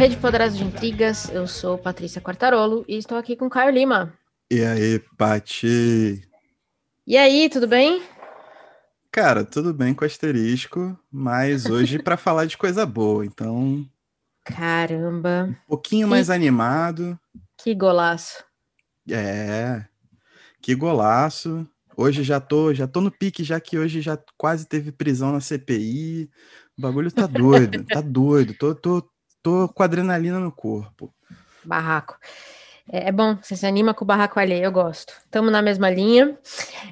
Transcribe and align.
Rede 0.00 0.16
Poderosa 0.16 0.56
de 0.56 0.64
Intrigas. 0.64 1.28
Eu 1.28 1.46
sou 1.46 1.76
Patrícia 1.76 2.22
Quartarolo 2.22 2.86
e 2.88 2.96
estou 2.96 3.18
aqui 3.18 3.36
com 3.36 3.50
Caio 3.50 3.70
Lima. 3.70 4.14
E 4.50 4.64
aí, 4.64 4.98
Pati? 5.18 6.26
E 7.06 7.18
aí, 7.18 7.50
tudo 7.50 7.68
bem? 7.68 8.02
Cara, 9.12 9.44
tudo 9.44 9.74
bem 9.74 9.92
com 9.92 10.06
asterisco, 10.06 10.98
mas 11.12 11.66
hoje 11.66 12.02
para 12.02 12.16
falar 12.16 12.46
de 12.46 12.56
coisa 12.56 12.86
boa, 12.86 13.26
então. 13.26 13.86
Caramba. 14.42 15.50
Um 15.50 15.68
pouquinho 15.68 16.06
que... 16.06 16.10
mais 16.10 16.30
animado. 16.30 17.20
Que 17.58 17.74
golaço. 17.74 18.42
É. 19.06 19.84
Que 20.62 20.74
golaço. 20.74 21.68
Hoje 21.94 22.22
já 22.22 22.40
tô, 22.40 22.72
já 22.72 22.88
tô 22.88 23.02
no 23.02 23.10
pique, 23.10 23.44
já 23.44 23.60
que 23.60 23.76
hoje 23.76 24.00
já 24.00 24.18
quase 24.38 24.66
teve 24.66 24.92
prisão 24.92 25.30
na 25.30 25.42
CPI. 25.42 26.30
O 26.78 26.80
bagulho 26.80 27.12
tá 27.12 27.26
doido, 27.28 27.84
tá 27.84 28.00
doido. 28.00 28.54
Tô, 28.54 28.74
tô, 28.74 29.10
tô 29.42 29.68
com 29.68 29.82
adrenalina 29.82 30.38
no 30.38 30.52
corpo. 30.52 31.12
Barraco. 31.64 32.18
É, 32.90 33.08
é 33.08 33.12
bom, 33.12 33.36
você 33.40 33.56
se 33.56 33.66
anima 33.66 33.94
com 33.94 34.04
o 34.04 34.06
barraco 34.06 34.38
alheio, 34.38 34.64
eu 34.64 34.72
gosto. 34.72 35.12
Estamos 35.24 35.52
na 35.52 35.62
mesma 35.62 35.90
linha. 35.90 36.38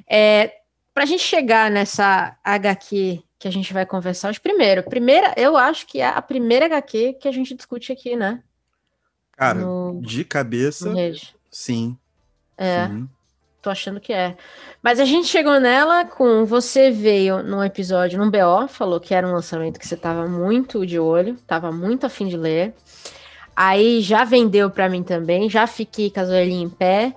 É, 0.09 0.53
para 0.93 1.03
a 1.03 1.07
gente 1.07 1.23
chegar 1.23 1.69
nessa 1.69 2.37
HQ 2.43 3.21
que 3.37 3.47
a 3.47 3.51
gente 3.51 3.73
vai 3.73 3.85
conversar 3.85 4.29
hoje, 4.29 4.39
primeiro, 4.39 4.83
primeira, 4.83 5.33
eu 5.37 5.55
acho 5.55 5.87
que 5.87 6.01
é 6.01 6.07
a 6.07 6.21
primeira 6.21 6.65
HQ 6.65 7.13
que 7.13 7.27
a 7.27 7.31
gente 7.31 7.55
discute 7.55 7.91
aqui, 7.91 8.15
né? 8.15 8.43
Cara, 9.31 9.61
no, 9.61 10.01
de 10.01 10.25
cabeça, 10.25 10.93
sim. 11.49 11.97
É, 12.57 12.87
sim. 12.87 13.09
Tô 13.61 13.69
achando 13.69 13.99
que 13.99 14.13
é. 14.13 14.35
Mas 14.81 14.99
a 14.99 15.05
gente 15.05 15.27
chegou 15.27 15.59
nela 15.59 16.05
com 16.05 16.45
você 16.45 16.91
veio 16.91 17.43
num 17.43 17.63
episódio, 17.63 18.17
num 18.17 18.31
BO, 18.31 18.67
falou 18.67 18.99
que 18.99 19.13
era 19.13 19.27
um 19.27 19.33
lançamento 19.33 19.79
que 19.79 19.87
você 19.87 19.97
tava 19.97 20.27
muito 20.27 20.85
de 20.85 20.99
olho, 20.99 21.35
tava 21.45 21.71
muito 21.71 22.05
afim 22.05 22.27
de 22.27 22.37
ler. 22.37 22.73
Aí 23.55 24.01
já 24.01 24.23
vendeu 24.23 24.69
para 24.69 24.87
mim 24.87 25.03
também, 25.03 25.49
já 25.49 25.67
fiquei 25.67 26.09
com 26.09 26.21
orelhinhas 26.21 26.71
em 26.71 26.73
pé. 26.73 27.13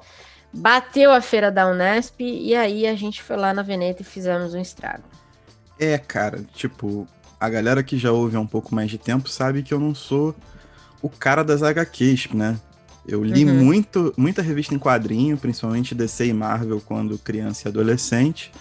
Bateu 0.52 1.12
a 1.12 1.20
feira 1.20 1.50
da 1.50 1.66
Unesp 1.68 2.20
e 2.20 2.54
aí 2.54 2.86
a 2.86 2.94
gente 2.94 3.22
foi 3.22 3.36
lá 3.36 3.54
na 3.54 3.62
Veneta 3.62 4.02
e 4.02 4.04
fizemos 4.04 4.52
um 4.52 4.60
estrago. 4.60 5.04
É, 5.78 5.96
cara, 5.96 6.44
tipo, 6.52 7.08
a 7.40 7.48
galera 7.48 7.82
que 7.82 7.96
já 7.96 8.12
ouve 8.12 8.36
há 8.36 8.40
um 8.40 8.46
pouco 8.46 8.74
mais 8.74 8.90
de 8.90 8.98
tempo 8.98 9.28
sabe 9.28 9.62
que 9.62 9.72
eu 9.72 9.80
não 9.80 9.94
sou 9.94 10.34
o 11.00 11.08
cara 11.08 11.42
das 11.42 11.62
HQs, 11.62 12.28
né? 12.34 12.56
Eu 13.06 13.24
li 13.24 13.44
uhum. 13.44 13.64
muito, 13.64 14.14
muita 14.16 14.42
revista 14.42 14.74
em 14.74 14.78
quadrinho, 14.78 15.36
principalmente 15.36 15.94
DC 15.94 16.26
e 16.26 16.32
Marvel 16.32 16.80
quando 16.80 17.18
criança 17.18 17.66
e 17.66 17.68
adolescente, 17.68 18.52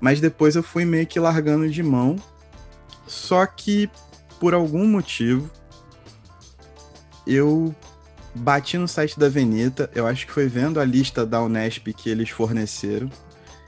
mas 0.00 0.20
depois 0.20 0.56
eu 0.56 0.62
fui 0.62 0.84
meio 0.84 1.06
que 1.06 1.20
largando 1.20 1.68
de 1.68 1.82
mão. 1.82 2.16
Só 3.06 3.44
que 3.44 3.90
por 4.40 4.54
algum 4.54 4.86
motivo 4.86 5.50
eu 7.26 7.74
bati 8.34 8.76
no 8.78 8.88
site 8.88 9.18
da 9.18 9.28
Veneta, 9.28 9.90
eu 9.94 10.06
acho 10.06 10.26
que 10.26 10.32
foi 10.32 10.48
vendo 10.48 10.80
a 10.80 10.84
lista 10.84 11.24
da 11.24 11.42
Unesp 11.42 11.88
que 11.92 12.10
eles 12.10 12.30
forneceram. 12.30 13.10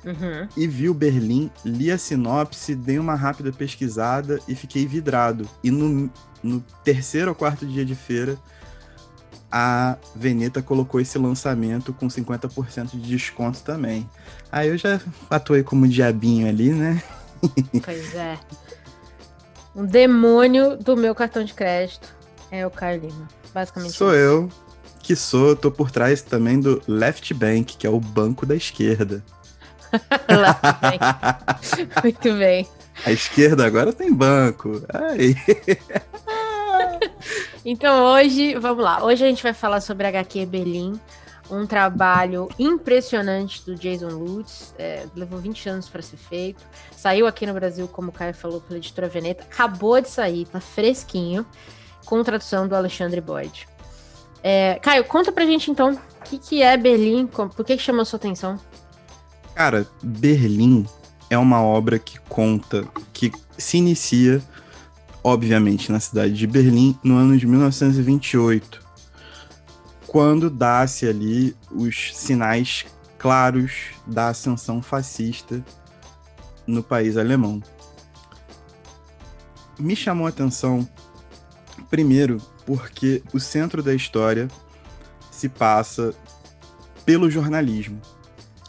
Uhum. 0.05 0.49
E 0.57 0.67
vi 0.69 0.89
o 0.89 0.95
Berlim, 0.95 1.51
li 1.65 1.91
a 1.91 1.99
sinopse, 1.99 2.75
dei 2.75 2.99
uma 2.99 3.15
rápida 3.15 3.53
pesquisada 3.53 4.39
e 4.47 4.55
fiquei 4.55 4.87
vidrado. 4.87 5.49
E 5.65 5.71
no, 5.71 6.11
no 6.43 6.61
terceiro 6.85 7.31
ou 7.31 7.35
quarto 7.35 7.67
dia 7.67 7.85
de 7.85 7.95
feira, 7.95 8.39
a 9.59 9.97
Veneta 10.15 10.61
colocou 10.61 11.01
esse 11.01 11.17
lançamento 11.17 11.91
com 11.95 12.09
50% 12.09 12.91
de 12.91 13.01
desconto 13.01 13.63
também. 13.63 14.07
Aí 14.53 14.69
eu 14.69 14.77
já 14.77 15.01
atuei 15.31 15.63
como 15.63 15.89
diabinho 15.89 16.47
ali, 16.47 16.73
né? 16.73 17.03
Pois 17.83 18.15
é. 18.15 18.39
Um 19.75 19.87
demônio 19.87 20.77
do 20.77 20.95
meu 20.95 21.15
cartão 21.15 21.43
de 21.43 21.55
crédito 21.55 22.15
é 22.51 22.67
o 22.67 22.71
Carlino 22.71 23.27
basicamente. 23.55 23.95
Sou 23.95 24.11
isso. 24.11 24.19
eu, 24.19 24.51
que 25.01 25.17
sou, 25.17 25.57
tô 25.57 25.71
por 25.71 25.91
trás 25.91 26.21
também 26.21 26.61
do 26.61 26.83
Left 26.87 27.33
Bank, 27.33 27.79
que 27.79 27.87
é 27.87 27.91
o 27.91 27.99
banco 27.99 28.45
da 28.45 28.55
esquerda. 28.55 29.25
Left 30.29 30.61
Bank. 30.83 32.03
Muito 32.05 32.35
bem. 32.35 32.69
A 33.07 33.13
esquerda 33.13 33.65
agora 33.65 33.91
tem 33.91 34.13
banco. 34.13 34.83
Ai. 34.93 35.35
Então 37.69 38.15
hoje, 38.15 38.55
vamos 38.55 38.85
lá. 38.85 39.05
Hoje 39.05 39.25
a 39.25 39.29
gente 39.29 39.43
vai 39.43 39.53
falar 39.53 39.81
sobre 39.81 40.07
HQ 40.07 40.47
Berlim, 40.47 41.01
um 41.51 41.67
trabalho 41.67 42.49
impressionante 42.61 43.67
do 43.67 43.75
Jason 43.75 44.11
Lutz. 44.11 44.73
É, 44.79 45.05
levou 45.17 45.41
20 45.41 45.69
anos 45.69 45.89
para 45.89 46.01
ser 46.01 46.17
feito. 46.17 46.63
Saiu 46.97 47.27
aqui 47.27 47.45
no 47.45 47.53
Brasil, 47.53 47.89
como 47.89 48.11
o 48.11 48.13
Caio 48.13 48.33
falou, 48.35 48.61
pela 48.61 48.79
editora 48.79 49.09
Veneta. 49.09 49.43
Acabou 49.43 50.01
de 50.01 50.09
sair, 50.09 50.47
tá 50.47 50.61
fresquinho 50.61 51.45
com 52.05 52.23
tradução 52.23 52.69
do 52.69 52.77
Alexandre 52.77 53.21
Boyd. 53.21 53.67
É, 54.45 54.79
Caio, 54.81 55.03
conta 55.03 55.33
pra 55.33 55.45
gente 55.45 55.69
então 55.69 55.95
o 55.95 56.25
que, 56.25 56.39
que 56.39 56.63
é 56.63 56.77
Berlim, 56.77 57.27
por 57.27 57.65
que, 57.65 57.77
que 57.77 57.83
chamou 57.83 58.05
sua 58.05 58.17
atenção? 58.17 58.61
Cara, 59.57 59.85
Berlim 60.01 60.87
é 61.29 61.37
uma 61.37 61.61
obra 61.61 61.99
que 61.99 62.21
conta, 62.29 62.87
que 63.13 63.33
se 63.59 63.79
inicia, 63.79 64.41
obviamente, 65.27 65.91
na 65.91 65.99
cidade 65.99 66.33
de 66.35 66.47
Berlim 66.47 66.97
no 67.03 67.17
ano 67.17 67.37
de 67.37 67.49
1928, 67.49 68.81
quando 70.07 70.49
dá-se 70.49 71.05
ali 71.05 71.57
os 71.69 72.17
sinais 72.17 72.87
claros 73.19 73.73
da 74.07 74.29
ascensão 74.29 74.81
fascista 74.81 75.65
no 76.65 76.81
país 76.81 77.17
alemão. 77.17 77.61
Me 79.77 79.97
chamou 79.97 80.27
a 80.27 80.29
atenção 80.29 80.89
Primeiro, 81.91 82.41
porque 82.65 83.23
o 83.33 83.41
centro 83.41 83.83
da 83.83 83.95
história 83.95 84.49
se 85.31 85.49
passa 85.49 86.15
pelo 87.05 87.31
jornalismo, 87.31 88.01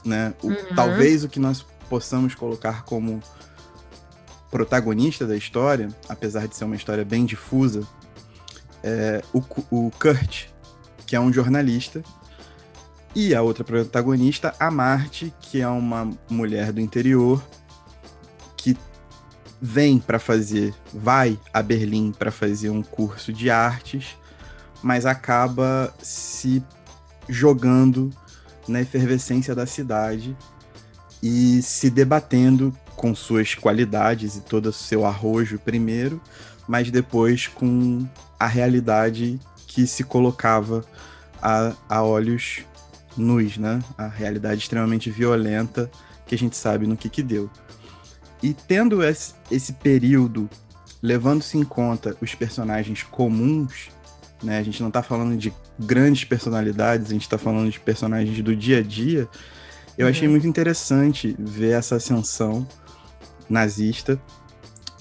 né? 0.03 0.33
O, 0.41 0.47
uhum. 0.47 0.55
Talvez 0.75 1.23
o 1.23 1.29
que 1.29 1.39
nós 1.39 1.65
possamos 1.87 2.35
colocar 2.35 2.83
como 2.83 3.21
protagonista 4.49 5.25
da 5.25 5.35
história, 5.35 5.89
apesar 6.07 6.47
de 6.47 6.55
ser 6.55 6.65
uma 6.65 6.75
história 6.75 7.03
bem 7.03 7.25
difusa, 7.25 7.85
é 8.83 9.21
o, 9.33 9.41
o 9.71 9.91
Kurt, 9.91 10.45
que 11.05 11.15
é 11.15 11.19
um 11.19 11.31
jornalista, 11.31 12.03
e 13.15 13.33
a 13.33 13.41
outra 13.41 13.63
protagonista, 13.63 14.53
a 14.59 14.69
Marte, 14.69 15.33
que 15.41 15.61
é 15.61 15.67
uma 15.67 16.09
mulher 16.29 16.71
do 16.71 16.79
interior 16.79 17.41
vem 19.61 19.99
para 19.99 20.19
fazer, 20.19 20.73
vai 20.93 21.39
a 21.53 21.61
Berlim 21.61 22.11
para 22.11 22.31
fazer 22.31 22.69
um 22.69 22.83
curso 22.83 23.33
de 23.33 23.49
artes, 23.49 24.15
mas 24.83 25.05
acaba 25.05 25.93
se 26.01 26.63
jogando 27.27 28.11
na 28.67 28.81
efervescência 28.81 29.55
da 29.55 29.65
cidade 29.65 30.37
e 31.21 31.61
se 31.61 31.89
debatendo 31.89 32.75
com 32.97 33.15
suas 33.15 33.55
qualidades 33.55 34.35
e 34.35 34.41
todo 34.41 34.65
o 34.67 34.73
seu 34.73 35.05
arrojo 35.05 35.59
primeiro, 35.59 36.19
mas 36.67 36.91
depois 36.91 37.47
com 37.47 38.05
a 38.39 38.47
realidade 38.47 39.39
que 39.67 39.85
se 39.87 40.03
colocava 40.03 40.83
a, 41.41 41.73
a 41.87 42.03
olhos 42.03 42.63
nus, 43.15 43.57
né? 43.57 43.79
A 43.97 44.07
realidade 44.07 44.61
extremamente 44.61 45.09
violenta 45.11 45.89
que 46.25 46.35
a 46.35 46.37
gente 46.37 46.57
sabe 46.57 46.87
no 46.87 46.97
que 46.97 47.07
que 47.07 47.21
deu. 47.21 47.49
E 48.41 48.53
tendo 48.53 49.03
esse, 49.03 49.33
esse 49.49 49.73
período, 49.73 50.49
levando-se 51.01 51.57
em 51.57 51.63
conta 51.63 52.17
os 52.19 52.33
personagens 52.33 53.03
comuns, 53.03 53.89
né? 54.41 54.57
A 54.57 54.63
gente 54.63 54.81
não 54.81 54.89
está 54.89 55.03
falando 55.03 55.37
de 55.37 55.53
grandes 55.79 56.23
personalidades, 56.23 57.07
a 57.07 57.13
gente 57.13 57.23
está 57.23 57.37
falando 57.37 57.71
de 57.71 57.79
personagens 57.79 58.41
do 58.41 58.55
dia 58.55 58.79
a 58.79 58.83
dia. 58.83 59.27
Eu 59.95 60.05
uhum. 60.05 60.11
achei 60.11 60.27
muito 60.27 60.47
interessante 60.47 61.35
ver 61.37 61.71
essa 61.71 61.95
ascensão 61.95 62.67
nazista 63.49 64.19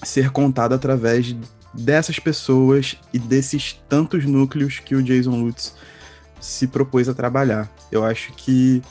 ser 0.03 0.29
contada 0.31 0.75
através 0.75 1.35
dessas 1.73 2.19
pessoas 2.19 2.97
e 3.13 3.19
desses 3.19 3.73
tantos 3.87 4.25
núcleos 4.25 4.79
que 4.79 4.95
o 4.95 5.03
Jason 5.03 5.41
Lutz 5.41 5.75
se 6.39 6.67
propôs 6.67 7.09
a 7.09 7.13
trabalhar. 7.13 7.69
Eu 7.91 8.03
acho 8.03 8.33
que 8.33 8.81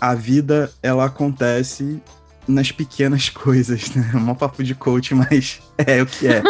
a 0.00 0.14
vida 0.14 0.70
ela 0.82 1.04
acontece 1.04 2.00
nas 2.46 2.72
pequenas 2.72 3.28
coisas, 3.30 3.94
né? 3.94 4.10
É 4.14 4.16
um 4.16 4.34
papo 4.34 4.64
de 4.64 4.74
coach, 4.74 5.14
mas 5.14 5.60
é 5.78 6.02
o 6.02 6.06
que 6.06 6.26
é. 6.26 6.42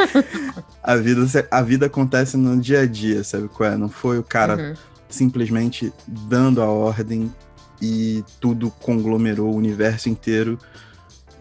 a, 0.82 0.96
vida, 0.96 1.48
a 1.50 1.62
vida 1.62 1.86
acontece 1.86 2.36
no 2.36 2.60
dia 2.60 2.80
a 2.80 2.86
dia, 2.86 3.24
sabe 3.24 3.48
qual 3.48 3.70
é? 3.70 3.76
Não 3.76 3.88
foi 3.88 4.18
o 4.18 4.22
cara 4.22 4.56
uhum. 4.56 4.74
simplesmente 5.08 5.92
dando 6.06 6.62
a 6.62 6.66
ordem 6.66 7.32
e 7.80 8.24
tudo 8.40 8.70
conglomerou, 8.70 9.52
o 9.52 9.56
universo 9.56 10.08
inteiro 10.08 10.58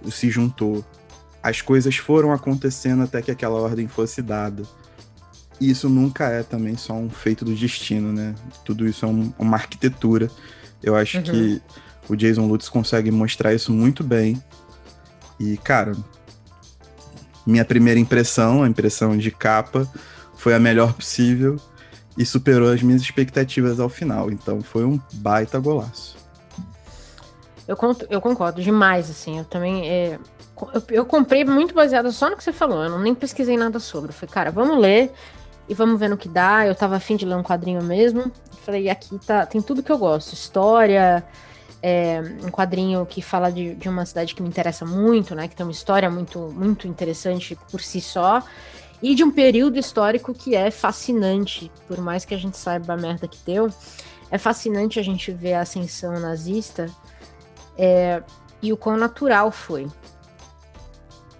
se 0.09 0.29
juntou. 0.29 0.83
As 1.41 1.61
coisas 1.61 1.95
foram 1.95 2.31
acontecendo 2.31 3.03
até 3.03 3.21
que 3.21 3.31
aquela 3.31 3.59
ordem 3.59 3.87
fosse 3.87 4.21
dada. 4.21 4.63
E 5.59 5.69
isso 5.69 5.89
nunca 5.89 6.25
é 6.25 6.43
também 6.43 6.77
só 6.77 6.93
um 6.93 7.09
feito 7.09 7.43
do 7.43 7.55
destino, 7.55 8.13
né? 8.13 8.35
Tudo 8.63 8.87
isso 8.87 9.05
é 9.05 9.07
um, 9.07 9.33
uma 9.39 9.57
arquitetura. 9.57 10.29
Eu 10.83 10.95
acho 10.95 11.17
uhum. 11.17 11.23
que 11.23 11.61
o 12.07 12.15
Jason 12.15 12.45
Lutz 12.47 12.69
consegue 12.69 13.11
mostrar 13.11 13.53
isso 13.53 13.71
muito 13.71 14.03
bem. 14.03 14.41
E, 15.39 15.57
cara, 15.57 15.95
minha 17.45 17.65
primeira 17.65 17.99
impressão, 17.99 18.63
a 18.63 18.67
impressão 18.67 19.17
de 19.17 19.31
capa, 19.31 19.89
foi 20.35 20.53
a 20.53 20.59
melhor 20.59 20.93
possível 20.93 21.59
e 22.17 22.25
superou 22.25 22.71
as 22.71 22.81
minhas 22.81 23.01
expectativas 23.01 23.79
ao 23.79 23.89
final. 23.89 24.31
Então 24.31 24.61
foi 24.61 24.83
um 24.83 24.99
baita 25.13 25.59
golaço. 25.59 26.16
Eu, 27.67 27.77
eu 28.09 28.21
concordo 28.21 28.61
demais, 28.61 29.09
assim. 29.09 29.39
Eu 29.39 29.45
também. 29.45 29.87
É, 29.87 30.19
eu, 30.73 30.83
eu, 30.89 31.05
comprei 31.05 31.43
muito 31.43 31.73
baseado 31.73 32.11
só 32.11 32.29
no 32.29 32.37
que 32.37 32.43
você 32.43 32.53
falou. 32.53 32.83
Eu 32.83 32.89
não 32.89 32.99
nem 32.99 33.13
pesquisei 33.13 33.57
nada 33.57 33.79
sobre. 33.79 34.09
Eu 34.09 34.13
falei, 34.13 34.33
cara, 34.33 34.51
vamos 34.51 34.77
ler 34.77 35.11
e 35.67 35.73
vamos 35.73 35.99
ver 35.99 36.09
no 36.09 36.17
que 36.17 36.29
dá. 36.29 36.65
Eu 36.65 36.73
tava 36.73 36.95
afim 36.95 37.17
de 37.17 37.25
ler 37.25 37.35
um 37.35 37.43
quadrinho 37.43 37.83
mesmo. 37.83 38.31
Falei, 38.63 38.89
aqui 38.89 39.19
tá, 39.19 39.45
tem 39.45 39.61
tudo 39.61 39.83
que 39.83 39.91
eu 39.91 39.97
gosto: 39.97 40.33
história, 40.33 41.23
é, 41.83 42.21
um 42.41 42.49
quadrinho 42.49 43.05
que 43.05 43.21
fala 43.21 43.51
de, 43.51 43.75
de 43.75 43.89
uma 43.89 44.05
cidade 44.05 44.33
que 44.33 44.41
me 44.41 44.47
interessa 44.47 44.85
muito, 44.85 45.35
né? 45.35 45.47
Que 45.49 45.55
tem 45.55 45.65
uma 45.65 45.71
história 45.71 46.09
muito, 46.09 46.39
muito 46.55 46.87
interessante 46.87 47.57
por 47.69 47.81
si 47.81 47.99
só. 47.99 48.41
E 49.01 49.13
de 49.13 49.23
um 49.23 49.29
período 49.29 49.77
histórico 49.77 50.33
que 50.33 50.55
é 50.55 50.71
fascinante, 50.71 51.71
por 51.87 51.99
mais 51.99 52.25
que 52.25 52.33
a 52.33 52.37
gente 52.37 52.57
saiba 52.57 52.93
a 52.93 52.97
merda 52.97 53.27
que 53.27 53.37
deu, 53.45 53.69
é 54.31 54.37
fascinante 54.37 54.99
a 54.99 55.03
gente 55.03 55.31
ver 55.31 55.53
a 55.53 55.61
ascensão 55.61 56.19
nazista 56.19 56.89
é, 57.77 58.21
e 58.61 58.73
o 58.73 58.77
quão 58.77 58.97
natural 58.97 59.51
foi. 59.51 59.87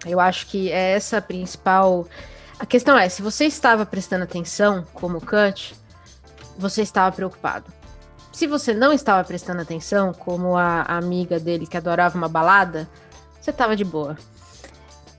Eu 0.06 0.20
acho 0.20 0.46
que 0.46 0.70
é 0.70 0.92
essa 0.92 1.18
a 1.18 1.22
principal. 1.22 2.06
A 2.58 2.66
questão 2.66 2.96
é: 2.96 3.08
se 3.08 3.22
você 3.22 3.44
estava 3.44 3.84
prestando 3.84 4.24
atenção, 4.24 4.84
como 4.94 5.20
Cut, 5.20 5.74
você 6.56 6.82
estava 6.82 7.14
preocupado. 7.14 7.72
Se 8.32 8.46
você 8.46 8.72
não 8.72 8.92
estava 8.92 9.24
prestando 9.24 9.62
atenção, 9.62 10.12
como 10.12 10.56
a, 10.56 10.82
a 10.82 10.96
amiga 10.96 11.40
dele 11.40 11.66
que 11.66 11.76
adorava 11.76 12.16
uma 12.16 12.28
balada, 12.28 12.88
você 13.40 13.50
estava 13.50 13.74
de 13.74 13.84
boa. 13.84 14.16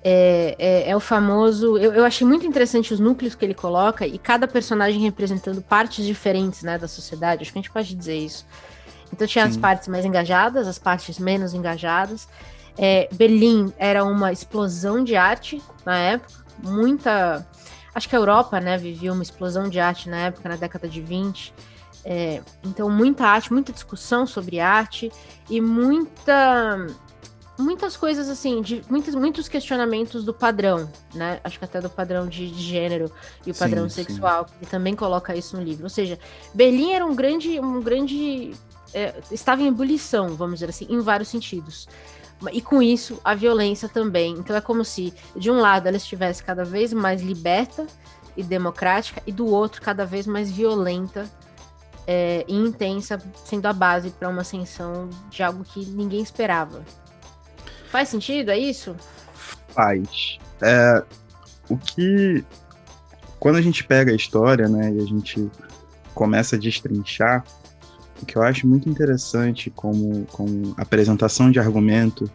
É, 0.01 0.55
é, 0.57 0.89
é, 0.91 0.95
o 0.95 0.99
famoso. 1.01 1.77
Eu, 1.77 1.93
eu 1.93 2.05
achei 2.05 2.25
muito 2.25 2.45
interessante 2.45 2.93
os 2.93 2.99
núcleos 2.99 3.35
que 3.35 3.43
ele 3.43 3.53
coloca 3.53 4.07
e 4.07 4.17
cada 4.17 4.47
personagem 4.47 5.01
representando 5.01 5.61
partes 5.61 6.05
diferentes 6.05 6.63
né, 6.63 6.77
da 6.77 6.87
sociedade. 6.87 7.41
Acho 7.41 7.51
que 7.51 7.59
a 7.59 7.61
gente 7.61 7.71
pode 7.71 7.93
dizer 7.93 8.17
isso. 8.17 8.45
Então 9.11 9.27
tinha 9.27 9.45
Sim. 9.45 9.51
as 9.51 9.57
partes 9.57 9.87
mais 9.87 10.05
engajadas, 10.05 10.67
as 10.67 10.79
partes 10.79 11.19
menos 11.19 11.53
engajadas. 11.53 12.27
É, 12.77 13.09
Berlim 13.11 13.73
era 13.77 14.05
uma 14.05 14.31
explosão 14.31 15.03
de 15.03 15.15
arte 15.15 15.61
na 15.85 15.97
época, 15.97 16.33
muita. 16.63 17.45
Acho 17.93 18.07
que 18.07 18.15
a 18.15 18.19
Europa, 18.19 18.59
né, 18.61 18.77
vivia 18.77 19.11
uma 19.11 19.23
explosão 19.23 19.67
de 19.67 19.79
arte 19.79 20.09
na 20.09 20.17
época, 20.27 20.47
na 20.47 20.55
década 20.55 20.87
de 20.87 21.01
20. 21.01 21.53
É, 22.05 22.41
então, 22.63 22.89
muita 22.89 23.25
arte, 23.25 23.51
muita 23.51 23.73
discussão 23.73 24.25
sobre 24.25 24.59
arte 24.59 25.11
e 25.49 25.59
muita. 25.59 26.87
Muitas 27.57 27.97
coisas 27.97 28.29
assim, 28.29 28.61
de 28.61 28.81
muitos, 28.89 29.13
muitos 29.13 29.49
questionamentos 29.49 30.23
do 30.23 30.33
padrão, 30.33 30.89
né? 31.13 31.41
Acho 31.43 31.59
que 31.59 31.65
até 31.65 31.81
do 31.81 31.89
padrão 31.89 32.25
de, 32.25 32.49
de 32.49 32.61
gênero 32.61 33.11
e 33.45 33.51
o 33.51 33.53
padrão 33.53 33.89
sim, 33.89 34.01
sexual. 34.01 34.47
Sim. 34.47 34.53
Ele 34.61 34.71
também 34.71 34.95
coloca 34.95 35.35
isso 35.35 35.57
no 35.57 35.61
livro. 35.61 35.83
Ou 35.83 35.89
seja, 35.89 36.17
Berlim 36.53 36.93
era 36.93 37.05
um 37.05 37.13
grande, 37.13 37.59
um 37.59 37.81
grande 37.81 38.53
é, 38.93 39.15
estava 39.31 39.61
em 39.61 39.67
ebulição, 39.67 40.35
vamos 40.35 40.59
dizer 40.59 40.69
assim, 40.69 40.87
em 40.89 40.99
vários 40.99 41.29
sentidos. 41.29 41.87
E 42.53 42.61
com 42.61 42.81
isso, 42.81 43.19
a 43.23 43.35
violência 43.35 43.89
também. 43.89 44.33
Então 44.33 44.55
é 44.55 44.61
como 44.61 44.85
se, 44.85 45.13
de 45.35 45.51
um 45.51 45.59
lado, 45.59 45.87
ela 45.87 45.97
estivesse 45.97 46.43
cada 46.43 46.63
vez 46.63 46.93
mais 46.93 47.21
liberta 47.21 47.85
e 48.37 48.43
democrática, 48.43 49.21
e 49.27 49.31
do 49.31 49.47
outro, 49.47 49.81
cada 49.81 50.05
vez 50.05 50.25
mais 50.25 50.49
violenta 50.49 51.29
é, 52.07 52.45
e 52.47 52.55
intensa, 52.55 53.21
sendo 53.43 53.65
a 53.65 53.73
base 53.73 54.09
para 54.11 54.29
uma 54.29 54.41
ascensão 54.41 55.09
de 55.29 55.43
algo 55.43 55.63
que 55.63 55.85
ninguém 55.85 56.21
esperava. 56.21 56.81
Faz 57.91 58.09
sentido? 58.09 58.51
É 58.51 58.57
isso? 58.57 58.95
Faz. 59.69 60.39
É, 60.61 61.03
o 61.69 61.77
que. 61.77 62.43
Quando 63.39 63.57
a 63.57 63.61
gente 63.61 63.83
pega 63.83 64.11
a 64.11 64.15
história, 64.15 64.67
né, 64.67 64.91
e 64.91 64.99
a 64.99 65.05
gente 65.05 65.49
começa 66.13 66.55
a 66.55 66.59
destrinchar, 66.59 67.45
o 68.21 68.25
que 68.25 68.37
eu 68.37 68.43
acho 68.43 68.67
muito 68.67 68.89
interessante 68.89 69.69
como, 69.69 70.25
como 70.25 70.73
apresentação 70.77 71.51
de 71.51 71.59
argumento 71.59 72.29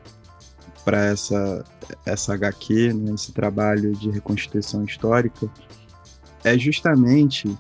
para 0.85 1.05
essa, 1.07 1.65
essa 2.05 2.35
HQ, 2.35 2.93
né, 2.93 3.13
esse 3.15 3.33
trabalho 3.33 3.93
de 3.93 4.11
reconstituição 4.11 4.85
histórica, 4.85 5.49
é 6.43 6.59
justamente 6.59 7.57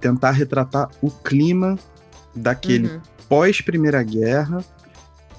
tentar 0.00 0.32
retratar 0.32 0.90
o 1.00 1.10
clima 1.10 1.78
daquele 2.34 2.88
uhum. 2.88 3.00
pós-Primeira 3.28 4.02
Guerra, 4.02 4.64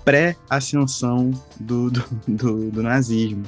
pré-ascensão 0.04 1.32
do, 1.60 1.90
do, 1.92 2.04
do, 2.28 2.72
do 2.72 2.84
nazismo. 2.84 3.44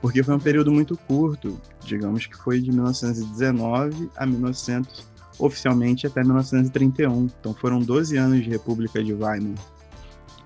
Porque 0.00 0.22
foi 0.22 0.34
um 0.34 0.40
período 0.40 0.70
muito 0.70 0.96
curto, 0.96 1.60
digamos 1.84 2.26
que 2.26 2.36
foi 2.36 2.60
de 2.60 2.70
1919 2.70 4.08
a 4.16 4.24
1900 4.24 5.08
oficialmente 5.38 6.06
até 6.06 6.22
1931. 6.22 7.28
Então 7.40 7.54
foram 7.54 7.80
12 7.80 8.16
anos 8.16 8.42
de 8.42 8.50
República 8.50 9.02
de 9.02 9.12
Weimar, 9.12 9.58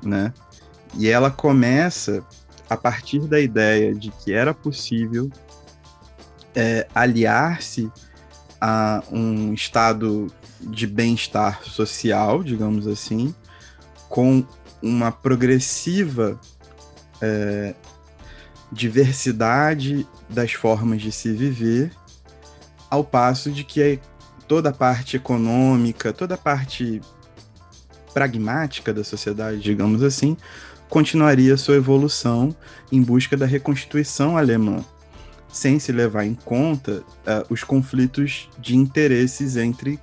né? 0.02 0.32
E 0.94 1.08
ela 1.08 1.30
começa 1.30 2.24
a 2.68 2.76
partir 2.76 3.20
da 3.20 3.40
ideia 3.40 3.94
de 3.94 4.10
que 4.10 4.32
era 4.32 4.52
possível 4.52 5.30
é, 6.54 6.86
aliar-se 6.94 7.90
a 8.60 9.02
um 9.10 9.52
estado 9.52 10.32
de 10.60 10.86
bem-estar 10.86 11.64
social, 11.64 12.42
digamos 12.42 12.86
assim, 12.86 13.34
com 14.08 14.44
uma 14.80 15.10
progressiva 15.10 16.38
é, 17.20 17.74
diversidade 18.70 20.06
das 20.28 20.52
formas 20.52 21.02
de 21.02 21.12
se 21.12 21.32
viver, 21.32 21.92
ao 22.90 23.02
passo 23.02 23.50
de 23.50 23.64
que 23.64 23.98
toda 24.52 24.68
a 24.68 24.72
parte 24.72 25.16
econômica, 25.16 26.12
toda 26.12 26.34
a 26.34 26.36
parte 26.36 27.00
pragmática 28.12 28.92
da 28.92 29.02
sociedade, 29.02 29.60
digamos 29.60 30.02
assim, 30.02 30.36
continuaria 30.90 31.56
sua 31.56 31.76
evolução 31.76 32.54
em 32.92 33.00
busca 33.00 33.34
da 33.34 33.46
reconstituição 33.46 34.36
alemã, 34.36 34.84
sem 35.48 35.78
se 35.78 35.90
levar 35.90 36.26
em 36.26 36.34
conta 36.34 37.02
uh, 37.02 37.46
os 37.48 37.64
conflitos 37.64 38.50
de 38.58 38.76
interesses 38.76 39.56
entre 39.56 39.98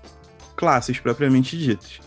classes 0.56 1.00
propriamente 1.00 1.56
ditas. 1.56 2.00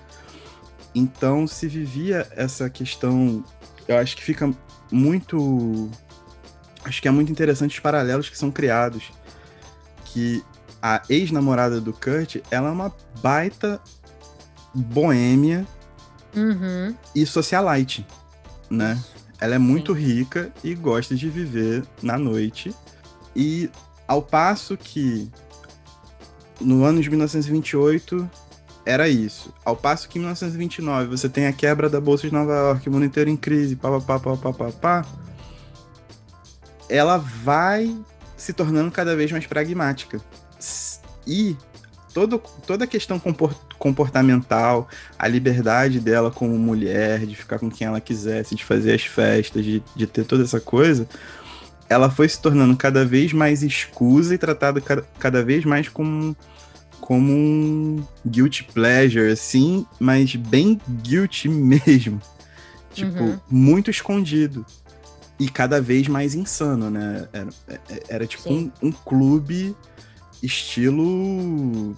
Então 0.93 1.47
se 1.47 1.69
vivia 1.69 2.27
essa 2.33 2.69
questão, 2.69 3.45
eu 3.87 3.99
acho 3.99 4.17
que 4.17 4.25
fica 4.25 4.53
muito 4.91 5.89
acho 6.85 7.01
que 7.01 7.07
é 7.07 7.11
muito 7.13 7.31
interessante 7.31 7.77
os 7.77 7.81
paralelos 7.81 8.29
que 8.29 8.37
são 8.37 8.51
criados 8.51 9.13
que 10.07 10.43
a 10.83 11.01
ex-namorada 11.09 11.81
do 11.81 11.93
Kurt, 11.93 12.39
ela 12.51 12.69
é 12.69 12.73
uma 12.73 12.93
baita 13.23 13.81
boêmia 14.75 15.65
uhum. 16.35 16.95
e 17.15 17.25
socialite, 17.25 18.05
né? 18.69 19.01
Ela 19.41 19.55
é 19.55 19.59
muito 19.59 19.95
Sim. 19.95 20.01
rica 20.01 20.53
e 20.63 20.75
gosta 20.75 21.15
de 21.15 21.29
viver 21.29 21.85
na 22.03 22.19
noite. 22.19 22.75
E 23.35 23.71
ao 24.07 24.21
passo 24.21 24.77
que 24.77 25.31
no 26.61 26.85
ano 26.85 27.01
de 27.01 27.09
1928 27.09 28.29
era 28.85 29.09
isso. 29.09 29.53
Ao 29.65 29.77
passo 29.77 30.09
que 30.09 30.19
em 30.19 30.23
1929 30.23 31.09
você 31.09 31.29
tem 31.29 31.47
a 31.47 31.53
quebra 31.53 31.89
da 31.89 32.01
Bolsa 32.01 32.27
de 32.27 32.33
Nova 32.33 32.53
York, 32.53 32.89
o 32.89 32.93
mundo 32.93 33.05
inteiro 33.05 33.31
em 33.31 33.37
crise, 33.37 33.77
pá, 33.77 34.01
pá, 34.01 34.19
pá, 34.19 34.37
pá, 34.37 34.53
pá, 34.53 34.73
pá, 34.73 35.07
ela 36.89 37.17
vai 37.17 37.97
se 38.37 38.53
tornando 38.53 38.91
cada 38.91 39.15
vez 39.15 39.31
mais 39.31 39.47
pragmática. 39.47 40.21
E 41.27 41.57
todo, 42.13 42.39
toda 42.67 42.85
a 42.85 42.87
questão 42.87 43.21
comportamental, 43.79 44.89
a 45.19 45.27
liberdade 45.27 45.99
dela 45.99 46.31
como 46.31 46.59
mulher, 46.59 47.27
de 47.27 47.35
ficar 47.35 47.59
com 47.59 47.71
quem 47.71 47.87
ela 47.87 48.01
quisesse, 48.01 48.55
de 48.55 48.65
fazer 48.65 48.95
as 48.95 49.03
festas, 49.03 49.65
de, 49.65 49.83
de 49.97 50.07
ter 50.07 50.25
toda 50.25 50.43
essa 50.43 50.61
coisa, 50.61 51.09
ela 51.89 52.11
foi 52.11 52.29
se 52.29 52.41
tornando 52.41 52.77
cada 52.77 53.05
vez 53.05 53.33
mais 53.33 53.63
escusa 53.63 54.35
e 54.35 54.39
tratada 54.39 54.81
cada, 54.81 55.03
cada 55.19 55.45
vez 55.45 55.65
mais 55.65 55.89
como, 55.89 56.37
como 57.01 57.33
um 57.33 58.05
guilty 58.27 58.65
pleasure, 58.65 59.31
assim, 59.31 59.87
mas 59.99 60.35
bem 60.35 60.81
guilty 61.03 61.49
mesmo. 61.51 62.21
Tipo, 62.93 63.23
uhum. 63.23 63.39
muito 63.51 63.91
escondido. 63.91 64.67
E 65.41 65.49
cada 65.49 65.81
vez 65.81 66.07
mais 66.09 66.35
insano, 66.35 66.91
né? 66.91 67.27
Era, 67.33 67.49
era 68.09 68.27
tipo 68.27 68.53
um, 68.53 68.71
um 68.83 68.93
clube 68.93 69.75
estilo 70.43 71.97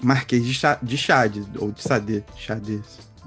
Marquês 0.00 0.44
de, 0.44 0.54
Chá, 0.54 0.78
de 0.82 0.96
Chade, 0.96 1.44
ou 1.56 1.72
de 1.72 1.82
Sade, 1.82 2.24
Chade, 2.36 2.80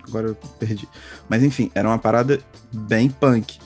agora 0.07 0.29
eu 0.29 0.35
perdi. 0.59 0.87
Mas 1.27 1.43
enfim, 1.43 1.71
era 1.75 1.87
uma 1.87 1.99
parada 1.99 2.39
bem 2.71 3.09
punk. 3.09 3.59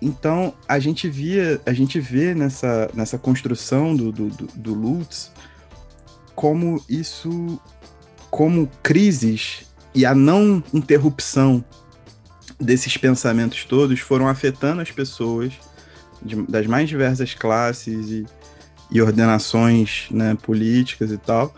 Então 0.00 0.54
a 0.68 0.78
gente 0.78 1.08
via, 1.08 1.60
a 1.64 1.72
gente 1.72 2.00
vê 2.00 2.34
nessa, 2.34 2.90
nessa 2.92 3.16
construção 3.18 3.94
do, 3.94 4.10
do, 4.10 4.28
do, 4.28 4.46
do 4.46 4.74
Lutz 4.74 5.32
como 6.34 6.82
isso, 6.88 7.60
como 8.30 8.68
crises 8.82 9.66
e 9.94 10.04
a 10.04 10.14
não 10.14 10.62
interrupção 10.72 11.64
desses 12.58 12.96
pensamentos 12.96 13.64
todos 13.64 14.00
foram 14.00 14.28
afetando 14.28 14.80
as 14.80 14.90
pessoas 14.90 15.52
de, 16.20 16.34
das 16.42 16.66
mais 16.66 16.88
diversas 16.88 17.34
classes 17.34 18.10
e, 18.10 18.26
e 18.92 19.00
ordenações 19.00 20.06
né, 20.10 20.36
políticas 20.42 21.10
e 21.10 21.18
tal. 21.18 21.54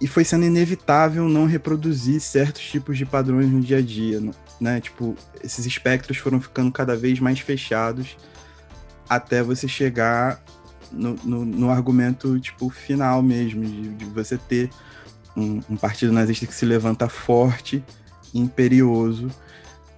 E 0.00 0.06
foi 0.06 0.24
sendo 0.24 0.44
inevitável 0.44 1.28
não 1.28 1.46
reproduzir 1.46 2.20
certos 2.20 2.62
tipos 2.62 2.98
de 2.98 3.06
padrões 3.06 3.48
no 3.48 3.60
dia 3.60 3.78
a 3.78 3.82
dia, 3.82 4.20
né? 4.60 4.80
Tipo, 4.80 5.14
esses 5.44 5.64
espectros 5.66 6.16
foram 6.16 6.40
ficando 6.40 6.72
cada 6.72 6.96
vez 6.96 7.20
mais 7.20 7.38
fechados 7.38 8.16
até 9.08 9.42
você 9.42 9.68
chegar 9.68 10.42
no, 10.90 11.14
no, 11.22 11.44
no 11.44 11.70
argumento, 11.70 12.38
tipo, 12.40 12.68
final 12.70 13.22
mesmo, 13.22 13.64
de, 13.64 13.88
de 13.90 14.04
você 14.06 14.38
ter 14.38 14.70
um, 15.36 15.60
um, 15.68 15.76
partido 15.76 16.12
nazista 16.12 16.46
que 16.46 16.54
se 16.54 16.64
levanta 16.64 17.08
forte, 17.08 17.84
imperioso, 18.34 19.28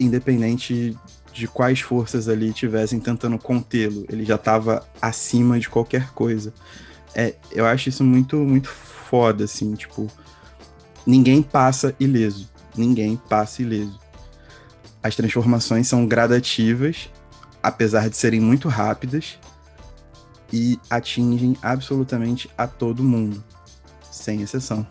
independente 0.00 0.96
de 1.32 1.48
quais 1.48 1.80
forças 1.80 2.28
ali 2.28 2.52
tivessem 2.52 3.00
tentando 3.00 3.38
contê-lo. 3.38 4.04
Ele 4.08 4.24
já 4.24 4.34
estava 4.34 4.86
acima 5.00 5.58
de 5.58 5.68
qualquer 5.68 6.10
coisa. 6.10 6.52
É, 7.14 7.34
eu 7.50 7.66
acho 7.66 7.88
isso 7.88 8.04
muito, 8.04 8.36
muito 8.36 8.68
foda, 8.68 9.44
assim, 9.44 9.74
tipo, 9.74 10.10
ninguém 11.06 11.42
passa 11.42 11.94
ileso. 11.98 12.50
Ninguém 12.76 13.16
passa 13.28 13.62
ileso. 13.62 13.98
As 15.02 15.16
transformações 15.16 15.88
são 15.88 16.06
gradativas, 16.06 17.10
apesar 17.62 18.08
de 18.08 18.16
serem 18.16 18.40
muito 18.40 18.68
rápidas, 18.68 19.38
e 20.52 20.78
atingem 20.88 21.56
absolutamente 21.62 22.48
a 22.56 22.66
todo 22.66 23.02
mundo, 23.02 23.42
sem 24.10 24.42
exceção. 24.42 24.86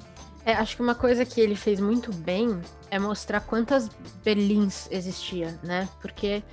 É, 0.45 0.53
acho 0.53 0.75
que 0.75 0.81
uma 0.81 0.95
coisa 0.95 1.23
que 1.23 1.39
ele 1.39 1.55
fez 1.55 1.79
muito 1.79 2.11
bem 2.11 2.59
é 2.89 2.97
mostrar 2.97 3.41
quantas 3.41 3.89
Berlins 4.23 4.87
existia, 4.89 5.59
né? 5.63 5.87
Porque 6.01 6.43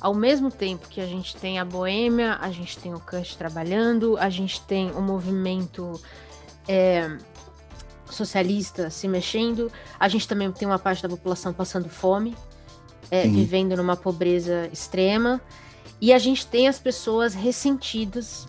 ao 0.00 0.14
mesmo 0.14 0.50
tempo 0.50 0.86
que 0.88 1.00
a 1.00 1.06
gente 1.06 1.34
tem 1.36 1.58
a 1.58 1.64
Boêmia, 1.64 2.36
a 2.40 2.50
gente 2.50 2.78
tem 2.78 2.94
o 2.94 3.00
Kant 3.00 3.36
trabalhando, 3.36 4.16
a 4.18 4.28
gente 4.28 4.60
tem 4.62 4.90
o 4.92 5.00
movimento 5.00 6.00
é, 6.68 7.16
socialista 8.10 8.90
se 8.90 9.08
mexendo, 9.08 9.72
a 9.98 10.08
gente 10.08 10.28
também 10.28 10.52
tem 10.52 10.68
uma 10.68 10.78
parte 10.78 11.02
da 11.02 11.08
população 11.08 11.52
passando 11.52 11.88
fome, 11.88 12.36
é, 13.10 13.26
vivendo 13.26 13.76
numa 13.76 13.96
pobreza 13.96 14.68
extrema, 14.72 15.40
e 16.00 16.12
a 16.12 16.18
gente 16.18 16.46
tem 16.46 16.68
as 16.68 16.78
pessoas 16.78 17.34
ressentidas 17.34 18.46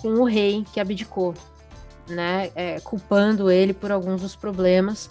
com 0.00 0.14
o 0.14 0.24
rei 0.24 0.64
que 0.72 0.80
abdicou, 0.80 1.34
né, 2.10 2.50
é, 2.54 2.80
culpando 2.80 3.50
ele 3.50 3.72
por 3.72 3.90
alguns 3.90 4.20
dos 4.20 4.36
problemas. 4.36 5.10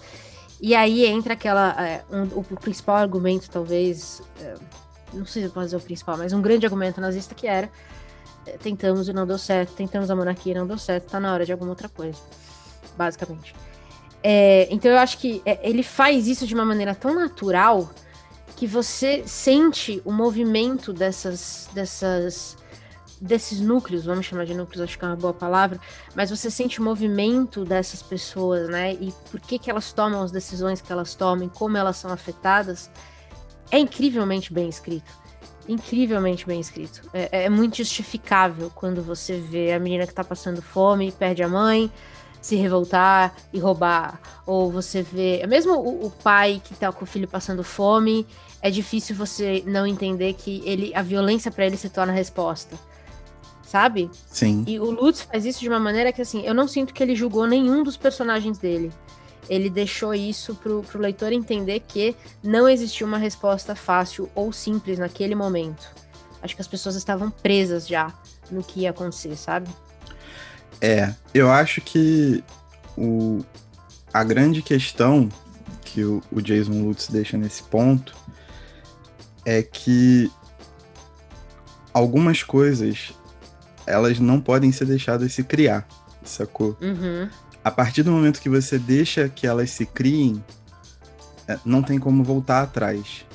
E 0.62 0.76
aí 0.76 1.06
entra 1.06 1.34
aquela. 1.34 1.76
É, 1.82 2.04
um, 2.12 2.24
o 2.40 2.44
principal 2.44 2.98
argumento, 2.98 3.50
talvez. 3.50 4.22
É, 4.42 4.56
não 5.14 5.26
sei 5.26 5.44
se 5.44 5.50
posso 5.50 5.66
dizer 5.68 5.78
o 5.78 5.82
principal, 5.82 6.18
mas 6.18 6.34
um 6.34 6.42
grande 6.42 6.66
argumento 6.66 7.00
nazista 7.00 7.34
que 7.34 7.48
era. 7.48 7.70
É, 8.46 8.58
tentamos 8.58 9.08
e 9.08 9.14
não 9.14 9.26
deu 9.26 9.38
certo, 9.38 9.74
tentamos 9.74 10.12
a 10.12 10.16
monarquia 10.16 10.54
e 10.54 10.56
não 10.56 10.68
deu 10.68 10.78
certo, 10.78 11.10
tá 11.10 11.20
na 11.20 11.34
hora 11.34 11.46
de 11.46 11.52
alguma 11.52 11.72
outra 11.72 11.88
coisa. 11.88 12.20
Basicamente. 12.98 13.56
É, 14.22 14.68
então 14.70 14.92
eu 14.92 14.98
acho 14.98 15.18
que 15.18 15.42
é, 15.46 15.60
ele 15.68 15.82
faz 15.82 16.28
isso 16.28 16.46
de 16.46 16.54
uma 16.54 16.66
maneira 16.66 16.94
tão 16.94 17.16
natural 17.16 17.90
que 18.56 18.68
você 18.68 19.24
sente 19.26 20.02
o 20.04 20.12
movimento 20.12 20.92
dessas, 20.92 21.70
dessas 21.74 22.58
desses 23.20 23.60
núcleos, 23.60 24.06
vamos 24.06 24.26
chamar 24.26 24.46
de 24.46 24.54
núcleos, 24.54 24.82
acho 24.82 24.98
que 24.98 25.04
é 25.04 25.08
uma 25.08 25.16
boa 25.16 25.34
palavra, 25.34 25.80
mas 26.16 26.30
você 26.30 26.50
sente 26.50 26.80
o 26.80 26.84
movimento 26.84 27.66
dessas 27.66 28.02
pessoas, 28.02 28.70
né? 28.70 28.94
E 28.94 29.14
por 29.30 29.40
que, 29.40 29.60
que 29.60 29.70
elas 29.70 29.92
tomam 29.92 30.22
as 30.24 30.32
decisões 30.32 30.82
que 30.82 30.92
elas 30.92 31.16
tomam, 31.16 31.50
como 31.50 31.78
elas 31.78 31.98
são 31.98 32.12
afetadas, 32.12 32.90
é 33.70 33.78
incrivelmente 33.78 34.54
bem 34.54 34.70
escrito. 34.70 35.12
Incrivelmente 35.68 36.48
bem 36.48 36.60
escrito. 36.60 37.02
É, 37.14 37.46
é 37.46 37.50
muito 37.50 37.78
justificável 37.78 38.72
quando 38.74 39.04
você 39.04 39.38
vê 39.40 39.74
a 39.74 39.80
menina 39.80 40.08
que 40.08 40.14
tá 40.14 40.24
passando 40.24 40.62
fome, 40.62 41.12
perde 41.12 41.44
a 41.44 41.48
mãe, 41.48 41.92
se 42.42 42.56
revoltar 42.56 43.36
e 43.54 43.60
roubar. 43.60 44.20
Ou 44.48 44.72
você 44.72 45.04
vê. 45.04 45.46
Mesmo 45.46 45.74
o, 45.74 46.08
o, 46.08 46.10
pai 46.10 46.62
que 46.64 46.74
tá 46.74 46.92
com 46.92 47.04
o 47.04 47.08
filho 47.08 47.28
passando 47.28 47.64
fome, 47.64 48.26
é 48.62 48.72
difícil 48.72 49.16
você 49.16 49.62
não 49.68 49.86
entender 49.86 50.34
que 50.34 50.64
ele 50.66 50.92
a 50.96 51.04
violência 51.04 51.52
para 51.52 51.66
ele 51.68 51.78
se 51.78 51.90
torna 51.90 52.14
resposta 52.14 52.76
sabe? 53.70 54.10
Sim. 54.26 54.64
E 54.68 54.80
o 54.80 54.90
Lutz 54.90 55.22
faz 55.22 55.46
isso 55.46 55.60
de 55.60 55.70
uma 55.70 55.80
maneira 55.80 56.12
que, 56.12 56.22
assim, 56.22 56.42
eu 56.42 56.56
não 56.56 56.68
sinto 56.68 56.92
que 56.92 57.04
ele 57.04 57.16
julgou 57.16 57.46
nenhum 57.46 57.84
dos 57.84 57.96
personagens 57.96 58.58
dele. 58.58 58.92
Ele 59.48 59.70
deixou 59.70 60.14
isso 60.14 60.56
pro, 60.56 60.82
pro 60.82 61.00
leitor 61.00 61.32
entender 61.32 61.82
que 61.88 62.16
não 62.42 62.68
existia 62.68 63.06
uma 63.06 63.20
resposta 63.20 63.76
fácil 63.76 64.28
ou 64.34 64.52
simples 64.52 64.98
naquele 64.98 65.36
momento. 65.36 65.88
Acho 66.42 66.56
que 66.56 66.62
as 66.62 66.68
pessoas 66.68 66.96
estavam 66.96 67.30
presas 67.30 67.88
já 67.88 68.12
no 68.50 68.64
que 68.64 68.82
ia 68.82 68.90
acontecer, 68.90 69.36
sabe? 69.36 69.70
É, 70.82 71.14
eu 71.32 71.52
acho 71.52 71.80
que 71.82 72.44
o, 72.98 73.44
a 74.12 74.24
grande 74.24 74.64
questão 74.64 75.30
que 75.86 76.04
o, 76.04 76.24
o 76.32 76.42
Jason 76.42 76.84
Lutz 76.84 77.08
deixa 77.08 77.38
nesse 77.38 77.62
ponto 77.64 78.16
é 79.46 79.62
que 79.62 80.32
algumas 81.94 82.44
coisas 82.44 83.14
elas 83.86 84.20
não 84.20 84.40
podem 84.40 84.72
ser 84.72 84.86
deixadas 84.86 85.34
se 85.34 85.44
criar, 85.44 85.88
sacou? 86.24 86.78
Uhum. 86.82 87.30
A 87.64 87.72
partir 87.72 88.04
do 88.04 88.12
momento 88.12 88.42
que 88.42 88.50
você 88.50 88.80
deixa 88.80 89.28
que 89.28 89.46
elas 89.46 89.72
se 89.72 89.86
criem, 89.86 90.44
é, 91.48 91.58
não 91.66 91.82
tem 91.84 92.00
como 92.00 92.24
voltar 92.24 92.62
atrás. 92.62 93.26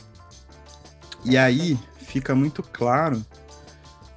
E 1.24 1.36
aí 1.36 1.78
fica 1.98 2.34
muito 2.34 2.62
claro 2.62 3.24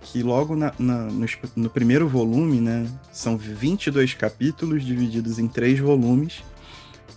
que 0.01 0.23
logo 0.23 0.55
na, 0.55 0.73
na, 0.79 1.03
no, 1.05 1.25
no, 1.55 1.69
primeiro 1.69 2.07
volume, 2.07 2.61
né, 2.61 2.87
são 3.11 3.37
22 3.37 4.13
capítulos 4.13 4.85
divididos 4.85 5.37
em 5.37 5.47
três 5.47 5.79
volumes, 5.79 6.43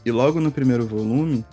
e 0.04 0.10
logo 0.10 0.40
no 0.40 0.50
primeiro 0.50 0.86
volume, 0.86 1.44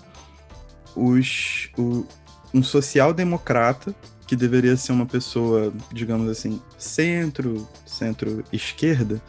os, 0.96 1.70
o, 1.78 2.06
um 2.54 2.64
social-democrata 2.64 3.94
que 4.27 4.36
deveria 4.36 4.75
ser 4.75 4.91
uma 4.91 5.05
pessoa, 5.05 5.74
digamos 5.91 6.29
assim, 6.29 6.62
centro, 6.77 7.67
centro-esquerda, 7.86 9.22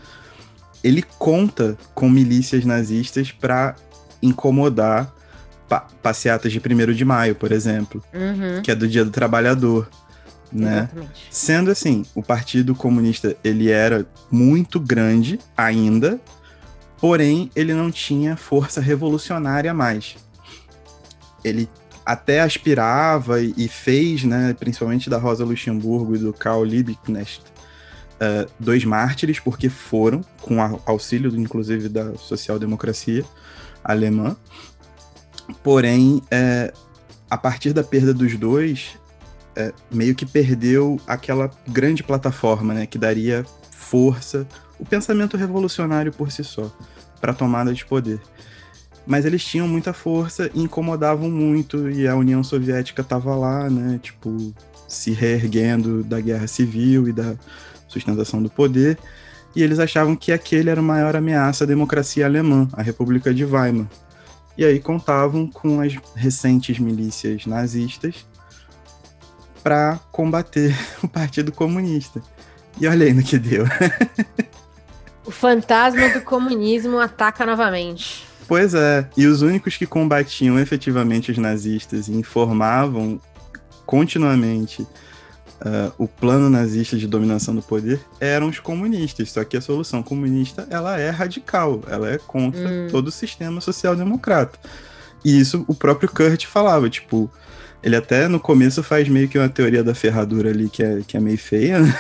ele 0.82 1.02
conta 1.18 1.78
com 1.94 2.08
milícias 2.08 2.64
nazistas 2.64 3.30
para 3.30 3.76
incomodar 4.20 5.14
pa 5.68 5.86
passeatas 6.02 6.50
de 6.50 6.58
1 6.58 6.92
de 6.92 7.04
maio, 7.04 7.34
por 7.34 7.52
exemplo, 7.52 8.02
uhum. 8.12 8.62
que 8.62 8.70
é 8.70 8.74
do 8.74 8.88
Dia 8.88 9.04
do 9.04 9.10
Trabalhador. 9.10 9.88
Né? 10.50 10.88
Sendo 11.30 11.70
assim, 11.70 12.06
o 12.14 12.22
Partido 12.22 12.74
Comunista 12.74 13.36
ele 13.44 13.70
era 13.70 14.06
muito 14.30 14.80
grande 14.80 15.38
ainda, 15.54 16.18
porém 16.98 17.50
ele 17.54 17.74
não 17.74 17.90
tinha 17.90 18.34
força 18.36 18.80
revolucionária 18.80 19.74
mais. 19.74 20.16
Ele 21.44 21.68
até 22.08 22.40
aspirava 22.40 23.38
e 23.42 23.68
fez, 23.68 24.24
né, 24.24 24.56
principalmente 24.58 25.10
da 25.10 25.18
Rosa 25.18 25.44
Luxemburgo 25.44 26.16
e 26.16 26.18
do 26.18 26.32
Karl 26.32 26.64
Liebknecht, 26.64 27.42
uh, 27.42 28.50
dois 28.58 28.82
mártires, 28.82 29.38
porque 29.38 29.68
foram, 29.68 30.24
com 30.40 30.58
auxílio, 30.86 31.30
inclusive, 31.38 31.86
da 31.86 32.16
social-democracia 32.16 33.26
alemã. 33.84 34.34
Porém, 35.62 36.22
é, 36.30 36.72
a 37.28 37.36
partir 37.36 37.74
da 37.74 37.84
perda 37.84 38.14
dos 38.14 38.34
dois, 38.38 38.98
é, 39.54 39.70
meio 39.90 40.14
que 40.14 40.24
perdeu 40.24 40.98
aquela 41.06 41.50
grande 41.68 42.02
plataforma, 42.02 42.72
né, 42.72 42.86
que 42.86 42.96
daria 42.96 43.44
força, 43.70 44.48
o 44.78 44.84
pensamento 44.86 45.36
revolucionário 45.36 46.10
por 46.10 46.32
si 46.32 46.42
só, 46.42 46.74
para 47.20 47.32
a 47.32 47.34
tomada 47.34 47.74
de 47.74 47.84
poder 47.84 48.18
mas 49.08 49.24
eles 49.24 49.42
tinham 49.42 49.66
muita 49.66 49.94
força 49.94 50.50
e 50.52 50.60
incomodavam 50.60 51.30
muito, 51.30 51.88
e 51.90 52.06
a 52.06 52.14
União 52.14 52.44
Soviética 52.44 53.00
estava 53.00 53.34
lá, 53.34 53.70
né, 53.70 53.98
tipo, 54.02 54.54
se 54.86 55.12
reerguendo 55.12 56.04
da 56.04 56.20
guerra 56.20 56.46
civil 56.46 57.08
e 57.08 57.12
da 57.12 57.34
sustentação 57.88 58.42
do 58.42 58.50
poder, 58.50 58.98
e 59.56 59.62
eles 59.62 59.78
achavam 59.78 60.14
que 60.14 60.30
aquele 60.30 60.68
era 60.68 60.80
a 60.80 60.84
maior 60.84 61.16
ameaça 61.16 61.64
à 61.64 61.66
democracia 61.66 62.26
alemã, 62.26 62.68
a 62.74 62.82
República 62.82 63.32
de 63.32 63.46
Weimar. 63.46 63.88
E 64.58 64.64
aí 64.64 64.78
contavam 64.78 65.46
com 65.46 65.80
as 65.80 65.96
recentes 66.14 66.78
milícias 66.78 67.46
nazistas 67.46 68.26
para 69.62 69.98
combater 70.12 70.76
o 71.02 71.08
Partido 71.08 71.50
Comunista. 71.50 72.20
E 72.78 72.86
olha 72.86 73.06
aí 73.06 73.14
no 73.14 73.22
que 73.22 73.38
deu. 73.38 73.64
o 75.24 75.30
fantasma 75.30 76.10
do 76.10 76.20
comunismo 76.20 76.98
ataca 76.98 77.46
novamente. 77.46 78.27
Pois 78.48 78.72
é, 78.72 79.06
e 79.14 79.26
os 79.26 79.42
únicos 79.42 79.76
que 79.76 79.86
combatiam 79.86 80.58
efetivamente 80.58 81.30
os 81.30 81.36
nazistas 81.36 82.08
e 82.08 82.12
informavam 82.12 83.20
continuamente 83.84 84.82
uh, 84.82 85.92
o 85.98 86.08
plano 86.08 86.48
nazista 86.48 86.96
de 86.96 87.06
dominação 87.06 87.54
do 87.54 87.60
poder 87.60 88.00
eram 88.18 88.48
os 88.48 88.58
comunistas. 88.58 89.30
Só 89.30 89.44
que 89.44 89.58
a 89.58 89.60
solução 89.60 90.02
comunista 90.02 90.66
ela 90.70 90.98
é 90.98 91.10
radical, 91.10 91.82
ela 91.88 92.10
é 92.10 92.16
contra 92.16 92.66
hum. 92.66 92.88
todo 92.90 93.08
o 93.08 93.12
sistema 93.12 93.60
social-democrata. 93.60 94.58
E 95.22 95.38
isso 95.38 95.64
o 95.68 95.74
próprio 95.74 96.08
Kurt 96.08 96.46
falava, 96.46 96.88
tipo, 96.88 97.30
ele 97.82 97.96
até 97.96 98.28
no 98.28 98.40
começo 98.40 98.82
faz 98.82 99.08
meio 99.08 99.28
que 99.28 99.38
uma 99.38 99.48
teoria 99.48 99.84
da 99.84 99.94
ferradura 99.94 100.48
ali 100.48 100.70
que 100.70 100.82
é, 100.82 101.02
que 101.06 101.18
é 101.18 101.20
meio 101.20 101.38
feia, 101.38 101.80
né? 101.80 101.94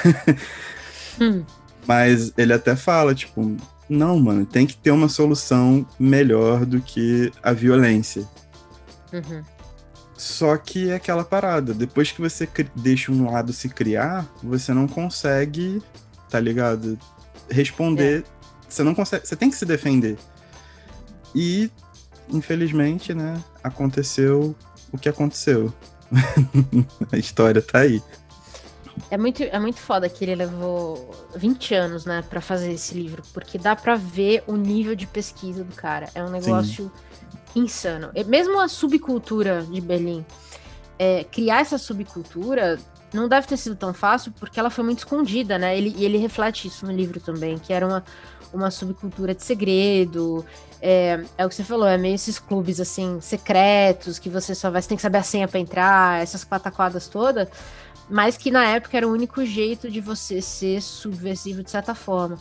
hum. 1.20 1.44
Mas 1.86 2.32
ele 2.36 2.52
até 2.52 2.76
fala, 2.76 3.14
tipo, 3.14 3.56
não, 3.88 4.18
mano, 4.18 4.44
tem 4.44 4.66
que 4.66 4.76
ter 4.76 4.90
uma 4.90 5.08
solução 5.08 5.86
melhor 5.98 6.66
do 6.66 6.80
que 6.80 7.32
a 7.42 7.52
violência. 7.52 8.28
Uhum. 9.12 9.42
Só 10.16 10.56
que 10.56 10.90
é 10.90 10.96
aquela 10.96 11.24
parada, 11.24 11.72
depois 11.72 12.10
que 12.10 12.20
você 12.20 12.48
deixa 12.74 13.12
um 13.12 13.30
lado 13.30 13.52
se 13.52 13.68
criar, 13.68 14.28
você 14.42 14.74
não 14.74 14.88
consegue, 14.88 15.80
tá 16.28 16.40
ligado? 16.40 16.98
Responder. 17.48 18.24
É. 18.24 18.24
Você 18.68 18.82
não 18.82 18.94
consegue. 18.94 19.26
Você 19.26 19.36
tem 19.36 19.48
que 19.48 19.56
se 19.56 19.64
defender. 19.64 20.18
E, 21.34 21.70
infelizmente, 22.28 23.14
né, 23.14 23.40
aconteceu 23.62 24.56
o 24.92 24.98
que 24.98 25.08
aconteceu. 25.08 25.72
a 27.12 27.16
história 27.16 27.62
tá 27.62 27.80
aí. 27.80 28.02
É 29.10 29.16
muito, 29.16 29.42
é 29.42 29.58
muito 29.58 29.78
foda 29.80 30.08
que 30.08 30.24
ele 30.24 30.34
levou 30.34 31.10
20 31.34 31.74
anos, 31.74 32.04
né, 32.04 32.22
para 32.28 32.40
fazer 32.40 32.72
esse 32.72 32.94
livro, 32.94 33.22
porque 33.32 33.58
dá 33.58 33.74
para 33.76 33.94
ver 33.94 34.44
o 34.46 34.56
nível 34.56 34.94
de 34.94 35.06
pesquisa 35.06 35.64
do 35.64 35.74
cara. 35.74 36.08
É 36.14 36.22
um 36.22 36.30
negócio 36.30 36.84
Sim 36.84 37.08
insano. 37.54 38.10
Mesmo 38.26 38.60
a 38.60 38.68
subcultura 38.68 39.62
de 39.62 39.80
Berlim, 39.80 40.24
é, 40.98 41.24
criar 41.24 41.60
essa 41.60 41.78
subcultura 41.78 42.78
não 43.12 43.28
deve 43.28 43.46
ter 43.46 43.56
sido 43.56 43.74
tão 43.74 43.94
fácil 43.94 44.32
porque 44.38 44.60
ela 44.60 44.70
foi 44.70 44.84
muito 44.84 44.98
escondida, 44.98 45.58
né? 45.58 45.76
Ele, 45.76 45.94
e 45.96 46.04
ele 46.04 46.18
reflete 46.18 46.68
isso 46.68 46.84
no 46.84 46.92
livro 46.92 47.20
também, 47.20 47.58
que 47.58 47.72
era 47.72 47.86
uma, 47.86 48.04
uma 48.52 48.70
subcultura 48.70 49.34
de 49.34 49.42
segredo. 49.42 50.44
É, 50.80 51.24
é 51.36 51.46
o 51.46 51.48
que 51.48 51.54
você 51.54 51.64
falou, 51.64 51.86
é 51.86 51.96
meio 51.96 52.14
esses 52.14 52.38
clubes 52.38 52.78
assim, 52.78 53.20
secretos, 53.20 54.18
que 54.18 54.28
você 54.28 54.54
só 54.54 54.70
vai, 54.70 54.80
você 54.80 54.88
tem 54.88 54.96
que 54.96 55.02
saber 55.02 55.18
a 55.18 55.22
senha 55.22 55.48
para 55.48 55.58
entrar, 55.58 56.22
essas 56.22 56.44
pataquadas 56.44 57.08
todas, 57.08 57.48
mas 58.10 58.36
que 58.36 58.50
na 58.50 58.64
época 58.64 58.96
era 58.96 59.06
o 59.06 59.12
único 59.12 59.44
jeito 59.44 59.90
de 59.90 60.00
você 60.00 60.40
ser 60.40 60.80
subversivo 60.82 61.62
de 61.62 61.70
certa 61.70 61.94
forma. 61.94 62.38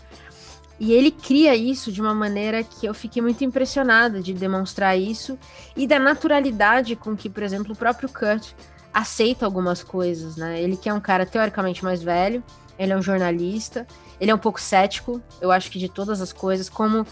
E 0.80 0.94
ele 0.94 1.10
cria 1.10 1.56
isso 1.56 1.92
de 1.92 2.00
uma 2.00 2.14
maneira 2.14 2.64
que 2.64 2.86
eu 2.86 2.94
fiquei 2.94 3.22
muito 3.22 3.44
impressionada 3.44 4.22
de 4.22 4.34
demonstrar 4.34 4.98
isso 4.98 5.38
e 5.76 5.88
da 5.88 5.98
naturalidade 5.98 6.96
com 6.96 7.16
que, 7.16 7.30
por 7.30 7.42
exemplo, 7.42 7.74
o 7.74 7.76
próprio 7.76 8.08
Kurt 8.08 8.52
aceita 8.94 9.46
algumas 9.46 9.84
coisas, 9.84 10.38
né? 10.38 10.62
Ele 10.62 10.78
que 10.78 10.88
é 10.88 10.94
um 10.94 11.00
cara 11.00 11.26
teoricamente 11.26 11.84
mais 11.84 12.02
velho, 12.04 12.44
ele 12.78 12.92
é 12.92 12.98
um 12.98 13.02
jornalista, 13.02 13.88
ele 14.20 14.30
é 14.30 14.36
um 14.36 14.40
pouco 14.40 14.62
cético, 14.62 15.22
eu 15.42 15.52
acho 15.52 15.72
que 15.72 15.80
de 15.80 15.90
todas 15.90 16.22
as 16.22 16.32
coisas, 16.32 16.70
como 16.70 17.06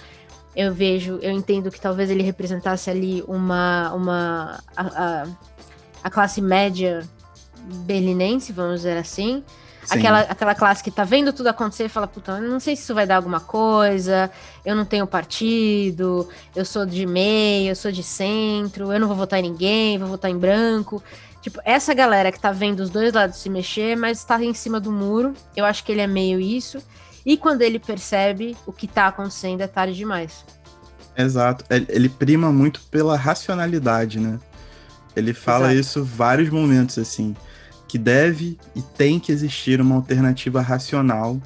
eu 0.56 0.74
vejo, 0.74 1.20
eu 1.22 1.32
entendo 1.32 1.72
que 1.72 1.82
talvez 1.82 2.10
ele 2.10 2.24
representasse 2.24 2.89
ali 2.89 3.24
uma 3.28 3.91
uma 3.94 4.63
a, 4.76 4.84
a, 4.84 5.28
a 6.04 6.10
classe 6.10 6.39
média 6.39 7.08
berlinense, 7.86 8.54
vamos 8.54 8.82
dizer 8.82 8.97
assim, 8.97 9.43
Aquela, 9.89 10.21
aquela 10.21 10.56
classe 10.56 10.84
que 10.84 10.89
tá 10.89 11.04
vendo 11.04 11.32
tudo 11.32 11.47
acontecer 11.47 11.86
e 11.86 11.89
fala, 11.89 12.08
puta, 12.08 12.39
não 12.39 12.60
sei 12.60 12.75
se 12.75 12.84
isso 12.84 12.95
vai 12.95 13.06
dar 13.06 13.17
alguma 13.17 13.39
coisa, 13.39 14.32
eu 14.65 14.75
não 14.75 14.84
tenho 14.84 15.06
partido, 15.06 16.28
eu 16.56 16.65
sou 16.65 16.86
de 16.86 17.06
meio, 17.06 17.69
eu 17.69 17.75
sou 17.75 17.91
de 17.91 18.01
centro, 18.01 18.91
eu 18.91 18.99
não 18.99 19.08
vou 19.08 19.15
votar 19.15 19.39
em 19.39 19.43
ninguém, 19.43 19.97
vou 19.97 20.08
votar 20.08 20.32
em 20.32 20.38
branco. 20.38 21.04
Tipo, 21.41 21.62
essa 21.63 21.93
galera 21.93 22.32
que 22.32 22.39
tá 22.39 22.51
vendo 22.51 22.80
os 22.80 22.89
dois 22.89 23.13
lados 23.13 23.38
se 23.38 23.49
mexer, 23.49 23.95
mas 23.95 24.23
tá 24.23 24.41
em 24.43 24.54
cima 24.54 24.80
do 24.80 24.91
muro, 24.91 25.34
eu 25.56 25.63
acho 25.63 25.84
que 25.84 25.91
ele 25.91 26.01
é 26.01 26.08
meio 26.08 26.39
isso. 26.39 26.80
E 27.23 27.38
quando 27.38 27.62
ele 27.62 27.78
percebe 27.78 28.58
o 28.65 28.73
que 28.73 28.88
tá 28.88 29.08
acontecendo, 29.08 29.62
é 29.62 29.67
tarde 29.67 29.95
demais. 29.95 30.43
Exato. 31.15 31.63
Ele 31.69 32.10
prima 32.10 32.51
muito 32.51 32.82
pela 32.89 33.15
racionalidade, 33.15 34.19
né? 34.19 34.39
Ele 35.15 35.34
fala 35.34 35.73
Exato. 35.73 35.80
isso 35.80 36.04
vários 36.04 36.49
momentos, 36.49 36.97
assim 36.97 37.36
que 37.96 37.98
deve 37.98 38.58
e 38.76 38.82
tem 38.82 39.18
que 39.18 39.32
existir 39.32 39.80
uma 39.80 39.96
alternativa 39.96 40.60
racional 40.60 41.42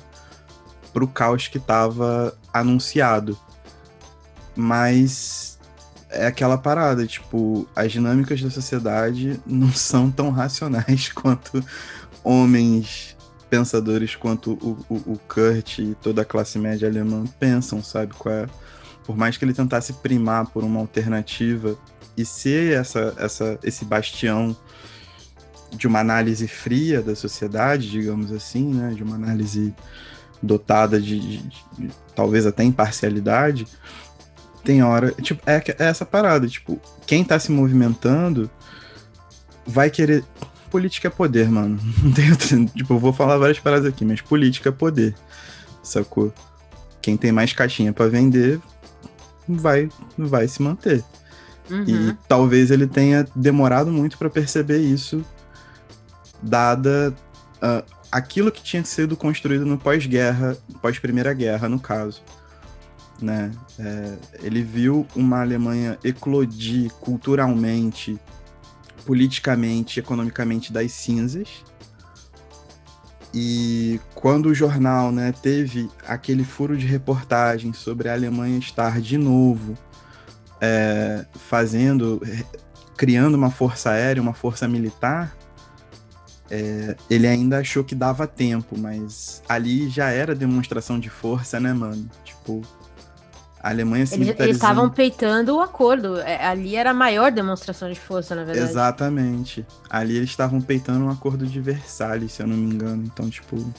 para 0.91 1.03
o 1.03 1.07
caos 1.07 1.47
que 1.47 1.59
estava 1.59 2.35
anunciado. 2.51 3.37
Mas 4.55 5.59
é 6.09 6.25
aquela 6.25 6.57
parada, 6.57 7.05
tipo, 7.05 7.69
as 7.75 7.91
dinâmicas 7.91 8.41
da 8.41 8.49
sociedade 8.49 9.39
não 9.45 9.71
são 9.71 10.09
tão 10.09 10.31
racionais 10.31 11.09
quanto 11.13 11.63
homens 12.23 13.15
pensadores 13.47 14.15
quanto 14.15 14.53
o, 14.53 14.83
o, 14.89 15.13
o 15.13 15.19
Kurt 15.27 15.77
e 15.77 15.95
toda 16.01 16.23
a 16.23 16.25
classe 16.25 16.57
média 16.57 16.89
alemã 16.89 17.25
pensam, 17.39 17.83
sabe? 17.83 18.15
Qual 18.15 18.33
é? 18.33 18.47
Por 19.05 19.15
mais 19.15 19.37
que 19.37 19.45
ele 19.45 19.53
tentasse 19.53 19.93
primar 19.93 20.47
por 20.47 20.63
uma 20.63 20.79
alternativa 20.79 21.77
e 22.17 22.25
ser 22.25 22.73
essa, 22.73 23.13
essa, 23.19 23.59
esse 23.63 23.85
bastião 23.85 24.57
de 25.71 25.87
uma 25.87 25.99
análise 25.99 26.47
fria 26.47 27.01
da 27.01 27.15
sociedade, 27.15 27.89
digamos 27.89 28.31
assim, 28.31 28.73
né? 28.73 28.93
De 28.93 29.03
uma 29.03 29.15
análise 29.15 29.73
dotada 30.41 30.99
de, 30.99 31.19
de, 31.19 31.37
de 31.77 31.89
talvez 32.15 32.45
até 32.45 32.63
imparcialidade, 32.63 33.67
tem 34.63 34.83
hora. 34.83 35.11
Tipo, 35.21 35.41
é, 35.49 35.57
é, 35.57 35.75
essa 35.85 36.05
parada. 36.05 36.47
Tipo, 36.47 36.79
quem 37.05 37.23
tá 37.23 37.39
se 37.39 37.51
movimentando 37.51 38.49
vai 39.65 39.89
querer. 39.89 40.23
Política 40.69 41.07
é 41.07 41.11
poder, 41.11 41.49
mano. 41.49 41.79
Não 42.03 42.11
tem 42.11 42.29
outro, 42.29 42.65
tipo, 42.67 42.93
eu 42.93 42.99
vou 42.99 43.13
falar 43.13 43.37
várias 43.37 43.59
paradas 43.59 43.87
aqui, 43.87 44.05
mas 44.05 44.21
política 44.21 44.69
é 44.69 44.71
poder. 44.71 45.15
Sacou? 45.81 46.33
Quem 47.01 47.17
tem 47.17 47.31
mais 47.31 47.53
caixinha 47.53 47.93
para 47.93 48.07
vender 48.07 48.59
vai, 49.47 49.89
vai 50.17 50.47
se 50.47 50.61
manter. 50.61 51.03
Uhum. 51.69 51.83
E 51.87 52.17
talvez 52.27 52.71
ele 52.71 52.85
tenha 52.85 53.25
demorado 53.35 53.91
muito 53.91 54.17
para 54.17 54.29
perceber 54.29 54.79
isso 54.79 55.23
dada 56.41 57.13
uh, 57.57 57.83
aquilo 58.11 58.51
que 58.51 58.61
tinha 58.61 58.83
sido 58.83 59.15
construído 59.15 59.65
no 59.65 59.77
pós-guerra, 59.77 60.57
pós-primeira 60.81 61.33
guerra, 61.33 61.69
no 61.69 61.79
caso. 61.79 62.21
Né? 63.21 63.51
É, 63.77 64.17
ele 64.41 64.63
viu 64.63 65.05
uma 65.15 65.41
Alemanha 65.41 65.97
eclodir 66.03 66.91
culturalmente, 66.93 68.17
politicamente, 69.05 69.99
economicamente 69.99 70.71
das 70.71 70.91
cinzas. 70.93 71.63
E 73.33 73.99
quando 74.15 74.47
o 74.47 74.55
jornal 74.55 75.11
né, 75.11 75.31
teve 75.31 75.89
aquele 76.07 76.43
furo 76.43 76.75
de 76.75 76.85
reportagem 76.85 77.73
sobre 77.73 78.09
a 78.09 78.13
Alemanha 78.13 78.57
estar 78.57 78.99
de 78.99 79.17
novo 79.17 79.77
é, 80.59 81.25
fazendo, 81.35 82.21
criando 82.97 83.35
uma 83.35 83.51
força 83.51 83.91
aérea, 83.91 84.21
uma 84.21 84.33
força 84.33 84.67
militar, 84.67 85.35
é, 86.49 86.95
ele 87.09 87.27
ainda 87.27 87.59
achou 87.59 87.83
que 87.83 87.93
dava 87.93 88.25
tempo, 88.25 88.77
mas 88.77 89.43
ali 89.47 89.87
já 89.89 90.09
era 90.09 90.33
demonstração 90.33 90.99
de 90.99 91.09
força, 91.09 91.59
né, 91.59 91.73
mano? 91.73 92.09
Tipo, 92.23 92.63
a 93.61 93.69
Alemanha 93.69 94.05
se 94.05 94.15
Eles 94.15 94.55
estavam 94.55 94.89
peitando 94.89 95.55
o 95.55 95.61
acordo. 95.61 96.17
É, 96.17 96.45
ali 96.45 96.75
era 96.75 96.91
a 96.91 96.93
maior 96.93 97.31
demonstração 97.31 97.91
de 97.91 97.99
força, 97.99 98.33
na 98.33 98.43
verdade. 98.43 98.69
Exatamente. 98.69 99.65
Ali 99.89 100.17
eles 100.17 100.29
estavam 100.29 100.59
peitando 100.59 101.05
um 101.05 101.09
acordo 101.09 101.45
de 101.45 101.59
Versalhes, 101.59 102.33
se 102.33 102.41
eu 102.41 102.47
não 102.47 102.57
me 102.57 102.73
engano. 102.73 103.03
Então, 103.03 103.29
tipo. 103.29 103.71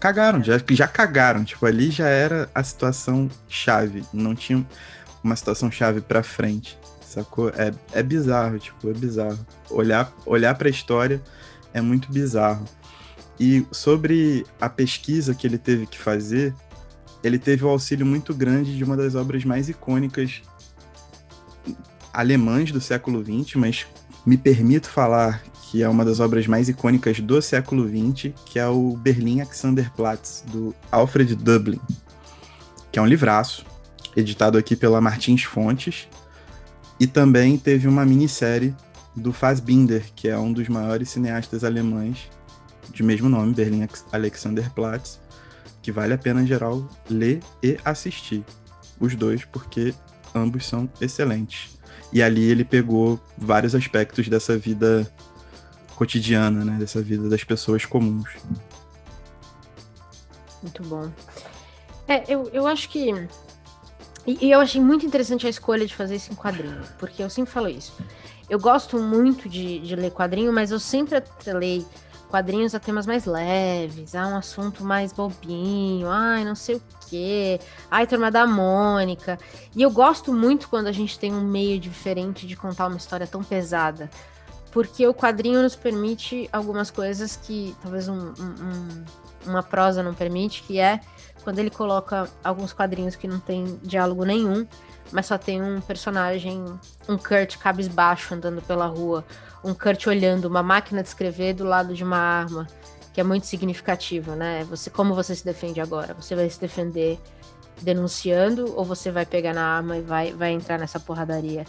Cagaram, 0.00 0.42
já, 0.42 0.54
já 0.70 0.86
cagaram. 0.86 1.44
Tipo, 1.44 1.66
ali 1.66 1.90
já 1.90 2.06
era 2.06 2.48
a 2.54 2.62
situação 2.62 3.28
chave. 3.48 4.04
Não 4.12 4.34
tinha 4.34 4.64
uma 5.22 5.34
situação 5.34 5.70
chave 5.70 6.00
pra 6.00 6.22
frente 6.22 6.78
sacou? 7.08 7.48
É, 7.50 7.72
é 7.92 8.02
bizarro, 8.02 8.58
tipo, 8.58 8.90
é 8.90 8.92
bizarro. 8.92 9.38
Olhar, 9.70 10.12
olhar 10.26 10.54
para 10.54 10.68
a 10.68 10.70
história 10.70 11.22
é 11.72 11.80
muito 11.80 12.12
bizarro. 12.12 12.64
E 13.38 13.64
sobre 13.70 14.44
a 14.60 14.68
pesquisa 14.68 15.34
que 15.34 15.46
ele 15.46 15.58
teve 15.58 15.86
que 15.86 15.98
fazer, 15.98 16.54
ele 17.22 17.38
teve 17.38 17.64
o 17.64 17.68
auxílio 17.68 18.04
muito 18.04 18.34
grande 18.34 18.76
de 18.76 18.84
uma 18.84 18.96
das 18.96 19.14
obras 19.14 19.44
mais 19.44 19.68
icônicas 19.68 20.42
alemãs 22.12 22.72
do 22.72 22.80
século 22.80 23.22
XX, 23.22 23.54
mas 23.54 23.86
me 24.26 24.36
permito 24.36 24.88
falar 24.90 25.42
que 25.70 25.82
é 25.82 25.88
uma 25.88 26.04
das 26.04 26.18
obras 26.18 26.46
mais 26.46 26.68
icônicas 26.68 27.20
do 27.20 27.40
século 27.42 27.86
XX, 27.86 28.32
que 28.46 28.58
é 28.58 28.66
o 28.66 28.96
Berlin 28.96 29.40
Alexanderplatz, 29.40 30.42
do 30.48 30.74
Alfred 30.90 31.34
Dublin, 31.36 31.80
que 32.90 32.98
é 32.98 33.02
um 33.02 33.06
livraço, 33.06 33.66
editado 34.16 34.56
aqui 34.56 34.74
pela 34.74 35.00
Martins 35.00 35.44
Fontes, 35.44 36.08
e 36.98 37.06
também 37.06 37.56
teve 37.56 37.86
uma 37.86 38.04
minissérie 38.04 38.74
do 39.14 39.32
Fassbinder, 39.32 40.04
que 40.14 40.28
é 40.28 40.38
um 40.38 40.52
dos 40.52 40.68
maiores 40.68 41.10
cineastas 41.10 41.64
alemães 41.64 42.28
de 42.92 43.02
mesmo 43.02 43.28
nome, 43.28 43.54
Berlim 43.54 43.86
Alexanderplatz, 44.12 45.20
que 45.82 45.92
vale 45.92 46.14
a 46.14 46.18
pena 46.18 46.42
em 46.42 46.46
geral 46.46 46.88
ler 47.08 47.40
e 47.62 47.78
assistir 47.84 48.44
os 48.98 49.14
dois, 49.14 49.44
porque 49.44 49.94
ambos 50.34 50.66
são 50.66 50.88
excelentes. 51.00 51.78
E 52.12 52.22
ali 52.22 52.42
ele 52.42 52.64
pegou 52.64 53.20
vários 53.36 53.74
aspectos 53.74 54.28
dessa 54.28 54.56
vida 54.56 55.10
cotidiana, 55.94 56.64
né, 56.64 56.76
dessa 56.78 57.02
vida 57.02 57.28
das 57.28 57.44
pessoas 57.44 57.84
comuns. 57.84 58.30
Muito 60.62 60.82
bom. 60.84 61.10
É, 62.06 62.24
eu, 62.32 62.48
eu 62.52 62.66
acho 62.66 62.88
que 62.88 63.12
e, 64.28 64.38
e, 64.42 64.50
eu 64.50 64.60
achei 64.60 64.78
muito 64.78 65.06
interessante 65.06 65.46
a 65.46 65.50
escolha 65.50 65.86
de 65.86 65.94
fazer 65.94 66.16
isso 66.16 66.30
em 66.30 66.36
quadrinho, 66.36 66.82
porque 66.98 67.22
eu 67.22 67.30
sempre 67.30 67.50
falo 67.50 67.66
isso. 67.66 67.96
Eu 68.50 68.60
gosto 68.60 68.98
muito 68.98 69.48
de, 69.48 69.78
de 69.78 69.96
ler 69.96 70.10
quadrinho, 70.10 70.52
mas 70.52 70.70
eu 70.70 70.78
sempre 70.78 71.16
atrelei 71.16 71.86
quadrinhos 72.28 72.74
a 72.74 72.78
temas 72.78 73.06
mais 73.06 73.24
leves, 73.24 74.14
a 74.14 74.26
um 74.26 74.36
assunto 74.36 74.84
mais 74.84 75.14
bobinho, 75.14 76.10
ai, 76.10 76.44
não 76.44 76.54
sei 76.54 76.76
o 76.76 76.82
quê, 77.08 77.58
ai, 77.90 78.06
turma 78.06 78.30
da 78.30 78.46
Mônica. 78.46 79.38
E 79.74 79.80
eu 79.80 79.90
gosto 79.90 80.30
muito 80.30 80.68
quando 80.68 80.88
a 80.88 80.92
gente 80.92 81.18
tem 81.18 81.32
um 81.32 81.40
meio 81.40 81.80
diferente 81.80 82.46
de 82.46 82.54
contar 82.54 82.88
uma 82.88 82.98
história 82.98 83.26
tão 83.26 83.42
pesada. 83.42 84.10
Porque 84.70 85.06
o 85.06 85.14
quadrinho 85.14 85.62
nos 85.62 85.74
permite 85.74 86.50
algumas 86.52 86.90
coisas 86.90 87.34
que 87.34 87.74
talvez 87.82 88.08
um, 88.08 88.34
um, 88.38 89.04
uma 89.46 89.62
prosa 89.62 90.02
não 90.02 90.12
permite, 90.12 90.62
que 90.64 90.78
é 90.78 91.00
quando 91.42 91.58
ele 91.58 91.70
coloca 91.70 92.28
alguns 92.42 92.72
quadrinhos 92.72 93.16
que 93.16 93.28
não 93.28 93.38
tem 93.38 93.78
diálogo 93.82 94.24
nenhum, 94.24 94.66
mas 95.10 95.26
só 95.26 95.38
tem 95.38 95.62
um 95.62 95.80
personagem, 95.80 96.64
um 97.08 97.16
Kurt 97.16 97.56
cabisbaixo 97.58 98.34
andando 98.34 98.60
pela 98.62 98.86
rua, 98.86 99.24
um 99.64 99.74
Kurt 99.74 100.06
olhando 100.06 100.46
uma 100.46 100.62
máquina 100.62 101.02
de 101.02 101.08
escrever 101.08 101.54
do 101.54 101.64
lado 101.64 101.94
de 101.94 102.04
uma 102.04 102.18
arma, 102.18 102.66
que 103.12 103.20
é 103.20 103.24
muito 103.24 103.46
significativo, 103.46 104.32
né? 104.32 104.64
Você, 104.64 104.90
como 104.90 105.14
você 105.14 105.34
se 105.34 105.44
defende 105.44 105.80
agora? 105.80 106.14
Você 106.14 106.34
vai 106.34 106.48
se 106.48 106.60
defender 106.60 107.18
denunciando 107.80 108.74
ou 108.76 108.84
você 108.84 109.10
vai 109.10 109.24
pegar 109.24 109.54
na 109.54 109.62
arma 109.62 109.96
e 109.96 110.02
vai, 110.02 110.32
vai 110.32 110.52
entrar 110.52 110.78
nessa 110.78 111.00
porradaria? 111.00 111.64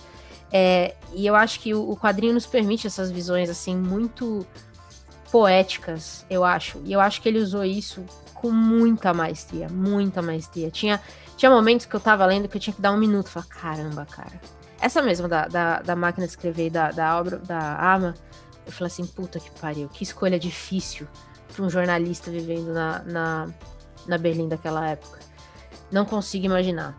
É, 0.52 0.96
e 1.14 1.26
eu 1.26 1.36
acho 1.36 1.60
que 1.60 1.74
o, 1.74 1.92
o 1.92 1.96
quadrinho 1.96 2.34
nos 2.34 2.46
permite 2.46 2.88
essas 2.88 3.12
visões 3.12 3.50
assim 3.50 3.76
muito 3.76 4.46
poéticas, 5.32 6.26
eu 6.30 6.44
acho. 6.44 6.82
E 6.84 6.92
eu 6.92 7.00
acho 7.00 7.22
que 7.22 7.30
ele 7.30 7.40
usou 7.40 7.64
isso 7.64 8.04
com 8.40 8.52
muita 8.52 9.14
maestria, 9.14 9.68
muita 9.70 10.22
maestria. 10.22 10.72
Tinha, 10.72 11.02
tinha 11.36 11.52
momentos 11.52 11.86
que 11.86 11.94
eu 11.94 12.00
tava 12.00 12.26
lendo 12.26 12.48
que 12.48 12.58
eu 12.58 12.62
tinha 12.62 12.74
que 12.74 12.82
dar 12.82 12.92
um 12.92 12.98
minuto 12.98 13.28
e 13.28 13.30
falar, 13.30 13.46
caramba, 13.48 14.06
cara. 14.06 14.40
Essa 14.80 15.02
mesma 15.02 15.28
da, 15.28 15.48
da, 15.48 15.82
da, 15.82 15.96
máquina 15.96 16.26
de 16.26 16.32
escrever 16.32 16.70
da, 16.70 16.92
da 16.92 17.20
obra, 17.20 17.38
da 17.38 17.60
arma, 17.60 18.14
eu 18.66 18.72
falei 18.72 18.88
assim, 18.88 19.06
puta 19.06 19.40
que 19.40 19.52
pariu, 19.60 19.90
que 19.90 20.04
escolha 20.04 20.40
difícil 20.40 21.06
para 21.54 21.66
um 21.66 21.70
jornalista 21.70 22.32
vivendo 22.32 22.74
na, 22.74 23.00
na, 23.00 23.48
na 24.08 24.18
Berlim 24.18 24.48
daquela 24.48 24.88
época. 24.88 25.20
Não 25.92 26.06
consigo 26.06 26.46
imaginar. 26.46 26.96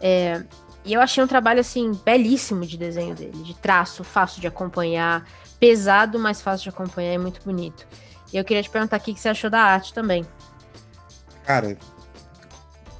É, 0.00 0.44
e 0.84 0.92
eu 0.92 1.00
achei 1.00 1.22
um 1.22 1.26
trabalho, 1.26 1.60
assim, 1.60 1.92
belíssimo 2.04 2.64
de 2.64 2.78
desenho 2.78 3.14
dele, 3.14 3.42
de 3.42 3.54
traço, 3.54 4.04
fácil 4.04 4.40
de 4.40 4.46
acompanhar, 4.46 5.26
pesado, 5.58 6.16
mas 6.16 6.40
fácil 6.40 6.64
de 6.64 6.68
acompanhar 6.68 7.14
e 7.14 7.18
muito 7.18 7.42
bonito. 7.44 7.86
E 8.32 8.36
eu 8.36 8.44
queria 8.44 8.62
te 8.62 8.70
perguntar 8.70 8.98
o 8.98 9.00
que 9.00 9.18
você 9.18 9.28
achou 9.28 9.50
da 9.50 9.60
arte 9.60 9.92
também. 9.92 10.24
Cara, 11.44 11.76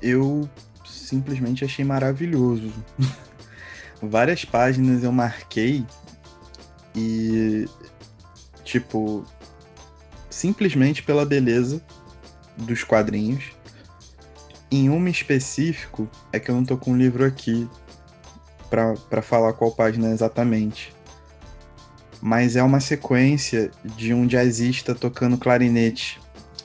eu 0.03 0.48
simplesmente 0.85 1.64
achei 1.64 1.85
maravilhoso. 1.85 2.72
Várias 4.03 4.44
páginas 4.44 5.05
eu 5.05 5.12
marquei 5.12 5.85
e, 6.94 7.68
tipo, 8.64 9.24
simplesmente 10.29 11.03
pela 11.03 11.26
beleza 11.26 11.83
dos 12.57 12.83
quadrinhos. 12.83 13.53
Em 14.70 14.88
uma 14.88 15.11
específico, 15.11 16.09
é 16.33 16.38
que 16.38 16.50
eu 16.50 16.55
não 16.55 16.64
tô 16.64 16.76
com 16.76 16.92
o 16.92 16.96
livro 16.96 17.24
aqui 17.24 17.68
para 18.70 19.20
falar 19.20 19.53
qual 19.53 19.72
página 19.72 20.11
exatamente. 20.11 20.94
Mas 22.22 22.55
é 22.55 22.62
uma 22.62 22.81
sequência 22.81 23.70
de 23.96 24.14
um 24.14 24.26
jazzista 24.26 24.94
tocando 24.94 25.37
clarinete. 25.37 26.20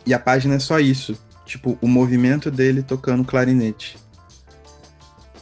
E 0.06 0.14
a 0.14 0.20
página 0.20 0.56
é 0.56 0.60
só 0.60 0.80
isso. 0.80 1.18
Tipo, 1.45 1.77
o 1.81 1.88
movimento 1.88 2.49
dele 2.49 2.81
tocando 2.81 3.23
clarinete. 3.23 3.97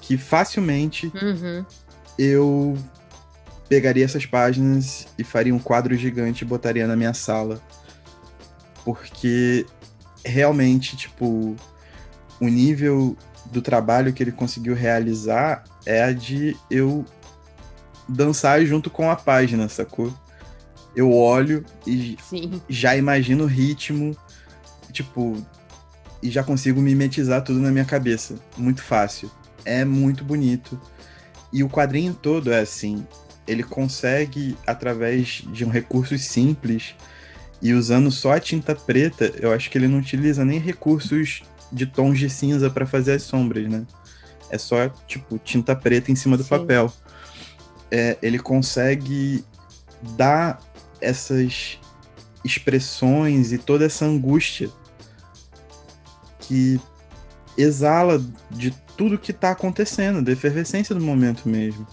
Que 0.02 0.18
facilmente 0.18 1.12
uhum. 1.16 1.66
eu 2.18 2.78
pegaria 3.70 4.04
essas 4.04 4.26
páginas 4.26 5.08
e 5.18 5.24
faria 5.24 5.56
um 5.56 5.60
quadro 5.60 5.96
gigante 5.96 6.44
e 6.44 6.48
botaria 6.48 6.86
na 6.86 6.96
minha 6.96 7.14
sala. 7.14 7.62
Porque 8.84 9.66
realmente, 10.26 10.98
tipo, 10.98 11.56
o 12.40 12.48
nível 12.48 13.18
do 13.46 13.62
trabalho 13.62 14.14
que 14.14 14.22
ele 14.22 14.32
conseguiu 14.32 14.74
realizar 14.74 15.64
é 15.86 16.04
a 16.04 16.12
de 16.12 16.56
eu 16.70 17.06
dançar 18.08 18.64
junto 18.66 18.90
com 18.90 19.10
a 19.10 19.16
página, 19.16 19.70
sacou? 19.70 20.14
Eu 20.96 21.12
olho 21.12 21.66
e 21.88 22.18
Sim. 22.22 22.62
já 22.70 22.96
imagino 22.96 23.46
o 23.46 23.48
ritmo, 23.48 24.16
tipo, 24.92 25.36
e 26.24 26.32
já 26.32 26.42
consigo 26.42 26.82
mimetizar 26.82 27.44
tudo 27.44 27.60
na 27.60 27.70
minha 27.70 27.84
cabeça. 27.84 28.36
Muito 28.58 28.82
fácil. 28.82 29.30
É 29.66 29.84
muito 29.84 30.24
bonito. 30.24 30.80
E 31.52 31.62
o 31.64 31.70
quadrinho 31.70 32.14
todo 32.14 32.52
é 32.52 32.62
assim. 32.62 33.06
Ele 33.46 33.62
consegue, 33.62 34.58
através 34.66 35.44
de 35.52 35.66
um 35.66 35.70
recurso 35.70 36.18
simples 36.18 36.96
e 37.62 37.74
usando 37.74 38.10
só 38.10 38.32
a 38.32 38.40
tinta 38.40 38.74
preta, 38.74 39.34
eu 39.38 39.52
acho 39.52 39.70
que 39.70 39.78
ele 39.78 39.88
não 39.88 40.00
utiliza 40.00 40.46
nem 40.46 40.60
recursos 40.60 41.44
de 41.70 41.86
tons 41.86 42.18
de 42.18 42.30
cinza 42.30 42.70
para 42.70 42.86
fazer 42.86 43.14
as 43.14 43.24
sombras, 43.24 43.70
né? 43.70 43.86
É 44.50 44.58
só, 44.58 44.88
tipo, 45.06 45.38
tinta 45.38 45.76
preta 45.76 46.10
em 46.10 46.16
cima 46.16 46.38
do 46.38 46.44
Sim. 46.44 46.50
papel. 46.50 46.94
É, 47.92 48.18
ele 48.22 48.40
consegue 48.40 49.44
dar 50.16 50.62
essas 51.02 51.80
expressões 52.46 53.52
e 53.52 53.58
toda 53.58 53.86
essa 53.86 54.06
angústia 54.06 54.70
que 56.48 56.80
exala 57.58 58.24
de 58.50 58.72
tudo 58.98 59.18
que 59.18 59.32
está 59.32 59.52
acontecendo, 59.52 60.22
da 60.22 60.32
efervescência 60.32 60.94
do 60.94 61.02
momento 61.02 61.48
mesmo. 61.48 61.88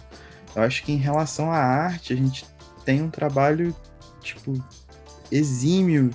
Eu 0.55 0.63
acho 0.63 0.83
que 0.83 0.93
em 0.93 0.97
relação 0.97 1.51
à 1.51 1.59
arte, 1.59 2.13
a 2.13 2.17
gente 2.17 2.45
tem 2.85 3.03
um 3.03 3.11
trabalho, 3.11 3.75
tipo, 4.21 4.63
exímio 5.31 6.11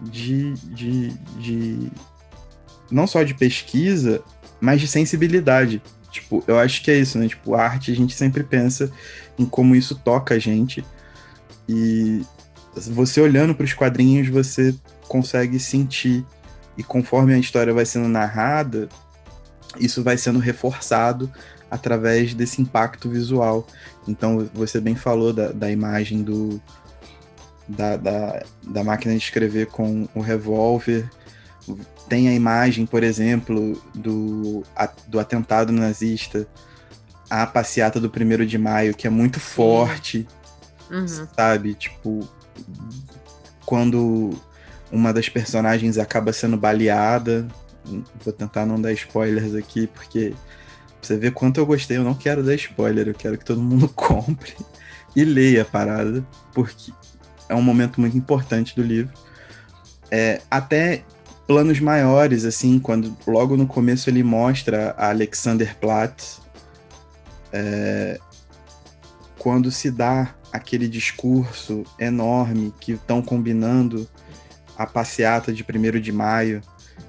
de, 0.00 0.54
de, 0.54 1.08
de 1.38 1.90
não 2.90 3.06
só 3.06 3.22
de 3.22 3.34
pesquisa, 3.34 4.22
mas 4.60 4.80
de 4.80 4.88
sensibilidade. 4.88 5.82
Tipo, 6.10 6.42
eu 6.46 6.58
acho 6.58 6.82
que 6.82 6.90
é 6.90 6.98
isso, 6.98 7.18
né? 7.18 7.28
Tipo, 7.28 7.54
a 7.54 7.62
arte 7.62 7.90
a 7.90 7.96
gente 7.96 8.14
sempre 8.14 8.42
pensa 8.42 8.90
em 9.38 9.44
como 9.44 9.76
isso 9.76 9.94
toca 9.94 10.34
a 10.34 10.38
gente. 10.38 10.84
E 11.68 12.22
você 12.74 13.20
olhando 13.20 13.54
para 13.54 13.64
os 13.64 13.72
quadrinhos, 13.72 14.28
você 14.28 14.74
consegue 15.08 15.58
sentir 15.58 16.24
e 16.76 16.82
conforme 16.82 17.34
a 17.34 17.38
história 17.38 17.72
vai 17.72 17.84
sendo 17.84 18.08
narrada, 18.08 18.88
isso 19.78 20.02
vai 20.02 20.16
sendo 20.16 20.38
reforçado 20.38 21.30
através 21.70 22.34
desse 22.34 22.60
impacto 22.60 23.08
visual. 23.08 23.66
Então, 24.06 24.48
você 24.52 24.80
bem 24.80 24.94
falou 24.94 25.32
da, 25.32 25.52
da 25.52 25.70
imagem 25.70 26.22
do, 26.22 26.60
da, 27.66 27.96
da, 27.96 28.42
da, 28.62 28.84
máquina 28.84 29.12
de 29.14 29.22
escrever 29.22 29.66
com 29.66 30.08
o 30.14 30.20
revólver. 30.20 31.08
Tem 32.08 32.28
a 32.28 32.34
imagem, 32.34 32.84
por 32.84 33.02
exemplo, 33.02 33.80
do, 33.94 34.62
a, 34.76 34.88
do 35.06 35.18
atentado 35.18 35.72
nazista, 35.72 36.46
a 37.30 37.46
passeata 37.46 37.98
do 37.98 38.10
primeiro 38.10 38.44
de 38.44 38.58
maio, 38.58 38.94
que 38.94 39.06
é 39.06 39.10
muito 39.10 39.40
forte, 39.40 40.26
uhum. 40.90 41.06
sabe? 41.34 41.74
Tipo, 41.74 42.28
quando 43.64 44.38
uma 44.92 45.12
das 45.12 45.28
personagens 45.28 45.96
acaba 45.98 46.32
sendo 46.32 46.56
baleada. 46.56 47.48
Vou 48.22 48.32
tentar 48.32 48.66
não 48.66 48.80
dar 48.80 48.92
spoilers 48.92 49.54
aqui, 49.54 49.86
porque 49.88 50.34
você 51.00 51.16
ver 51.16 51.32
quanto 51.32 51.58
eu 51.58 51.66
gostei, 51.66 51.96
eu 51.96 52.04
não 52.04 52.14
quero 52.14 52.44
dar 52.44 52.54
spoiler, 52.54 53.08
eu 53.08 53.14
quero 53.14 53.36
que 53.36 53.44
todo 53.44 53.60
mundo 53.60 53.88
compre 53.96 54.54
e 55.16 55.24
leia 55.24 55.62
a 55.62 55.64
parada, 55.64 56.24
porque 56.54 56.92
é 57.48 57.54
um 57.54 57.62
momento 57.62 58.00
muito 58.00 58.16
importante 58.16 58.76
do 58.76 58.82
livro. 58.82 59.12
É, 60.10 60.40
até 60.50 61.02
planos 61.46 61.80
maiores, 61.80 62.44
assim, 62.44 62.78
quando 62.78 63.16
logo 63.26 63.56
no 63.56 63.66
começo 63.66 64.08
ele 64.08 64.22
mostra 64.22 64.94
a 64.96 65.08
Alexander 65.08 65.76
Platz, 65.78 66.40
é, 67.52 68.20
quando 69.38 69.70
se 69.70 69.90
dá 69.90 70.34
aquele 70.52 70.86
discurso 70.86 71.82
enorme 71.98 72.72
que 72.78 72.92
estão 72.92 73.20
combinando 73.22 74.08
a 74.76 74.86
passeata 74.86 75.52
de 75.52 75.62
1 75.64 76.00
de 76.00 76.12
maio, 76.12 76.62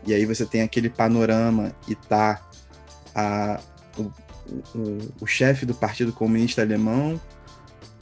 e 0.05 0.13
aí 0.13 0.25
você 0.25 0.45
tem 0.45 0.61
aquele 0.61 0.89
panorama 0.89 1.73
e 1.87 1.95
tá 1.95 2.41
a, 3.15 3.59
o, 3.97 4.11
o, 4.77 5.13
o 5.21 5.27
chefe 5.27 5.65
do 5.65 5.73
Partido 5.73 6.11
Comunista 6.11 6.61
Alemão, 6.61 7.19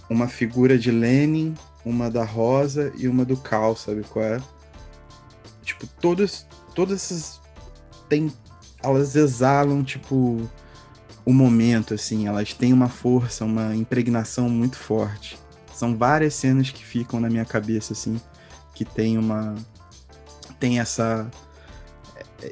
uma 0.10 0.28
figura 0.28 0.78
de 0.78 0.92
Lenin, 0.92 1.56
uma 1.86 2.10
da 2.10 2.24
Rosa 2.24 2.92
e 2.98 3.08
uma 3.08 3.24
do 3.24 3.38
Cal, 3.38 3.76
sabe 3.76 4.04
qual 4.04 4.26
é? 4.26 4.42
Tipo, 5.64 5.88
todas, 6.00 6.46
todas 6.76 6.96
essas 7.04 7.42
tem, 8.10 8.32
elas 8.84 9.16
exalam, 9.16 9.84
tipo, 9.84 10.50
o 11.24 11.34
momento, 11.34 11.94
assim, 11.94 12.28
elas 12.28 12.54
têm 12.54 12.74
uma 12.74 12.90
força, 12.90 13.46
uma 13.46 13.76
impregnação 13.76 14.50
muito 14.50 14.78
forte. 14.78 15.38
São 15.74 15.98
várias 15.98 16.34
cenas 16.34 16.70
que 16.72 16.84
ficam 16.84 17.20
na 17.20 17.30
minha 17.30 17.46
cabeça, 17.46 17.94
assim, 17.94 18.20
que 18.82 18.86
tem 18.86 19.16
uma 19.18 19.54
tem 20.60 20.80
essa 20.80 21.30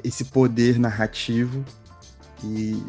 esse 0.04 0.26
poder 0.26 0.78
narrativo 0.78 1.64
e 2.44 2.80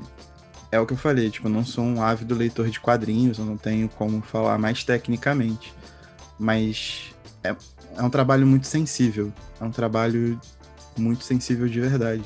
é 0.72 0.80
o 0.80 0.86
que 0.86 0.94
eu 0.94 0.98
falei, 0.98 1.30
tipo, 1.30 1.48
eu 1.48 1.52
não 1.52 1.66
sou 1.66 1.84
um 1.84 2.02
ávido 2.02 2.36
leitor 2.36 2.70
de 2.70 2.80
quadrinhos, 2.80 3.40
eu 3.40 3.46
não 3.46 3.58
tenho 3.58 3.90
como 3.90 4.22
falar 4.22 4.58
mais 4.58 4.84
tecnicamente, 4.84 5.74
mas 6.40 7.14
é, 7.44 7.56
é 7.98 8.04
um 8.04 8.10
trabalho 8.10 8.46
muito 8.48 8.68
sensível. 8.68 9.34
É 9.60 9.64
um 9.64 9.72
trabalho 9.72 10.40
muito 10.98 11.26
sensível 11.26 11.68
de 11.68 11.82
verdade. 11.82 12.24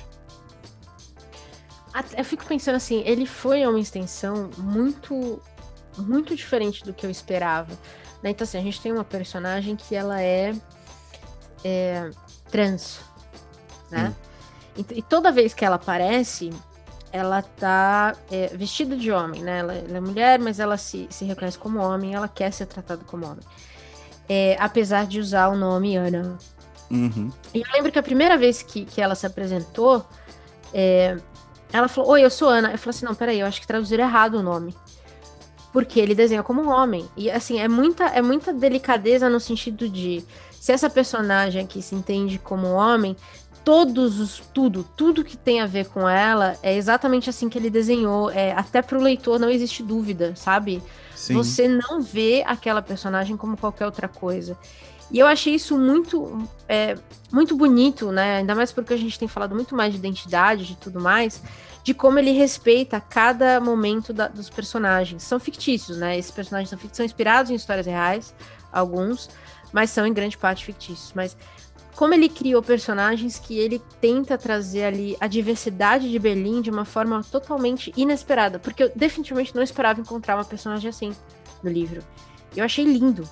Eu 2.15 2.25
fico 2.25 2.45
pensando 2.45 2.75
assim, 2.75 3.01
ele 3.05 3.25
foi 3.25 3.65
uma 3.65 3.79
extensão 3.79 4.51
muito, 4.57 5.41
muito 5.97 6.35
diferente 6.35 6.83
do 6.83 6.93
que 6.93 7.05
eu 7.05 7.09
esperava. 7.09 7.73
Né? 8.21 8.31
Então, 8.31 8.43
assim, 8.43 8.57
a 8.57 8.61
gente 8.61 8.81
tem 8.81 8.91
uma 8.91 9.03
personagem 9.03 9.75
que 9.75 9.95
ela 9.95 10.21
é, 10.21 10.53
é 11.65 12.11
trans, 12.51 12.99
né? 13.89 14.13
E, 14.77 14.99
e, 14.99 15.01
toda 15.01 15.31
vez 15.31 15.51
que 15.53 15.65
ela 15.65 15.77
aparece, 15.77 16.51
ela 17.11 17.41
tá 17.41 18.15
é, 18.29 18.47
vestida 18.55 18.95
de 18.95 19.11
homem, 19.11 19.41
né? 19.41 19.59
Ela, 19.59 19.73
ela, 19.73 19.97
é 19.97 19.99
mulher, 19.99 20.39
mas 20.39 20.59
ela 20.59 20.77
se, 20.77 21.07
se 21.09 21.25
reconhece 21.25 21.57
como 21.57 21.79
homem, 21.79 22.13
ela 22.13 22.27
quer 22.27 22.51
ser 22.53 22.67
tratada 22.67 23.03
como 23.07 23.25
homem. 23.25 23.43
É, 24.29 24.55
apesar 24.59 25.07
de 25.07 25.19
usar 25.19 25.47
o 25.47 25.55
nome 25.55 25.95
Ana. 25.95 26.37
Uhum. 26.91 27.31
E 27.53 27.61
eu 27.61 27.65
lembro 27.73 27.91
que 27.91 27.97
a 27.97 28.03
primeira 28.03 28.37
vez 28.37 28.61
que, 28.61 28.85
que 28.85 29.01
ela 29.01 29.15
se 29.15 29.25
apresentou, 29.25 30.05
é, 30.71 31.17
ela 31.73 31.87
falou: 31.87 32.11
Oi, 32.11 32.23
eu 32.23 32.29
sou 32.29 32.47
Ana. 32.47 32.71
Eu 32.71 32.77
falei 32.77 32.95
assim: 32.95 33.05
Não, 33.05 33.15
peraí, 33.15 33.39
eu 33.39 33.47
acho 33.47 33.59
que 33.59 33.67
traduziram 33.67 34.03
errado 34.03 34.35
o 34.35 34.43
nome. 34.43 34.75
Porque 35.73 35.99
ele 35.99 36.13
desenha 36.13 36.43
como 36.43 36.61
um 36.61 36.69
homem. 36.69 37.07
E 37.17 37.29
assim, 37.29 37.59
é 37.59 37.67
muita, 37.67 38.05
é 38.05 38.21
muita 38.21 38.53
delicadeza 38.53 39.29
no 39.29 39.39
sentido 39.39 39.89
de 39.89 40.23
se 40.65 40.71
essa 40.71 40.89
personagem 40.89 41.61
aqui 41.61 41.79
se 41.79 41.93
entende 41.93 42.39
como 42.39 42.71
homem, 42.71 43.15
todos 43.63 44.19
os 44.19 44.41
tudo, 44.51 44.83
tudo 44.97 45.23
que 45.23 45.37
tem 45.37 45.61
a 45.61 45.67
ver 45.67 45.85
com 45.89 46.09
ela 46.09 46.57
é 46.63 46.75
exatamente 46.75 47.29
assim 47.29 47.47
que 47.47 47.55
ele 47.55 47.69
desenhou. 47.69 48.31
É, 48.31 48.51
até 48.51 48.81
para 48.81 48.97
o 48.97 49.01
leitor 49.01 49.37
não 49.37 49.47
existe 49.47 49.83
dúvida, 49.83 50.35
sabe? 50.35 50.81
Sim. 51.15 51.35
Você 51.35 51.67
não 51.67 52.01
vê 52.01 52.43
aquela 52.47 52.81
personagem 52.81 53.37
como 53.37 53.55
qualquer 53.55 53.85
outra 53.85 54.07
coisa. 54.07 54.57
E 55.11 55.19
eu 55.19 55.27
achei 55.27 55.53
isso 55.53 55.77
muito, 55.77 56.35
é, 56.67 56.97
muito 57.31 57.55
bonito, 57.55 58.11
né? 58.11 58.37
Ainda 58.37 58.55
mais 58.55 58.71
porque 58.71 58.95
a 58.95 58.97
gente 58.97 59.19
tem 59.19 59.27
falado 59.27 59.53
muito 59.53 59.75
mais 59.75 59.93
de 59.93 59.99
identidade, 59.99 60.65
de 60.65 60.75
tudo 60.77 60.99
mais, 60.99 61.43
de 61.83 61.93
como 61.93 62.17
ele 62.17 62.31
respeita 62.31 62.99
cada 62.99 63.59
momento 63.59 64.11
da, 64.11 64.27
dos 64.27 64.49
personagens. 64.49 65.21
São 65.21 65.39
fictícios, 65.39 65.99
né? 65.99 66.17
Esses 66.17 66.31
personagens 66.31 66.71
são, 66.71 66.79
são 66.91 67.05
inspirados 67.05 67.51
em 67.51 67.53
histórias 67.53 67.85
reais, 67.85 68.33
alguns, 68.73 69.29
mas 69.71 69.89
são 69.89 70.05
em 70.05 70.13
grande 70.13 70.37
parte 70.37 70.65
fictícios. 70.65 71.11
Mas 71.15 71.35
como 71.95 72.13
ele 72.13 72.27
criou 72.27 72.61
personagens 72.61 73.39
que 73.39 73.57
ele 73.57 73.81
tenta 74.01 74.37
trazer 74.37 74.83
ali 74.83 75.15
a 75.19 75.27
diversidade 75.27 76.11
de 76.11 76.19
Berlim 76.19 76.61
de 76.61 76.69
uma 76.69 76.83
forma 76.83 77.23
totalmente 77.23 77.93
inesperada, 77.95 78.59
porque 78.59 78.83
eu 78.83 78.91
definitivamente 78.95 79.55
não 79.55 79.63
esperava 79.63 80.01
encontrar 80.01 80.35
uma 80.35 80.45
personagem 80.45 80.89
assim 80.89 81.15
no 81.63 81.71
livro. 81.71 82.03
Eu 82.55 82.65
achei 82.65 82.83
lindo. 82.83 83.27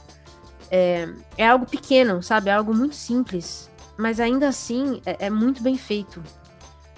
É, 0.72 1.08
é 1.38 1.48
algo 1.48 1.66
pequeno, 1.66 2.24
sabe? 2.24 2.50
É 2.50 2.54
algo 2.54 2.74
muito 2.74 2.96
simples, 2.96 3.70
mas 3.98 4.20
ainda 4.20 4.48
assim 4.48 5.02
é, 5.06 5.28
é 5.28 5.30
muito 5.30 5.62
bem 5.62 5.78
feito. 5.78 6.24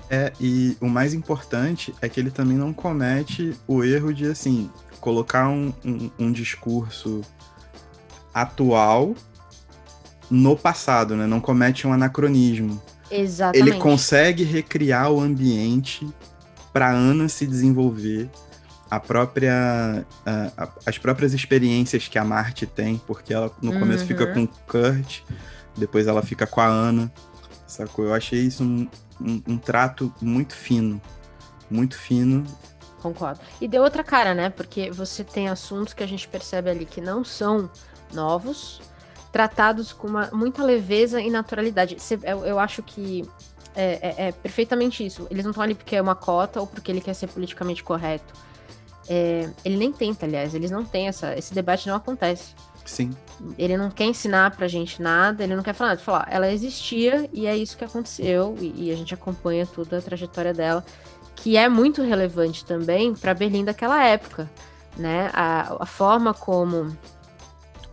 É, 0.10 0.32
e 0.40 0.78
o 0.80 0.88
mais 0.88 1.14
importante 1.14 1.94
é 2.00 2.08
que 2.08 2.20
ele 2.20 2.30
também 2.30 2.58
não 2.58 2.72
comete 2.72 3.58
o 3.68 3.84
erro 3.84 4.14
de, 4.14 4.28
assim, 4.28 4.70
colocar 5.02 5.50
um, 5.50 5.74
um, 5.84 6.12
um 6.20 6.32
discurso 6.32 7.22
atual 8.36 9.16
no 10.30 10.58
passado, 10.58 11.16
né? 11.16 11.26
Não 11.26 11.40
comete 11.40 11.88
um 11.88 11.94
anacronismo. 11.94 12.82
Exatamente. 13.10 13.70
Ele 13.70 13.80
consegue 13.80 14.44
recriar 14.44 15.10
o 15.10 15.22
ambiente 15.22 16.06
para 16.74 16.92
Ana 16.92 17.30
se 17.30 17.48
desenvolver, 17.48 18.30
a 18.92 19.00
própria 19.00 20.06
a, 20.26 20.64
a, 20.64 20.70
as 20.86 20.98
próprias 20.98 21.34
experiências 21.34 22.10
que 22.10 22.20
a 22.20 22.26
Marte 22.26 22.66
tem, 22.66 22.98
porque 23.08 23.34
ela 23.34 23.50
no 23.62 23.72
uhum. 23.72 23.80
começo 23.80 24.06
fica 24.06 24.28
com 24.28 24.44
o 24.44 24.48
Kurt, 24.48 25.22
depois 25.78 26.06
ela 26.06 26.22
fica 26.22 26.46
com 26.46 26.60
a 26.60 26.66
Ana, 26.66 27.10
sacou? 27.66 28.06
Eu 28.06 28.14
achei 28.14 28.42
isso 28.42 28.64
um, 28.64 28.88
um, 29.22 29.42
um 29.48 29.58
trato 29.58 30.14
muito 30.22 30.54
fino, 30.54 31.02
muito 31.70 31.98
fino. 31.98 32.44
Concordo. 33.02 33.40
E 33.62 33.68
deu 33.68 33.84
outra 33.84 34.04
cara, 34.04 34.34
né? 34.34 34.50
Porque 34.50 34.92
você 34.92 35.24
tem 35.24 35.48
assuntos 35.48 35.94
que 35.94 36.04
a 36.04 36.08
gente 36.08 36.28
percebe 36.28 36.70
ali 36.70 36.86
que 36.86 37.00
não 37.00 37.24
são 37.24 37.70
novos, 38.14 38.82
tratados 39.32 39.92
com 39.92 40.08
uma, 40.08 40.30
muita 40.32 40.64
leveza 40.64 41.22
e 41.22 41.30
naturalidade. 41.30 41.98
Eu, 42.24 42.46
eu 42.46 42.60
acho 42.60 42.82
que 42.82 43.28
é, 43.76 44.00
é, 44.02 44.28
é, 44.28 44.32
perfeitamente 44.32 45.06
isso. 45.06 45.28
Eles 45.30 45.44
não 45.44 45.52
estão 45.52 45.64
ali 45.64 45.76
porque 45.76 45.96
é 45.96 46.02
uma 46.02 46.16
cota 46.16 46.62
ou 46.62 46.68
porque 46.68 46.92
ele 46.92 47.02
quer 47.02 47.14
ser 47.14 47.28
politicamente 47.28 47.84
correto. 47.84 48.34
É, 49.08 49.50
ele 49.64 49.78
nem 49.78 49.92
tenta, 49.92 50.26
aliás, 50.26 50.56
eles 50.56 50.72
não 50.72 50.84
têm 50.84 51.08
essa. 51.08 51.38
Esse 51.38 51.54
debate 51.54 51.88
não 51.88 51.96
acontece. 51.96 52.56
Sim. 52.86 53.12
Ele 53.58 53.76
não 53.76 53.90
quer 53.92 54.06
ensinar 54.06 54.56
pra 54.56 54.68
gente 54.68 55.02
nada, 55.02 55.44
ele 55.44 55.56
não 55.56 55.64
quer 55.64 55.74
falar 55.74 55.92
nada. 55.92 56.02
Falar, 56.02 56.28
ela 56.30 56.52
existia 56.52 57.30
e 57.34 57.46
é 57.46 57.58
isso 57.58 57.78
que 57.78 57.84
aconteceu, 57.84 58.56
e, 58.60 58.86
e 58.86 58.92
a 58.92 58.96
gente 58.96 59.14
acompanha 59.14 59.66
toda 59.66 59.98
a 59.98 60.02
trajetória 60.02 60.54
dela, 60.54 60.86
que 61.36 61.58
é 61.58 61.68
muito 61.68 62.02
relevante 62.02 62.64
também 62.64 63.14
para 63.14 63.34
Berlim 63.34 63.66
daquela 63.66 64.04
época. 64.06 64.50
Né? 64.96 65.30
A, 65.34 65.84
a 65.84 65.86
forma 65.86 66.34
como 66.34 66.96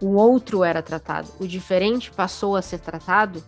o 0.03 0.15
outro 0.15 0.65
era 0.65 0.83
tratado, 0.83 1.29
o 1.39 1.47
diferente 1.47 2.11
passou 2.11 2.57
a 2.57 2.63
ser 2.63 2.81
tratado, 2.81 3.43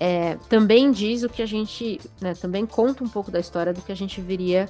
é, 0.00 0.36
também 0.48 0.90
diz 0.90 1.22
o 1.22 1.28
que 1.28 1.42
a 1.42 1.46
gente, 1.46 2.00
né, 2.20 2.34
também 2.34 2.66
conta 2.66 3.04
um 3.04 3.08
pouco 3.08 3.30
da 3.30 3.38
história 3.38 3.72
do 3.72 3.82
que 3.82 3.92
a 3.92 3.94
gente 3.94 4.20
viria, 4.20 4.68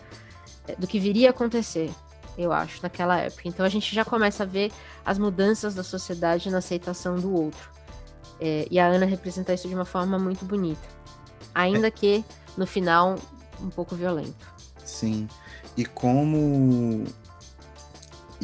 do 0.77 0.87
que 0.87 0.99
viria 0.99 1.29
a 1.29 1.31
acontecer, 1.31 1.91
eu 2.37 2.53
acho, 2.53 2.83
naquela 2.83 3.19
época. 3.19 3.43
Então 3.47 3.65
a 3.65 3.69
gente 3.69 3.95
já 3.95 4.05
começa 4.05 4.43
a 4.43 4.47
ver 4.47 4.73
as 5.07 5.17
mudanças 5.17 5.75
da 5.75 5.85
sociedade 5.85 6.51
na 6.51 6.59
aceitação 6.59 7.17
do 7.17 7.33
outro. 7.33 7.71
É, 8.41 8.67
e 8.69 8.81
a 8.81 8.87
Ana 8.87 9.07
representa 9.07 9.55
isso 9.55 9.69
de 9.69 9.75
uma 9.75 9.85
forma 9.85 10.19
muito 10.19 10.45
bonita, 10.45 10.87
ainda 11.55 11.87
é. 11.87 11.91
que 11.91 12.25
no 12.57 12.67
final 12.67 13.17
um 13.63 13.71
pouco 13.71 13.95
violento. 13.95 14.53
Sim. 14.85 15.29
E 15.77 15.85
como 15.85 17.05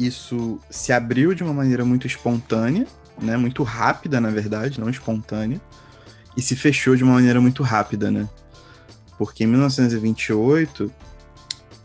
isso 0.05 0.59
se 0.69 0.91
abriu 0.93 1.33
de 1.33 1.43
uma 1.43 1.53
maneira 1.53 1.83
muito 1.85 2.07
espontânea, 2.07 2.87
né? 3.21 3.37
Muito 3.37 3.63
rápida, 3.63 4.19
na 4.21 4.29
verdade, 4.29 4.79
não 4.79 4.89
espontânea. 4.89 5.61
E 6.35 6.41
se 6.41 6.55
fechou 6.55 6.95
de 6.95 7.03
uma 7.03 7.13
maneira 7.13 7.41
muito 7.41 7.63
rápida, 7.63 8.09
né? 8.09 8.27
Porque 9.17 9.43
em 9.43 9.47
1928, 9.47 10.91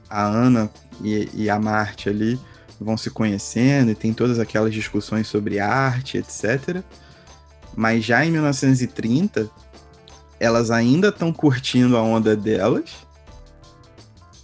a 0.09 0.25
Ana 0.25 0.71
e, 1.03 1.29
e 1.35 1.51
a 1.51 1.59
Marte 1.59 2.09
ali 2.09 2.41
vão 2.81 2.97
se 2.97 3.11
conhecendo 3.11 3.91
e 3.91 3.95
tem 3.95 4.13
todas 4.13 4.39
aquelas 4.39 4.73
discussões 4.73 5.27
sobre 5.27 5.59
arte, 5.59 6.19
etc. 6.19 6.83
Mas 7.75 8.05
já 8.05 8.25
em 8.25 8.31
1930, 8.31 9.51
elas 10.39 10.71
ainda 10.71 11.09
estão 11.09 11.33
curtindo 11.33 11.97
a 11.97 12.03
onda 12.03 12.37
delas, 12.37 12.91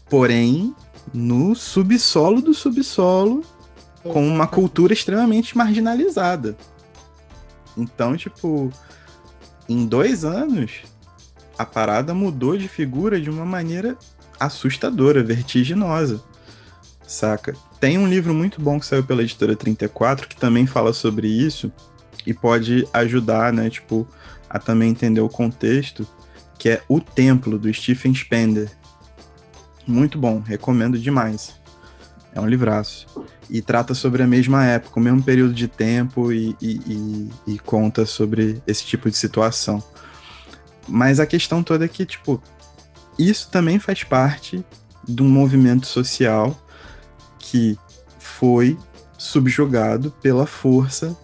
porém 0.08 0.74
no 1.12 1.54
subsolo 1.54 2.40
do 2.40 2.54
subsolo 2.54 3.42
com 4.02 4.26
uma 4.26 4.46
cultura 4.46 4.92
extremamente 4.92 5.56
marginalizada. 5.56 6.56
Então, 7.76 8.16
tipo, 8.16 8.70
em 9.68 9.86
dois 9.86 10.24
anos, 10.24 10.82
a 11.58 11.64
parada 11.64 12.12
mudou 12.12 12.56
de 12.56 12.68
figura 12.68 13.20
de 13.20 13.30
uma 13.30 13.44
maneira 13.44 13.96
assustadora, 14.38 15.22
vertiginosa. 15.22 16.22
Saca? 17.06 17.54
Tem 17.78 17.98
um 17.98 18.08
livro 18.08 18.32
muito 18.32 18.60
bom 18.60 18.80
que 18.80 18.86
saiu 18.86 19.04
pela 19.04 19.22
editora 19.22 19.54
34 19.54 20.28
que 20.28 20.36
também 20.36 20.66
fala 20.66 20.92
sobre 20.92 21.28
isso 21.28 21.70
e 22.26 22.32
pode 22.32 22.86
ajudar, 22.92 23.52
né, 23.52 23.68
tipo, 23.68 24.06
a 24.48 24.58
também 24.58 24.90
entender 24.90 25.20
o 25.20 25.28
contexto, 25.28 26.06
que 26.58 26.68
é 26.68 26.82
O 26.88 27.00
Templo 27.00 27.58
do 27.58 27.72
Stephen 27.72 28.14
Spender. 28.14 28.70
Muito 29.86 30.18
bom, 30.18 30.40
recomendo 30.40 30.98
demais. 30.98 31.60
É 32.34 32.40
um 32.40 32.46
livraço 32.46 33.06
e 33.50 33.60
trata 33.60 33.94
sobre 33.94 34.22
a 34.22 34.26
mesma 34.26 34.64
época, 34.64 34.98
o 34.98 35.02
mesmo 35.02 35.22
período 35.22 35.52
de 35.52 35.68
tempo 35.68 36.32
e, 36.32 36.56
e, 36.60 36.80
e, 36.86 37.30
e, 37.54 37.58
conta 37.58 38.06
sobre 38.06 38.62
esse 38.66 38.84
tipo 38.84 39.10
de 39.10 39.16
situação. 39.16 39.82
Mas 40.88 41.20
a 41.20 41.26
questão 41.26 41.62
toda 41.62 41.84
é 41.84 41.88
que, 41.88 42.06
tipo, 42.06 42.42
isso 43.18 43.50
também 43.50 43.78
faz 43.78 44.02
parte 44.02 44.64
de 45.06 45.22
um 45.22 45.28
movimento 45.28 45.86
social 45.86 46.56
que 47.38 47.78
foi 48.18 48.78
subjugado 49.18 50.10
pela 50.22 50.46
força 50.46 51.16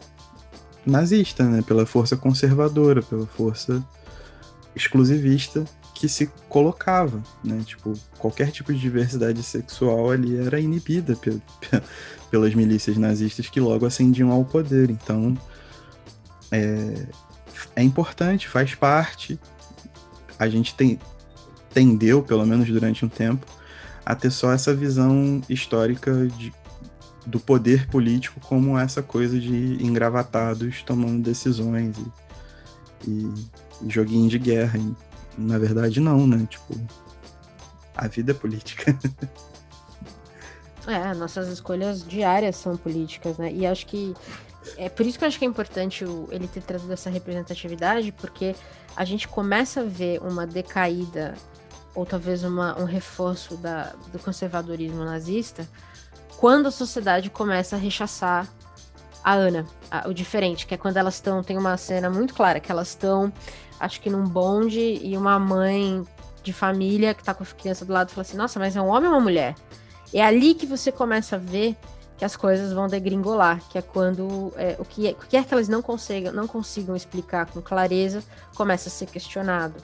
nazista, 0.85 1.45
né? 1.45 1.63
Pela 1.63 1.87
força 1.87 2.17
conservadora, 2.17 3.03
pela 3.03 3.27
força 3.27 3.83
exclusivista 4.77 5.65
que 5.99 6.09
se 6.09 6.31
colocava, 6.49 7.21
né? 7.43 7.61
Tipo, 7.67 7.93
qualquer 8.19 8.53
tipo 8.53 8.73
de 8.73 8.79
diversidade 8.79 9.43
sexual 9.43 10.13
ali 10.13 10.39
era 10.39 10.61
inibida 10.61 11.19
pelas 12.31 12.55
milícias 12.55 12.97
nazistas 12.97 13.49
que 13.49 13.59
logo 13.59 13.85
ascendiam 13.85 14.31
ao 14.31 14.45
poder. 14.45 14.91
Então, 14.91 15.37
é, 16.53 17.07
é 17.75 17.83
importante, 17.83 18.47
faz 18.47 18.77
parte. 18.77 19.41
A 20.39 20.49
gente 20.49 20.73
tem, 20.77 21.01
tendeu, 21.75 22.23
pelo 22.23 22.47
menos 22.47 22.69
durante 22.69 23.05
um 23.05 23.09
tempo, 23.09 23.45
a 24.07 24.15
ter 24.15 24.31
só 24.31 24.53
essa 24.53 24.73
visão 24.73 25.43
histórica 25.49 26.29
de, 26.29 26.55
do 27.27 27.41
poder 27.41 27.89
político 27.89 28.39
como 28.39 28.79
essa 28.79 29.03
coisa 29.03 29.37
de 29.37 29.85
engravatados 29.85 30.81
tomando 30.83 31.25
decisões 31.25 31.99
e 31.99 32.29
e, 33.07 33.33
e 33.83 33.91
joguinho 33.91 34.29
de 34.29 34.39
guerra. 34.39 34.79
E, 34.79 35.08
na 35.39 35.59
verdade, 35.59 36.01
não, 36.01 36.27
né? 36.27 36.47
Tipo, 36.51 36.75
a 37.97 38.09
vida 38.09 38.33
é 38.33 38.35
política. 38.35 38.97
É, 40.87 41.13
nossas 41.13 41.49
escolhas 41.49 42.03
diárias 42.03 42.57
são 42.57 42.75
políticas, 42.75 43.37
né? 43.37 43.53
E 43.53 43.67
acho 43.67 43.85
que 43.87 44.15
é 44.77 44.89
por 44.89 45.05
isso 45.05 45.19
que 45.19 45.25
eu 45.25 45.29
acho 45.29 45.39
que 45.39 45.45
é 45.45 45.49
importante 45.49 46.05
o, 46.05 46.29
ele 46.31 46.49
ter 46.49 46.63
trazido 46.63 46.93
essa 46.93 47.11
representatividade, 47.11 48.11
porque 48.13 48.55
a 48.97 49.05
gente 49.05 49.29
começa 49.29 49.81
a 49.81 49.85
ver 49.85 50.21
uma 50.23 50.47
decaída 50.47 51.35
ou 51.95 52.07
talvez 52.07 52.43
uma, 52.43 52.79
um 52.81 52.85
reforço 52.85 53.57
da, 53.57 53.93
do 54.13 54.19
conservadorismo 54.19 55.05
nazista 55.05 55.69
quando 56.39 56.67
a 56.67 56.71
sociedade 56.71 57.29
começa 57.29 57.77
a 57.77 57.79
rechaçar 57.79 58.49
a 59.25 59.35
Ana, 59.35 59.67
a, 59.91 60.09
o 60.09 60.15
diferente, 60.15 60.67
que 60.67 60.75
é 60.75 60.77
quando 60.77 60.97
elas 60.97 61.15
estão. 61.15 61.43
Tem 61.43 61.59
uma 61.59 61.77
cena 61.77 62.09
muito 62.09 62.33
clara 62.33 62.61
que 62.61 62.71
elas 62.71 62.89
estão, 62.89 63.33
acho 63.79 64.01
que 64.01 64.11
num 64.11 64.25
bonde 64.25 65.01
e 65.03 65.17
uma 65.17 65.39
mãe 65.39 66.05
de 66.43 66.53
família 66.53 67.15
que 67.15 67.23
tá 67.23 67.35
com 67.35 67.45
a 67.45 67.47
criança 67.47 67.85
do 67.85 67.93
lado 67.93 68.11
fala 68.11 68.23
assim: 68.23 68.37
Nossa, 68.37 68.59
mas 68.59 68.77
é 68.77 68.83
um 68.83 68.89
homem 68.89 69.09
ou 69.09 69.15
uma 69.15 69.21
mulher? 69.21 69.55
É 70.13 70.23
ali 70.23 70.55
que 70.55 70.67
você 70.67 70.91
começa 70.91 71.37
a 71.37 71.39
ver 71.39 71.77
que 72.17 72.25
as 72.25 72.35
coisas 72.37 72.73
vão 72.73 72.89
degringolar, 72.89 73.63
que 73.69 73.79
é 73.79 73.83
quando 73.83 74.53
é, 74.57 74.77
o, 74.79 74.85
que 74.85 75.07
é, 75.07 75.11
o 75.13 75.15
que 75.15 75.37
é 75.37 75.43
que 75.43 75.55
elas 75.55 75.69
não 75.69 75.81
consigam, 75.81 76.33
não 76.33 76.49
consigam 76.49 76.97
explicar 76.97 77.47
com 77.47 77.63
clareza 77.63 78.25
começa 78.57 78.89
a 78.89 78.93
ser 78.93 79.07
questionado. 79.07 79.77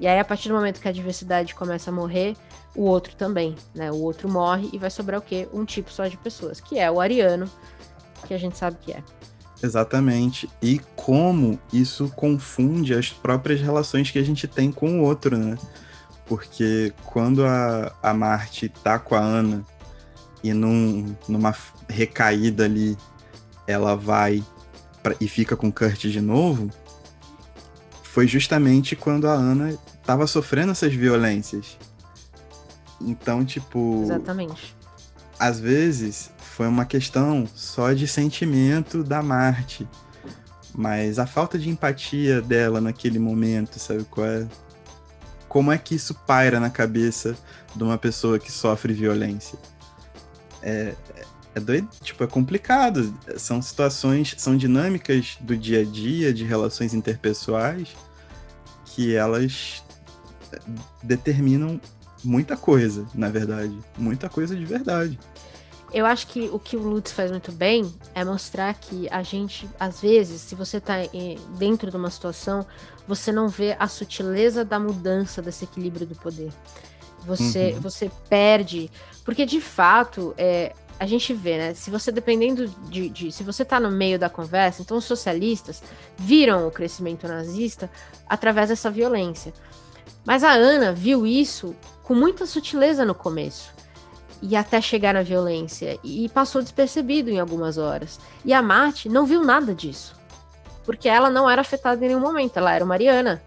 E 0.00 0.06
aí, 0.06 0.18
a 0.18 0.24
partir 0.24 0.48
do 0.48 0.54
momento 0.54 0.80
que 0.80 0.88
a 0.88 0.92
diversidade 0.92 1.54
começa 1.54 1.90
a 1.90 1.92
morrer, 1.92 2.34
o 2.74 2.84
outro 2.84 3.14
também, 3.14 3.54
né? 3.74 3.92
O 3.92 4.00
outro 4.00 4.28
morre 4.28 4.70
e 4.72 4.78
vai 4.78 4.90
sobrar 4.90 5.20
o 5.20 5.22
quê? 5.22 5.46
Um 5.52 5.64
tipo 5.64 5.92
só 5.92 6.06
de 6.06 6.16
pessoas, 6.16 6.60
que 6.60 6.78
é 6.78 6.90
o 6.90 7.00
ariano, 7.00 7.48
que 8.26 8.32
a 8.32 8.38
gente 8.38 8.56
sabe 8.56 8.78
que 8.80 8.92
é. 8.92 9.02
Exatamente. 9.62 10.50
E 10.60 10.80
como 10.96 11.58
isso 11.72 12.08
confunde 12.16 12.94
as 12.94 13.10
próprias 13.10 13.60
relações 13.60 14.10
que 14.10 14.18
a 14.18 14.22
gente 14.22 14.48
tem 14.48 14.72
com 14.72 15.00
o 15.00 15.04
outro, 15.04 15.36
né? 15.36 15.56
Porque 16.26 16.92
quando 17.06 17.44
a, 17.44 17.94
a 18.02 18.12
Marte 18.12 18.68
tá 18.68 18.98
com 18.98 19.14
a 19.14 19.20
Ana 19.20 19.64
e 20.42 20.52
num, 20.52 21.14
numa 21.28 21.54
recaída 21.88 22.64
ali 22.64 22.96
ela 23.66 23.94
vai 23.94 24.42
pra, 25.02 25.14
e 25.20 25.28
fica 25.28 25.56
com 25.56 25.68
o 25.68 25.72
Kurt 25.72 26.00
de 26.00 26.20
novo, 26.20 26.68
foi 28.02 28.26
justamente 28.26 28.96
quando 28.96 29.28
a 29.28 29.32
Ana 29.32 29.78
tava 30.04 30.26
sofrendo 30.26 30.72
essas 30.72 30.92
violências. 30.92 31.78
Então, 33.00 33.44
tipo. 33.44 34.02
Exatamente. 34.02 34.76
Às 35.38 35.58
vezes 35.58 36.30
foi 36.62 36.68
uma 36.68 36.84
questão 36.84 37.44
só 37.56 37.92
de 37.92 38.06
sentimento 38.06 39.02
da 39.02 39.20
Marte. 39.20 39.88
Mas 40.72 41.18
a 41.18 41.26
falta 41.26 41.58
de 41.58 41.68
empatia 41.68 42.40
dela 42.40 42.80
naquele 42.80 43.18
momento, 43.18 43.80
sabe 43.80 44.04
qual 44.04 44.24
é? 44.24 44.46
Como 45.48 45.72
é 45.72 45.76
que 45.76 45.96
isso 45.96 46.14
paira 46.24 46.60
na 46.60 46.70
cabeça 46.70 47.36
de 47.74 47.82
uma 47.82 47.98
pessoa 47.98 48.38
que 48.38 48.52
sofre 48.52 48.92
violência? 48.92 49.58
É, 50.62 50.94
é 51.52 51.58
doido, 51.58 51.88
tipo, 52.00 52.22
é 52.22 52.28
complicado. 52.28 53.12
São 53.38 53.60
situações, 53.60 54.36
são 54.38 54.56
dinâmicas 54.56 55.36
do 55.40 55.56
dia 55.56 55.80
a 55.80 55.84
dia, 55.84 56.32
de 56.32 56.44
relações 56.44 56.94
interpessoais, 56.94 57.88
que 58.84 59.16
elas 59.16 59.82
determinam 61.02 61.80
muita 62.22 62.56
coisa, 62.56 63.04
na 63.12 63.28
verdade. 63.28 63.76
Muita 63.98 64.28
coisa 64.28 64.54
de 64.54 64.64
verdade. 64.64 65.18
Eu 65.92 66.06
acho 66.06 66.26
que 66.26 66.48
o 66.50 66.58
que 66.58 66.74
o 66.74 66.80
Lutz 66.80 67.12
faz 67.12 67.30
muito 67.30 67.52
bem 67.52 67.92
é 68.14 68.24
mostrar 68.24 68.72
que 68.74 69.06
a 69.10 69.22
gente, 69.22 69.68
às 69.78 70.00
vezes, 70.00 70.40
se 70.40 70.54
você 70.54 70.78
está 70.78 70.94
dentro 71.58 71.90
de 71.90 71.96
uma 71.96 72.10
situação, 72.10 72.66
você 73.06 73.30
não 73.30 73.46
vê 73.46 73.76
a 73.78 73.86
sutileza 73.86 74.64
da 74.64 74.78
mudança 74.78 75.42
desse 75.42 75.64
equilíbrio 75.64 76.06
do 76.06 76.14
poder. 76.14 76.50
Você, 77.26 77.72
uhum. 77.74 77.80
você 77.80 78.10
perde. 78.28 78.90
Porque, 79.22 79.44
de 79.44 79.60
fato, 79.60 80.34
é, 80.38 80.72
a 80.98 81.04
gente 81.04 81.34
vê, 81.34 81.58
né? 81.58 81.74
Se 81.74 81.90
você, 81.90 82.10
dependendo 82.10 82.66
de, 82.88 83.10
de. 83.10 83.30
Se 83.30 83.42
você 83.42 83.62
está 83.62 83.78
no 83.78 83.90
meio 83.90 84.18
da 84.18 84.30
conversa, 84.30 84.80
então 84.80 84.96
os 84.96 85.04
socialistas 85.04 85.82
viram 86.16 86.66
o 86.66 86.70
crescimento 86.70 87.28
nazista 87.28 87.90
através 88.26 88.70
dessa 88.70 88.90
violência. 88.90 89.52
Mas 90.24 90.42
a 90.42 90.52
Ana 90.52 90.92
viu 90.92 91.26
isso 91.26 91.76
com 92.02 92.14
muita 92.14 92.46
sutileza 92.46 93.04
no 93.04 93.14
começo 93.14 93.72
e 94.42 94.56
até 94.56 94.80
chegar 94.80 95.14
na 95.14 95.22
violência 95.22 95.98
e 96.02 96.28
passou 96.28 96.60
despercebido 96.60 97.30
em 97.30 97.38
algumas 97.38 97.78
horas. 97.78 98.18
E 98.44 98.52
a 98.52 98.60
Marte 98.60 99.08
não 99.08 99.24
viu 99.24 99.44
nada 99.44 99.72
disso, 99.72 100.20
porque 100.84 101.08
ela 101.08 101.30
não 101.30 101.48
era 101.48 101.60
afetada 101.60 102.04
em 102.04 102.08
nenhum 102.08 102.20
momento, 102.20 102.56
ela 102.56 102.74
era 102.74 102.84
Mariana. 102.84 103.40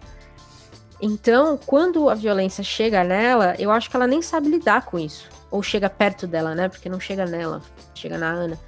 Então, 1.00 1.58
quando 1.66 2.08
a 2.08 2.14
violência 2.14 2.64
chega 2.64 3.04
nela, 3.04 3.54
eu 3.58 3.70
acho 3.70 3.90
que 3.90 3.96
ela 3.96 4.06
nem 4.06 4.22
sabe 4.22 4.48
lidar 4.48 4.86
com 4.86 4.98
isso, 4.98 5.28
ou 5.50 5.62
chega 5.62 5.90
perto 5.90 6.26
dela, 6.26 6.54
né? 6.54 6.70
Porque 6.70 6.88
não 6.88 6.98
chega 6.98 7.26
nela, 7.26 7.60
chega 7.94 8.16
na 8.16 8.30
Ana. 8.30 8.58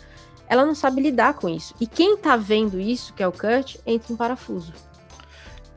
Ela 0.46 0.66
não 0.66 0.74
sabe 0.74 1.00
lidar 1.00 1.34
com 1.34 1.48
isso. 1.48 1.74
E 1.80 1.86
quem 1.86 2.16
tá 2.18 2.36
vendo 2.36 2.78
isso, 2.78 3.14
que 3.14 3.22
é 3.22 3.28
o 3.28 3.32
Kurt, 3.32 3.76
entra 3.86 4.12
em 4.12 4.16
parafuso. 4.16 4.72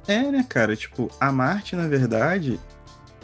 É, 0.07 0.23
né, 0.23 0.45
cara? 0.47 0.75
Tipo, 0.75 1.09
a 1.19 1.31
Marte, 1.31 1.75
na 1.75 1.87
verdade, 1.87 2.59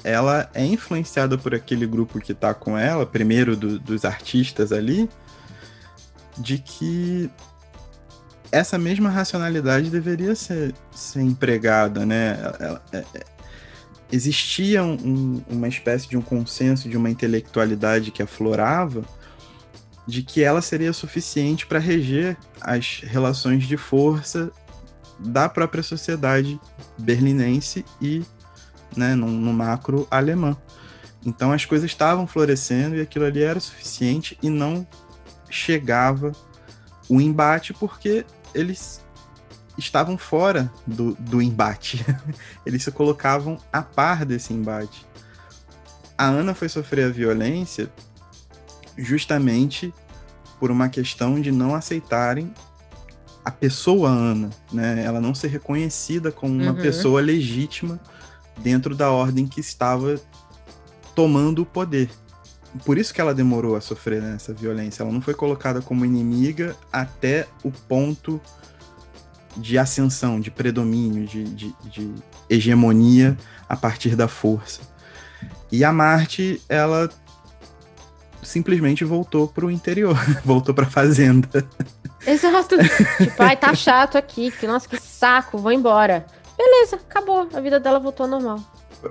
ela 0.08 0.50
é 0.54 0.66
influenciada 0.66 1.38
por 1.38 1.54
aquele 1.54 1.86
grupo 1.86 2.20
que 2.20 2.34
tá 2.34 2.54
com 2.54 2.78
ela, 2.78 3.06
primeiro 3.06 3.58
do, 3.58 3.78
dos 3.78 4.06
artistas 4.06 4.72
ali, 4.72 5.10
de 6.38 6.60
que 6.60 7.30
essa 8.50 8.78
mesma 8.78 9.10
racionalidade 9.10 9.90
deveria 9.90 10.34
ser, 10.34 10.74
ser 10.92 11.22
empregada, 11.22 12.06
né? 12.06 12.40
Ela, 12.58 12.82
é, 12.94 12.98
é, 13.16 13.24
existia 14.10 14.82
um, 14.82 15.44
uma 15.50 15.68
espécie 15.68 16.08
de 16.08 16.16
um 16.16 16.22
consenso, 16.22 16.88
de 16.88 16.96
uma 16.96 17.10
intelectualidade 17.10 18.10
que 18.10 18.24
aflorava, 18.24 19.04
de 20.08 20.24
que 20.24 20.42
ela 20.42 20.62
seria 20.62 20.94
suficiente 20.94 21.68
para 21.68 21.80
reger 21.80 22.38
as 22.62 23.02
relações 23.04 23.66
de 23.66 23.76
força 23.76 24.50
da 25.20 25.50
própria 25.50 25.84
sociedade 25.84 26.58
berlinense 26.98 27.84
e 28.02 28.24
né, 28.98 29.16
no, 29.16 29.28
no 29.28 29.54
macro 29.54 30.08
alemã. 30.10 30.58
Então 31.26 31.52
as 31.52 31.66
coisas 31.66 31.90
estavam 31.90 32.28
florescendo 32.28 32.96
e 32.96 33.02
aquilo 33.02 33.26
ali 33.26 33.44
era 33.44 33.60
suficiente 33.60 34.38
e 34.42 34.50
não 34.50 34.86
chegava 35.50 36.34
o 37.10 37.22
embate 37.22 37.74
porque 37.74 38.26
eles 38.54 39.06
estavam 39.78 40.18
fora 40.18 40.72
do, 40.86 41.16
do 41.16 41.42
embate. 41.42 42.06
eles 42.66 42.84
se 42.84 42.92
colocavam 42.92 43.58
a 43.72 43.82
par 43.82 44.26
desse 44.26 44.54
embate. 44.54 45.06
A 46.18 46.26
Ana 46.26 46.56
foi 46.56 46.68
sofrer 46.68 47.06
a 47.06 47.10
violência 47.10 47.92
justamente 48.98 49.94
por 50.60 50.72
uma 50.72 50.90
questão 50.90 51.40
de 51.40 51.52
não 51.52 51.76
aceitarem 51.76 52.52
a 53.46 53.52
pessoa 53.52 54.10
Ana, 54.10 54.50
né? 54.74 55.04
Ela 55.06 55.22
não 55.22 55.34
ser 55.34 55.48
reconhecida 55.48 56.32
como 56.32 56.54
uma 56.54 56.72
uhum. 56.72 56.82
pessoa 56.82 57.22
legítima 57.22 58.00
dentro 58.60 58.96
da 58.96 59.12
ordem 59.12 59.48
que 59.48 59.60
estava 59.60 60.20
tomando 61.16 61.62
o 61.62 61.66
poder. 61.66 62.10
Por 62.86 62.98
isso 62.98 63.14
que 63.14 63.22
ela 63.22 63.34
demorou 63.34 63.76
a 63.76 63.82
sofrer 63.82 64.22
essa 64.24 64.54
violência. 64.54 65.04
Ela 65.04 65.12
não 65.12 65.22
foi 65.22 65.34
colocada 65.34 65.82
como 65.82 66.06
inimiga 66.06 66.76
até 66.92 67.48
o 67.64 67.72
ponto 67.72 68.40
de 69.56 69.78
ascensão, 69.78 70.40
de 70.40 70.52
predomínio, 70.52 71.26
de, 71.26 71.44
de, 71.46 71.76
de 71.86 72.14
hegemonia 72.50 73.38
a 73.68 73.76
partir 73.76 74.16
da 74.16 74.28
força. 74.28 74.82
E 75.72 75.84
a 75.84 75.92
Marte, 75.92 76.62
ela 76.70 77.10
simplesmente 78.44 79.04
voltou 79.04 79.48
para 79.48 79.66
o 79.66 79.72
interior, 79.72 80.18
voltou 80.46 80.74
para 80.74 80.86
a 80.86 80.90
fazenda. 80.90 81.68
Exato. 82.26 82.76
tipo, 83.18 83.44
ai, 83.44 83.58
tá 83.58 83.74
chato 83.74 84.18
aqui, 84.18 84.52
que 84.52 84.68
nossa, 84.68 84.88
que 84.88 85.02
saco, 85.02 85.58
vou 85.58 85.72
embora. 85.72 86.26
Beleza, 86.58 86.96
acabou. 86.96 87.48
A 87.54 87.62
vida 87.62 87.80
dela 87.80 88.00
voltou 88.00 88.26
ao 88.26 88.30
normal. 88.30 88.60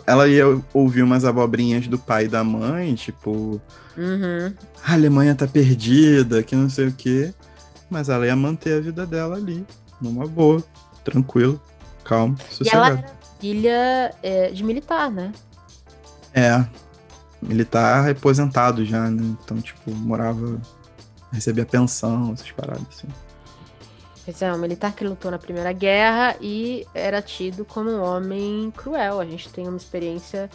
Ela 0.06 0.26
ia 0.26 0.44
ouvir 0.74 1.02
umas 1.02 1.24
abobrinhas 1.24 1.86
do 1.86 1.98
pai 1.98 2.24
e 2.24 2.28
da 2.28 2.42
mãe, 2.42 2.94
tipo. 2.94 3.60
Uhum. 3.96 4.52
A 4.84 4.92
Alemanha 4.92 5.34
tá 5.34 5.46
perdida, 5.46 6.42
que 6.42 6.56
não 6.56 6.68
sei 6.68 6.88
o 6.88 6.92
quê. 6.92 7.32
Mas 7.88 8.08
ela 8.08 8.26
ia 8.26 8.34
manter 8.34 8.78
a 8.78 8.80
vida 8.80 9.06
dela 9.06 9.36
ali, 9.36 9.64
numa 10.00 10.26
boa, 10.26 10.62
tranquilo, 11.04 11.60
calmo, 12.02 12.36
sossegado. 12.50 12.66
E 12.66 12.90
ela 12.90 12.98
era 12.98 13.16
filha 13.40 14.14
é, 14.22 14.50
de 14.50 14.64
militar, 14.64 15.08
né? 15.10 15.32
É. 16.34 16.66
Militar 17.40 18.10
aposentado 18.10 18.84
já, 18.84 19.08
né? 19.08 19.36
Então, 19.42 19.60
tipo, 19.60 19.92
morava. 19.92 20.60
recebia 21.30 21.64
pensão, 21.64 22.32
essas 22.32 22.50
paradas 22.50 22.86
assim. 22.90 23.08
Pois 24.26 24.42
é, 24.42 24.52
um 24.52 24.58
militar 24.58 24.92
que 24.92 25.04
lutou 25.04 25.30
na 25.30 25.38
Primeira 25.38 25.72
Guerra 25.72 26.34
e 26.40 26.84
era 26.92 27.22
tido 27.22 27.64
como 27.64 27.88
um 27.88 28.02
homem 28.02 28.72
cruel. 28.76 29.20
A 29.20 29.24
gente 29.24 29.48
tem 29.50 29.68
uma 29.68 29.76
experiência. 29.76 30.50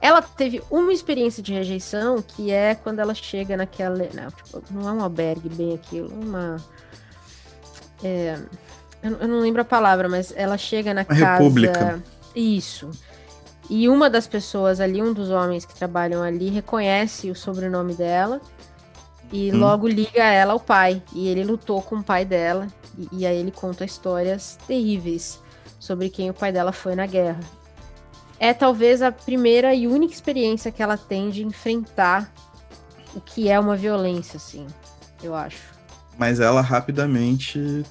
Ela 0.00 0.22
teve 0.22 0.62
uma 0.70 0.92
experiência 0.92 1.42
de 1.42 1.52
rejeição 1.52 2.22
que 2.22 2.52
é 2.52 2.76
quando 2.76 3.00
ela 3.00 3.14
chega 3.14 3.56
naquela. 3.56 4.08
Não, 4.14 4.30
tipo, 4.30 4.62
não 4.70 4.88
é 4.88 4.92
um 4.92 5.02
albergue 5.02 5.48
bem 5.48 5.74
aquilo, 5.74 6.08
uma. 6.14 6.58
É... 8.04 8.38
Eu, 9.02 9.26
não 9.26 9.40
lembro 9.40 9.60
a 9.60 9.64
palavra, 9.64 10.08
mas 10.08 10.32
ela 10.36 10.56
chega 10.56 10.94
na 10.94 11.00
a 11.00 11.04
casa. 11.04 11.24
República. 11.24 12.00
Isso. 12.32 12.88
E 13.68 13.88
uma 13.88 14.08
das 14.08 14.28
pessoas 14.28 14.78
ali, 14.78 15.02
um 15.02 15.12
dos 15.12 15.30
homens 15.30 15.64
que 15.64 15.74
trabalham 15.74 16.22
ali, 16.22 16.48
reconhece 16.48 17.28
o 17.28 17.34
sobrenome 17.34 17.94
dela 17.94 18.40
e 19.32 19.52
hum. 19.52 19.58
logo 19.58 19.88
liga 19.88 20.24
ela 20.24 20.52
ao 20.52 20.60
pai. 20.60 21.02
E 21.12 21.28
ele 21.28 21.44
lutou 21.44 21.82
com 21.82 21.96
o 21.96 22.02
pai 22.02 22.24
dela. 22.24 22.68
E, 22.98 23.20
e 23.20 23.26
aí 23.26 23.36
ele 23.38 23.50
conta 23.50 23.84
histórias 23.84 24.58
terríveis 24.66 25.40
sobre 25.78 26.08
quem 26.08 26.30
o 26.30 26.34
pai 26.34 26.52
dela 26.52 26.72
foi 26.72 26.94
na 26.94 27.06
guerra. 27.06 27.40
É 28.38 28.52
talvez 28.52 29.00
a 29.00 29.10
primeira 29.10 29.74
e 29.74 29.86
única 29.86 30.12
experiência 30.12 30.70
que 30.70 30.82
ela 30.82 30.96
tem 30.96 31.30
de 31.30 31.42
enfrentar 31.44 32.30
o 33.14 33.20
que 33.20 33.48
é 33.48 33.58
uma 33.58 33.76
violência, 33.76 34.36
assim, 34.36 34.66
eu 35.22 35.34
acho. 35.34 35.62
Mas 36.18 36.38
ela 36.38 36.60
rapidamente 36.60 37.82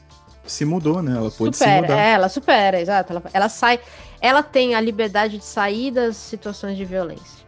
se 0.46 0.64
mudou, 0.64 1.02
né? 1.02 1.18
Ela 1.18 1.32
pôde 1.32 1.58
supera, 1.58 1.76
se 1.76 1.82
mudar. 1.82 1.98
É, 1.98 2.12
ela 2.12 2.30
supera, 2.30 2.80
exato. 2.80 3.12
Ela, 3.12 3.24
ela 3.34 3.50
sai, 3.50 3.80
ela 4.22 4.44
tem 4.44 4.76
a 4.76 4.82
liberdade 4.82 5.40
de 5.40 5.46
sair 5.46 5.92
das 5.92 6.16
situações 6.16 6.78
de 6.78 6.86
violência. 6.86 7.45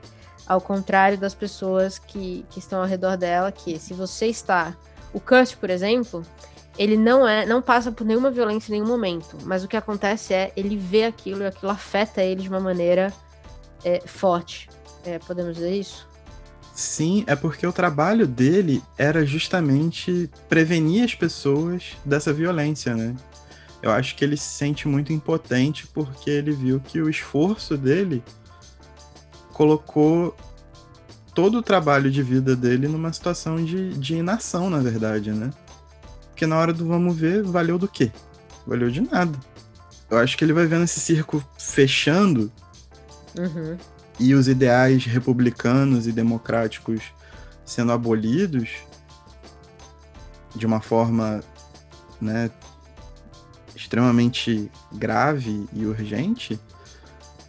Ao 0.47 0.61
contrário 0.61 1.17
das 1.17 1.33
pessoas 1.33 1.99
que, 1.99 2.45
que 2.49 2.59
estão 2.59 2.79
ao 2.79 2.87
redor 2.87 3.17
dela, 3.17 3.51
que 3.51 3.77
se 3.77 3.93
você 3.93 4.27
está. 4.27 4.75
O 5.13 5.19
Kurt, 5.19 5.55
por 5.57 5.69
exemplo, 5.69 6.23
ele 6.77 6.95
não 6.95 7.27
é, 7.27 7.45
não 7.45 7.61
passa 7.61 7.91
por 7.91 8.05
nenhuma 8.05 8.31
violência 8.31 8.69
em 8.69 8.75
nenhum 8.75 8.87
momento. 8.87 9.37
Mas 9.43 9.63
o 9.63 9.67
que 9.67 9.75
acontece 9.75 10.33
é 10.33 10.51
ele 10.55 10.77
vê 10.77 11.03
aquilo 11.03 11.41
e 11.41 11.47
aquilo 11.47 11.71
afeta 11.71 12.21
ele 12.21 12.41
de 12.41 12.49
uma 12.49 12.59
maneira 12.59 13.11
é, 13.83 14.01
forte. 14.05 14.69
É, 15.03 15.19
podemos 15.19 15.55
dizer 15.55 15.73
isso? 15.73 16.07
Sim, 16.73 17.23
é 17.25 17.35
porque 17.35 17.65
o 17.65 17.73
trabalho 17.73 18.27
dele 18.27 18.83
era 18.97 19.25
justamente 19.25 20.29
prevenir 20.47 21.03
as 21.03 21.15
pessoas 21.15 21.97
dessa 22.05 22.31
violência, 22.31 22.95
né? 22.95 23.15
Eu 23.81 23.91
acho 23.91 24.15
que 24.15 24.23
ele 24.23 24.37
se 24.37 24.45
sente 24.45 24.87
muito 24.87 25.11
impotente 25.11 25.87
porque 25.87 26.29
ele 26.29 26.51
viu 26.51 26.79
que 26.79 27.01
o 27.01 27.09
esforço 27.09 27.75
dele 27.75 28.23
colocou 29.57 30.37
todo 31.33 31.57
o 31.57 31.63
trabalho 31.63 32.11
de 32.11 32.21
vida 32.21 32.55
dele 32.55 32.87
numa 32.87 33.11
situação 33.11 33.55
de, 33.55 33.89
de 33.95 34.15
inação, 34.15 34.69
na 34.69 34.77
verdade, 34.77 35.31
né? 35.31 35.49
Porque 36.29 36.45
na 36.45 36.59
hora 36.59 36.71
do 36.71 36.87
vamos 36.87 37.17
ver, 37.17 37.41
valeu 37.41 37.79
do 37.79 37.87
quê? 37.87 38.11
Valeu 38.67 38.91
de 38.91 39.01
nada. 39.01 39.35
Eu 40.11 40.19
acho 40.19 40.37
que 40.37 40.45
ele 40.45 40.53
vai 40.53 40.67
vendo 40.67 40.83
esse 40.83 40.99
circo 40.99 41.43
fechando 41.57 42.51
uhum. 43.35 43.75
e 44.19 44.35
os 44.35 44.47
ideais 44.47 45.05
republicanos 45.05 46.05
e 46.05 46.11
democráticos 46.11 47.01
sendo 47.65 47.91
abolidos 47.91 48.69
de 50.55 50.67
uma 50.67 50.81
forma 50.81 51.43
né, 52.21 52.51
extremamente 53.75 54.71
grave 54.93 55.67
e 55.73 55.83
urgente 55.87 56.59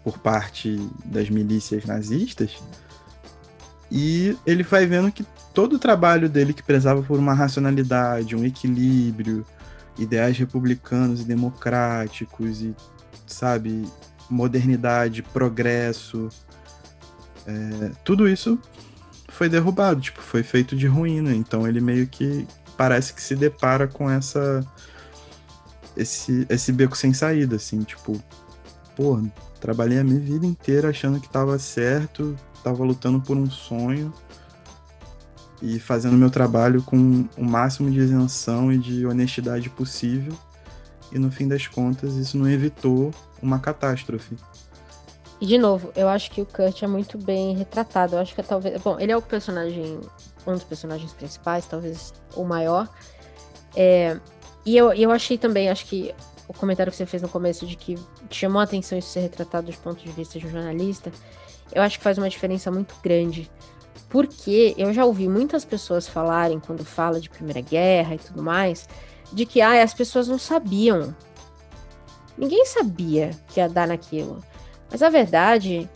por 0.09 0.19
parte 0.19 0.81
das 1.05 1.29
milícias 1.29 1.85
nazistas. 1.85 2.57
E 3.91 4.35
ele 4.47 4.63
vai 4.63 4.87
vendo 4.87 5.13
que 5.13 5.23
todo 5.53 5.75
o 5.75 5.79
trabalho 5.79 6.31
dele 6.31 6.55
que 6.55 6.63
prezava 6.63 7.03
por 7.03 7.19
uma 7.19 7.35
racionalidade, 7.35 8.35
um 8.35 8.43
equilíbrio, 8.43 9.45
ideais 9.99 10.39
republicanos 10.39 11.21
e 11.21 11.25
democráticos 11.25 12.63
e, 12.63 12.75
sabe, 13.27 13.87
modernidade, 14.31 15.23
progresso, 15.23 16.31
é, 17.47 17.91
tudo 18.03 18.27
isso 18.27 18.59
foi 19.29 19.51
derrubado, 19.51 20.01
tipo, 20.01 20.23
foi 20.23 20.43
feito 20.43 20.75
de 20.75 20.87
ruína. 20.87 21.35
Então 21.35 21.69
ele 21.69 21.83
meio 21.83 22.07
que 22.07 22.47
parece 22.79 23.13
que 23.13 23.21
se 23.21 23.37
depara 23.37 23.87
com 23.87 24.11
essa 24.11 24.67
esse 25.95 26.47
esse 26.49 26.73
beco 26.73 26.97
sem 26.97 27.13
saída, 27.13 27.57
assim, 27.57 27.83
tipo, 27.83 28.23
pô, 28.97 29.21
trabalhei 29.61 29.99
a 29.99 30.05
minha 30.05 30.21
vida 30.21 30.47
inteira 30.47 30.91
achando 30.91 31.21
que 31.21 31.29
tava 31.29 31.59
certo, 31.59 32.37
tava 32.63 32.85
lutando 32.85 33.21
por 33.21 33.37
um 33.37 33.51
sonho 33.51 34.13
e 35.61 35.79
fazendo 35.79 36.17
meu 36.17 36.31
trabalho 36.31 36.83
com 36.83 37.27
o 37.37 37.45
máximo 37.45 37.91
de 37.91 37.99
isenção 37.99 38.73
e 38.73 38.79
de 38.79 39.07
honestidade 39.07 39.69
possível. 39.71 40.33
E 41.11 41.19
no 41.19 41.31
fim 41.31 41.49
das 41.49 41.67
contas, 41.67 42.15
isso 42.15 42.37
não 42.37 42.49
evitou 42.49 43.13
uma 43.43 43.59
catástrofe. 43.59 44.37
E 45.41 45.47
de 45.47 45.57
novo, 45.57 45.93
eu 45.95 46.09
acho 46.09 46.31
que 46.31 46.41
o 46.41 46.47
Kurt 46.47 46.83
é 46.83 46.87
muito 46.87 47.17
bem 47.17 47.57
retratado. 47.57 48.17
Eu 48.17 48.21
acho 48.21 48.35
que 48.35 48.41
é 48.41 48.45
talvez. 48.45 48.81
Bom, 48.83 48.99
ele 48.99 49.13
é 49.13 49.17
o 49.17 49.23
personagem. 49.23 50.01
Um 50.47 50.53
dos 50.53 50.65
personagens 50.65 51.13
principais, 51.13 51.67
talvez 51.67 52.13
o 52.35 52.45
maior. 52.45 52.89
É, 53.77 54.19
e 54.65 54.77
eu, 54.77 54.93
eu 54.93 55.11
achei 55.11 55.39
também, 55.39 55.69
acho 55.69 55.87
que 55.87 56.15
o 56.49 56.55
comentário 56.55 56.90
que 56.90 56.96
você 56.96 57.07
fez 57.07 57.22
no 57.22 57.28
começo 57.28 57.66
de 57.66 57.76
que 57.76 57.96
chamou 58.30 58.61
a 58.61 58.64
atenção 58.64 58.99
isso 58.99 59.11
ser 59.11 59.20
retratado 59.20 59.66
dos 59.66 59.76
pontos 59.76 60.03
de 60.03 60.11
vista 60.11 60.38
de 60.38 60.46
um 60.46 60.51
jornalista, 60.51 61.12
eu 61.72 61.82
acho 61.82 61.99
que 61.99 62.05
faz 62.05 62.16
uma 62.16 62.28
diferença 62.28 62.70
muito 62.70 62.94
grande. 63.03 63.51
Porque 64.09 64.74
eu 64.78 64.92
já 64.94 65.05
ouvi 65.05 65.28
muitas 65.28 65.66
pessoas 65.66 66.09
falarem, 66.09 66.59
quando 66.59 66.82
fala 66.84 67.20
de 67.20 67.28
Primeira 67.28 67.61
Guerra 67.61 68.14
e 68.14 68.18
tudo 68.18 68.42
mais, 68.42 68.88
de 69.30 69.44
que 69.44 69.61
ah, 69.61 69.82
as 69.82 69.92
pessoas 69.92 70.26
não 70.26 70.38
sabiam. 70.38 71.14
Ninguém 72.36 72.64
sabia 72.64 73.30
que 73.49 73.61
ia 73.61 73.68
dar 73.68 73.86
naquilo. 73.86 74.42
Mas 74.90 75.03
a 75.03 75.11
verdade 75.11 75.88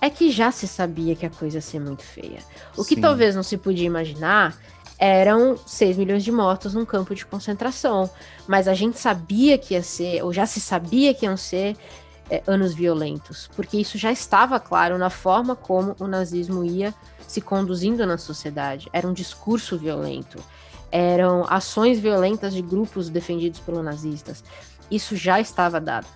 é 0.00 0.08
que 0.08 0.30
já 0.30 0.50
se 0.50 0.66
sabia 0.66 1.14
que 1.14 1.26
a 1.26 1.30
coisa 1.30 1.58
ia 1.58 1.62
ser 1.62 1.80
muito 1.80 2.02
feia. 2.02 2.38
O 2.76 2.82
Sim. 2.82 2.94
que 2.94 3.00
talvez 3.00 3.34
não 3.34 3.42
se 3.42 3.58
podia 3.58 3.86
imaginar 3.86 4.56
eram 4.98 5.56
6 5.56 5.96
milhões 5.96 6.24
de 6.24 6.32
mortos 6.32 6.74
num 6.74 6.84
campo 6.84 7.14
de 7.14 7.24
concentração. 7.24 8.10
Mas 8.46 8.66
a 8.66 8.74
gente 8.74 8.98
sabia 8.98 9.56
que 9.56 9.74
ia 9.74 9.82
ser, 9.82 10.22
ou 10.24 10.32
já 10.32 10.44
se 10.44 10.60
sabia 10.60 11.14
que 11.14 11.24
iam 11.24 11.36
ser 11.36 11.76
é, 12.30 12.42
anos 12.46 12.74
violentos, 12.74 13.48
porque 13.54 13.78
isso 13.78 13.96
já 13.96 14.10
estava 14.12 14.58
claro 14.58 14.98
na 14.98 15.08
forma 15.08 15.54
como 15.54 15.94
o 15.98 16.06
nazismo 16.06 16.64
ia 16.64 16.92
se 17.26 17.40
conduzindo 17.40 18.04
na 18.06 18.18
sociedade. 18.18 18.88
Era 18.92 19.06
um 19.06 19.12
discurso 19.12 19.78
violento, 19.78 20.38
eram 20.90 21.46
ações 21.48 21.98
violentas 21.98 22.52
de 22.52 22.62
grupos 22.62 23.08
defendidos 23.08 23.60
pelos 23.60 23.84
nazistas. 23.84 24.42
Isso 24.90 25.16
já 25.16 25.40
estava 25.40 25.80
dado. 25.80 26.06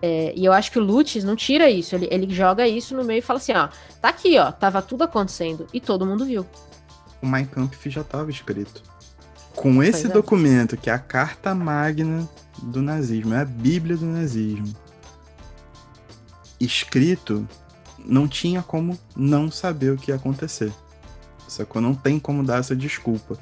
É, 0.00 0.32
e 0.36 0.44
eu 0.44 0.52
acho 0.52 0.70
que 0.70 0.78
o 0.78 0.82
Lutz 0.82 1.24
não 1.24 1.34
tira 1.34 1.68
isso, 1.68 1.94
ele, 1.96 2.08
ele 2.10 2.32
joga 2.32 2.68
isso 2.68 2.94
no 2.94 3.02
meio 3.04 3.18
e 3.18 3.22
fala 3.22 3.38
assim: 3.38 3.52
ó, 3.52 3.68
tá 4.00 4.08
aqui, 4.08 4.38
ó, 4.38 4.52
tava 4.52 4.80
tudo 4.80 5.02
acontecendo 5.02 5.66
e 5.72 5.80
todo 5.80 6.06
mundo 6.06 6.24
viu. 6.24 6.46
O 7.20 7.26
Mein 7.26 7.46
Kampf 7.46 7.88
já 7.88 8.02
estava 8.02 8.30
escrito. 8.30 8.82
Com 9.54 9.82
esse 9.82 10.06
é. 10.06 10.10
documento, 10.10 10.76
que 10.76 10.88
é 10.88 10.92
a 10.92 10.98
carta 10.98 11.54
magna 11.54 12.28
do 12.62 12.80
nazismo, 12.80 13.34
é 13.34 13.40
a 13.40 13.44
Bíblia 13.44 13.96
do 13.96 14.06
nazismo, 14.06 14.74
escrito, 16.60 17.46
não 18.04 18.28
tinha 18.28 18.62
como 18.62 18.98
não 19.16 19.50
saber 19.50 19.92
o 19.92 19.96
que 19.96 20.10
ia 20.10 20.16
acontecer. 20.16 20.72
Sacou? 21.48 21.80
Não 21.80 21.94
tem 21.94 22.18
como 22.18 22.44
dar 22.44 22.60
essa 22.60 22.76
desculpa. 22.76 23.38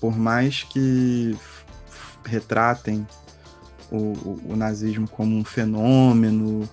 Por 0.00 0.16
mais 0.16 0.62
que 0.62 1.36
retratem 2.24 3.06
o, 3.90 3.96
o, 3.96 4.40
o, 4.52 4.56
nazismo 4.56 5.08
como 5.08 5.36
um 5.36 5.44
fenômeno 5.44 6.68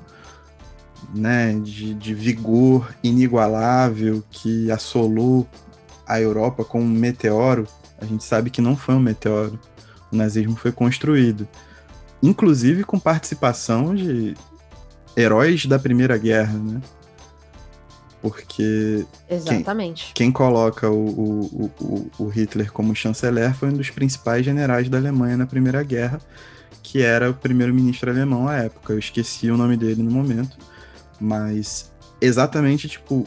né, 1.14 1.54
de, 1.54 1.94
de 1.94 2.14
vigor 2.14 2.94
inigualável 3.04 4.24
que 4.32 4.72
assolou 4.72 5.48
a 6.08 6.20
Europa 6.20 6.64
como 6.64 6.86
um 6.86 6.90
meteoro, 6.90 7.68
a 8.00 8.06
gente 8.06 8.24
sabe 8.24 8.50
que 8.50 8.62
não 8.62 8.76
foi 8.76 8.96
um 8.96 9.00
meteoro. 9.00 9.60
O 10.12 10.16
nazismo 10.16 10.56
foi 10.56 10.72
construído, 10.72 11.48
inclusive 12.22 12.84
com 12.84 13.00
participação 13.00 13.96
de 13.96 14.36
heróis 15.18 15.66
da 15.66 15.80
Primeira 15.80 16.18
Guerra, 16.18 16.58
né? 16.58 16.82
Porque 18.22 19.06
Exatamente. 19.30 20.06
Quem, 20.06 20.28
quem 20.28 20.32
coloca 20.32 20.90
o, 20.90 21.06
o, 21.06 21.72
o, 21.80 22.12
o, 22.24 22.28
Hitler 22.28 22.72
como 22.72 22.96
chanceler 22.96 23.54
foi 23.54 23.70
um 23.70 23.74
dos 23.74 23.92
principais 23.92 24.44
generais 24.44 24.90
da 24.90 24.98
Alemanha 24.98 25.38
na 25.38 25.46
Primeira 25.46 25.84
Guerra, 25.84 26.20
que 26.82 27.04
era 27.04 27.30
o 27.30 27.36
primeiro-ministro 27.36 28.10
alemão 28.10 28.48
à 28.48 28.56
época. 28.56 28.94
Eu 28.94 29.00
esqueci 29.00 29.52
o 29.52 29.58
nome 29.58 29.78
dele 29.78 30.02
no 30.02 30.10
momento, 30.10 30.58
mas 31.20 31.92
exatamente, 32.22 32.88
tipo, 32.88 33.26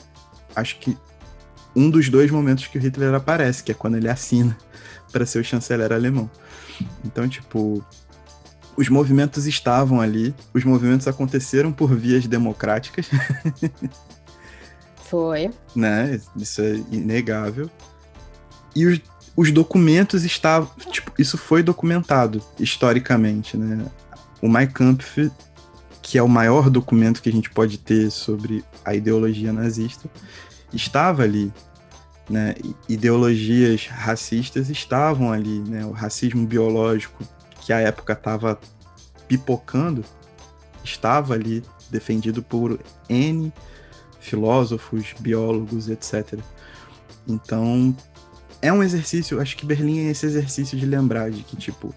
acho 0.55 0.79
que 0.79 0.97
um 1.75 1.91
dos 1.91 2.09
dois 2.09 2.31
momentos 2.31 2.67
que 2.67 2.79
o 2.79 2.81
Hitler 2.81 3.15
aparece, 3.15 3.63
que 3.63 3.73
é 3.73 3.75
quando 3.75 3.97
ele 3.97 4.09
assina 4.09 4.57
para 5.13 5.27
ser 5.27 5.39
o 5.39 5.45
chanceler 5.45 5.93
alemão. 5.93 6.31
Então, 7.05 7.29
tipo, 7.29 7.85
os 8.77 8.89
movimentos 8.89 9.47
estavam 9.47 10.01
ali, 10.01 10.35
os 10.55 10.65
movimentos 10.65 11.09
aconteceram 11.09 11.73
por 11.73 11.95
vias 11.95 12.27
democráticas. 12.27 13.09
Foi. 15.09 15.51
Né? 15.75 16.21
Isso 16.37 16.61
é 16.61 16.75
inegável. 16.93 17.71
E 18.77 18.87
os, 18.87 19.01
os 19.35 19.51
documentos 19.51 20.25
estavam. 20.25 20.71
Tipo, 20.93 21.13
isso 21.19 21.39
foi 21.39 21.63
documentado 21.63 22.43
historicamente, 22.59 23.57
né? 23.57 23.87
O 24.43 24.49
Mein 24.49 24.69
Kampf, 24.69 25.31
que 26.09 26.17
é 26.17 26.23
o 26.23 26.29
maior 26.29 26.71
documento 26.71 27.21
que 27.21 27.29
a 27.29 27.33
gente 27.33 27.51
pode 27.51 27.77
ter 27.77 28.11
sobre 28.11 28.65
a 28.83 28.95
ideologia 28.95 29.53
nazista, 29.53 30.09
estava 30.73 31.23
ali. 31.23 31.53
Né? 32.31 32.55
Ideologias 32.89 33.87
racistas 33.89 34.71
estavam 34.71 35.31
ali, 35.31 35.61
né? 35.61 35.85
O 35.85 35.91
racismo 35.91 36.47
biológico 36.47 37.23
que 37.61 37.75
à 37.75 37.81
época 37.81 38.15
estava 38.15 38.59
pipocando, 39.29 40.03
estava 40.83 41.35
ali 41.35 41.63
defendido 41.91 42.43
por 42.43 42.81
N 43.07 43.53
filósofos, 44.19 45.15
biólogos, 45.21 45.91
etc. 45.91 46.39
Então, 47.27 47.95
é 48.63 48.73
um 48.73 48.83
exercício, 48.83 49.43
acho 49.43 49.55
que 49.59 49.67
Berlim 49.67 50.07
é 50.07 50.11
esse 50.11 50.25
exercício 50.25 50.79
de 50.79 50.87
lembrar 50.87 51.31
de 51.31 51.43
que, 51.43 51.55
tipo, 51.55 51.95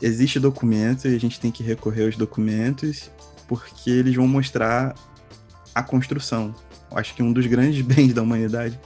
existe 0.00 0.40
documento 0.40 1.08
e 1.08 1.14
a 1.14 1.20
gente 1.20 1.38
tem 1.38 1.50
que 1.50 1.62
recorrer 1.62 2.04
aos 2.04 2.16
documentos 2.16 3.10
porque 3.46 3.90
eles 3.90 4.14
vão 4.14 4.28
mostrar 4.28 4.94
a 5.74 5.82
construção. 5.82 6.54
Acho 6.92 7.14
que 7.14 7.22
um 7.22 7.32
dos 7.32 7.46
grandes 7.46 7.80
bens 7.84 8.12
da 8.12 8.22
humanidade 8.22 8.78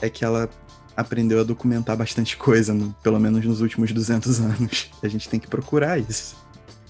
é 0.00 0.08
que 0.08 0.24
ela 0.24 0.48
aprendeu 0.96 1.40
a 1.40 1.44
documentar 1.44 1.96
bastante 1.96 2.36
coisa, 2.36 2.76
pelo 3.02 3.20
menos 3.20 3.44
nos 3.44 3.60
últimos 3.60 3.92
200 3.92 4.40
anos. 4.40 4.90
A 5.02 5.08
gente 5.08 5.28
tem 5.28 5.38
que 5.38 5.46
procurar 5.46 5.98
isso. 5.98 6.36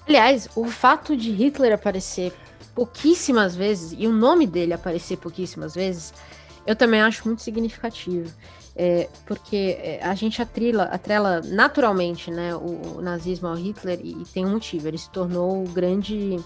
Aliás, 0.06 0.48
o 0.56 0.66
fato 0.66 1.16
de 1.16 1.30
Hitler 1.30 1.72
aparecer 1.72 2.32
pouquíssimas 2.74 3.54
vezes 3.54 3.94
e 3.98 4.06
o 4.06 4.12
nome 4.12 4.46
dele 4.46 4.72
aparecer 4.72 5.18
pouquíssimas 5.18 5.74
vezes, 5.74 6.14
eu 6.66 6.74
também 6.74 7.00
acho 7.00 7.26
muito 7.26 7.42
significativo. 7.42 8.30
É, 8.80 9.08
porque 9.26 9.76
é, 9.82 10.00
a 10.04 10.14
gente 10.14 10.40
atrila, 10.40 10.84
atrela 10.84 11.40
naturalmente 11.44 12.30
né, 12.30 12.54
o, 12.54 12.98
o 12.98 13.02
nazismo 13.02 13.48
ao 13.48 13.56
Hitler 13.56 13.98
e, 14.00 14.22
e, 14.22 14.24
tem 14.26 14.46
um 14.46 14.50
motivo, 14.50 14.86
ele 14.86 14.96
se 14.96 15.10
tornou 15.10 15.64
o 15.64 15.68
grande 15.68 16.36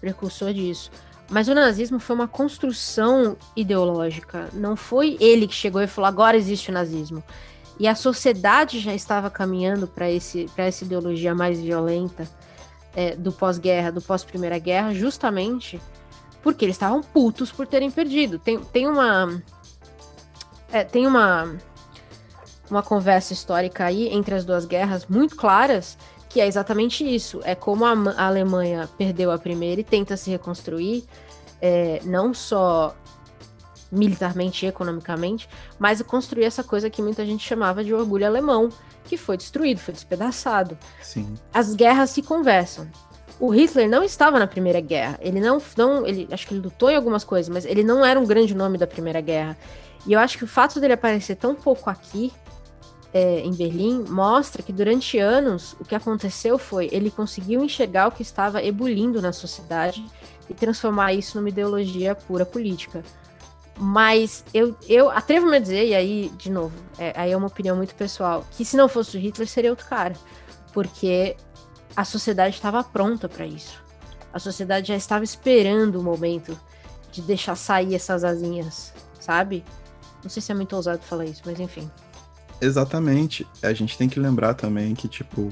precursor 0.00 0.54
disso. 0.54 0.88
Mas 1.28 1.48
o 1.48 1.54
nazismo 1.54 1.98
foi 1.98 2.14
uma 2.14 2.28
construção 2.28 3.36
ideológica, 3.56 4.48
não 4.52 4.76
foi 4.76 5.16
ele 5.18 5.48
que 5.48 5.54
chegou 5.54 5.82
e 5.82 5.88
falou 5.88 6.06
agora 6.06 6.36
existe 6.36 6.70
o 6.70 6.72
nazismo. 6.72 7.24
E 7.76 7.88
a 7.88 7.94
sociedade 7.96 8.78
já 8.78 8.94
estava 8.94 9.28
caminhando 9.28 9.88
para 9.88 10.06
essa 10.08 10.84
ideologia 10.84 11.34
mais 11.34 11.60
violenta 11.60 12.28
é, 12.94 13.16
do 13.16 13.32
pós-guerra, 13.32 13.90
do 13.90 14.00
pós-primeira 14.00 14.58
guerra, 14.58 14.94
justamente 14.94 15.80
porque 16.40 16.64
eles 16.64 16.76
estavam 16.76 17.02
putos 17.02 17.50
por 17.50 17.66
terem 17.66 17.90
perdido. 17.90 18.38
Tem, 18.38 18.58
tem 18.60 18.86
uma 18.86 19.42
é, 20.72 20.84
tem 20.84 21.06
uma, 21.06 21.56
uma 22.70 22.82
conversa 22.82 23.32
histórica 23.32 23.84
aí 23.84 24.08
entre 24.08 24.34
as 24.34 24.44
duas 24.44 24.64
guerras 24.64 25.06
muito 25.06 25.36
claras, 25.36 25.96
que 26.28 26.40
é 26.40 26.46
exatamente 26.46 27.04
isso. 27.04 27.40
É 27.44 27.54
como 27.54 27.84
a, 27.84 27.92
a 28.16 28.26
Alemanha 28.26 28.88
perdeu 28.98 29.30
a 29.30 29.38
primeira 29.38 29.80
e 29.80 29.84
tenta 29.84 30.16
se 30.16 30.30
reconstruir, 30.30 31.04
é, 31.60 32.00
não 32.04 32.34
só 32.34 32.94
militarmente 33.90 34.66
e 34.66 34.68
economicamente, 34.68 35.48
mas 35.78 36.02
construir 36.02 36.44
essa 36.44 36.62
coisa 36.62 36.90
que 36.90 37.00
muita 37.00 37.24
gente 37.24 37.46
chamava 37.46 37.82
de 37.82 37.94
orgulho 37.94 38.26
alemão, 38.26 38.68
que 39.04 39.16
foi 39.16 39.36
destruído, 39.36 39.80
foi 39.80 39.94
despedaçado. 39.94 40.76
Sim. 41.02 41.34
As 41.52 41.74
guerras 41.74 42.10
se 42.10 42.22
conversam. 42.22 42.86
O 43.40 43.48
Hitler 43.48 43.88
não 43.88 44.02
estava 44.02 44.38
na 44.38 44.46
Primeira 44.46 44.80
Guerra. 44.80 45.18
Ele 45.22 45.40
não, 45.40 45.62
não 45.76 46.06
ele, 46.06 46.28
acho 46.30 46.46
que 46.46 46.52
ele 46.52 46.60
lutou 46.60 46.90
em 46.90 46.96
algumas 46.96 47.24
coisas, 47.24 47.48
mas 47.48 47.64
ele 47.64 47.82
não 47.82 48.04
era 48.04 48.18
um 48.18 48.26
grande 48.26 48.54
nome 48.54 48.76
da 48.76 48.86
Primeira 48.86 49.20
Guerra. 49.20 49.56
E 50.06 50.12
eu 50.12 50.20
acho 50.20 50.38
que 50.38 50.44
o 50.44 50.48
fato 50.48 50.80
dele 50.80 50.94
aparecer 50.94 51.36
tão 51.36 51.54
pouco 51.54 51.90
aqui, 51.90 52.32
é, 53.12 53.40
em 53.40 53.52
Berlim, 53.52 54.04
mostra 54.08 54.62
que 54.62 54.72
durante 54.72 55.18
anos 55.18 55.74
o 55.80 55.84
que 55.84 55.94
aconteceu 55.94 56.58
foi 56.58 56.88
ele 56.92 57.10
conseguiu 57.10 57.62
enxergar 57.64 58.08
o 58.08 58.12
que 58.12 58.22
estava 58.22 58.62
ebulindo 58.62 59.20
na 59.20 59.32
sociedade 59.32 60.04
e 60.48 60.54
transformar 60.54 61.12
isso 61.12 61.36
numa 61.38 61.48
ideologia 61.48 62.14
pura 62.14 62.44
política. 62.44 63.02
Mas 63.80 64.44
eu, 64.52 64.76
eu 64.88 65.08
atrevo-me 65.08 65.56
a 65.56 65.60
dizer, 65.60 65.86
e 65.86 65.94
aí, 65.94 66.32
de 66.36 66.50
novo, 66.50 66.74
é, 66.98 67.12
aí 67.16 67.30
é 67.30 67.36
uma 67.36 67.46
opinião 67.46 67.76
muito 67.76 67.94
pessoal, 67.94 68.44
que 68.50 68.64
se 68.64 68.76
não 68.76 68.88
fosse 68.88 69.16
o 69.16 69.20
Hitler, 69.20 69.46
seria 69.46 69.70
outro 69.70 69.86
cara. 69.86 70.14
Porque 70.72 71.36
a 71.94 72.04
sociedade 72.04 72.56
estava 72.56 72.82
pronta 72.82 73.28
para 73.28 73.46
isso. 73.46 73.80
A 74.32 74.38
sociedade 74.38 74.88
já 74.88 74.96
estava 74.96 75.22
esperando 75.22 76.00
o 76.00 76.02
momento 76.02 76.58
de 77.12 77.22
deixar 77.22 77.54
sair 77.54 77.94
essas 77.94 78.24
asinhas, 78.24 78.92
sabe? 79.20 79.64
Não 80.28 80.30
sei 80.30 80.42
se 80.42 80.52
é 80.52 80.54
muito 80.54 80.76
ousado 80.76 81.00
falar 81.00 81.24
isso, 81.24 81.40
mas 81.46 81.58
enfim. 81.58 81.90
Exatamente. 82.60 83.46
A 83.62 83.72
gente 83.72 83.96
tem 83.96 84.10
que 84.10 84.20
lembrar 84.20 84.52
também 84.52 84.94
que, 84.94 85.08
tipo, 85.08 85.50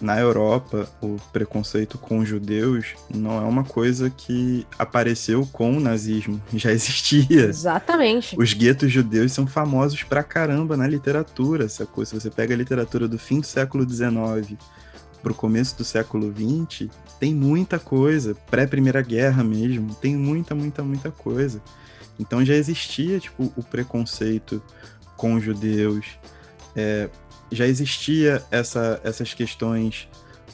na 0.00 0.18
Europa, 0.18 0.88
o 1.02 1.16
preconceito 1.34 1.98
com 1.98 2.24
judeus 2.24 2.94
não 3.14 3.36
é 3.36 3.42
uma 3.42 3.64
coisa 3.64 4.08
que 4.08 4.66
apareceu 4.78 5.46
com 5.52 5.76
o 5.76 5.80
nazismo, 5.80 6.40
já 6.54 6.72
existia. 6.72 7.44
Exatamente. 7.44 8.34
Os 8.40 8.54
guetos 8.54 8.90
judeus 8.90 9.32
são 9.32 9.46
famosos 9.46 10.02
pra 10.02 10.22
caramba 10.22 10.74
na 10.74 10.86
literatura, 10.86 11.66
essa 11.66 11.84
coisa. 11.84 12.12
Se 12.12 12.20
você 12.22 12.30
pega 12.30 12.54
a 12.54 12.56
literatura 12.56 13.06
do 13.06 13.18
fim 13.18 13.40
do 13.40 13.46
século 13.46 13.86
XIX 13.86 14.58
pro 15.22 15.34
começo 15.34 15.76
do 15.76 15.84
século 15.84 16.32
XX, 16.32 16.88
tem 17.20 17.34
muita 17.34 17.78
coisa, 17.78 18.34
pré-primeira 18.50 19.02
guerra 19.02 19.44
mesmo, 19.44 19.94
tem 19.94 20.16
muita, 20.16 20.54
muita, 20.54 20.82
muita 20.82 21.10
coisa. 21.10 21.60
Então 22.18 22.44
já 22.44 22.54
existia 22.54 23.20
tipo 23.20 23.52
o 23.56 23.62
preconceito 23.62 24.62
com 25.16 25.34
os 25.34 25.44
judeus, 25.44 26.06
é, 26.74 27.08
já 27.50 27.66
existia 27.66 28.42
essa, 28.50 29.00
essas 29.02 29.34
questões 29.34 30.08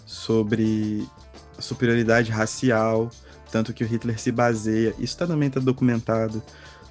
sobre 0.06 1.06
superioridade 1.58 2.30
racial, 2.30 3.10
tanto 3.50 3.72
que 3.72 3.84
o 3.84 3.86
Hitler 3.86 4.18
se 4.18 4.32
baseia, 4.32 4.94
isso 4.98 5.16
também 5.16 5.48
está 5.48 5.60
documentado 5.60 6.42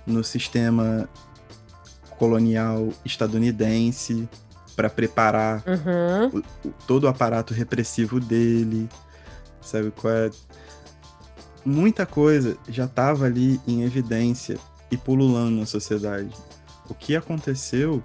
no 0.05 0.23
sistema 0.23 1.09
colonial 2.17 2.89
estadunidense 3.03 4.27
para 4.75 4.89
preparar 4.89 5.63
uhum. 5.67 6.41
o, 6.63 6.67
o, 6.67 6.73
todo 6.87 7.03
o 7.03 7.07
aparato 7.07 7.53
repressivo 7.53 8.19
dele, 8.19 8.89
sabe 9.61 9.91
qual 9.91 10.13
é? 10.13 10.29
Muita 11.65 12.05
coisa 12.05 12.57
já 12.67 12.85
estava 12.85 13.25
ali 13.25 13.59
em 13.67 13.83
evidência 13.83 14.57
e 14.91 14.97
pululando 14.97 15.59
na 15.59 15.65
sociedade. 15.65 16.29
O 16.89 16.93
que 16.93 17.15
aconteceu 17.15 18.03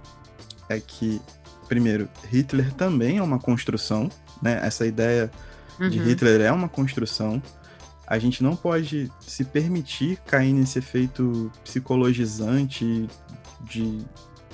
é 0.69 0.79
que 0.79 1.21
primeiro, 1.69 2.09
Hitler 2.31 2.73
também 2.73 3.19
é 3.19 3.23
uma 3.23 3.39
construção, 3.39 4.11
né? 4.43 4.59
Essa 4.63 4.87
ideia 4.87 5.31
uhum. 5.79 5.89
de 5.91 5.99
Hitler 5.99 6.41
é 6.41 6.51
uma 6.51 6.69
construção. 6.69 7.41
A 8.07 8.19
gente 8.19 8.43
não 8.43 8.57
pode 8.57 9.13
se 9.21 9.45
permitir 9.45 10.19
cair 10.27 10.53
nesse 10.53 10.79
efeito 10.79 11.53
psicologizante 11.63 13.07
de 13.61 14.03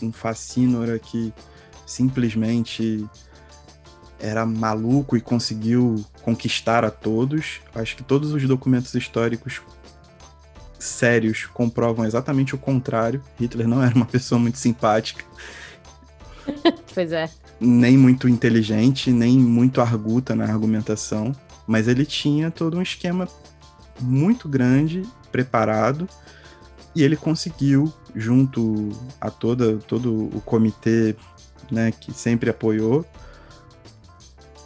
um 0.03 0.11
fascínora 0.13 0.99
que 0.99 1.33
simplesmente 1.87 3.07
era 4.25 4.47
maluco 4.47 5.19
e 5.19 5.21
conseguiu 5.21 6.03
conquistar 6.23 6.83
a 6.83 6.91
todos. 6.91 7.61
Acho 7.75 7.95
que 7.95 8.03
todos 8.03 8.33
os 8.33 8.43
documentos 8.49 8.95
históricos 8.95 9.61
sérios 10.79 11.45
comprovam 11.53 12.07
exatamente 12.07 12.55
o 12.55 12.59
contrário. 12.59 13.23
Hitler 13.39 13.69
não 13.69 13.83
era 13.83 13.95
uma 13.95 14.07
pessoa 14.07 14.39
muito 14.39 14.57
simpática. 14.57 15.25
pois 16.95 17.13
é. 17.13 17.29
Nem 17.61 17.99
muito 17.99 18.27
inteligente, 18.27 19.13
nem 19.13 19.39
muito 19.39 19.81
arguta 19.83 20.35
na 20.35 20.45
argumentação, 20.45 21.37
mas 21.67 21.87
ele 21.87 22.07
tinha 22.07 22.51
todo 22.51 22.79
um 22.79 22.83
esquema 22.83 23.29
muito 24.01 24.49
grande, 24.49 25.03
preparado, 25.31 26.09
e 26.95 27.03
ele 27.03 27.17
conseguiu, 27.17 27.93
junto 28.15 28.91
a 29.21 29.31
toda, 29.31 29.77
todo 29.77 30.29
o 30.35 30.41
comitê 30.45 31.15
né, 31.71 31.93
que 31.93 32.13
sempre 32.13 32.51
apoiou, 32.51 33.05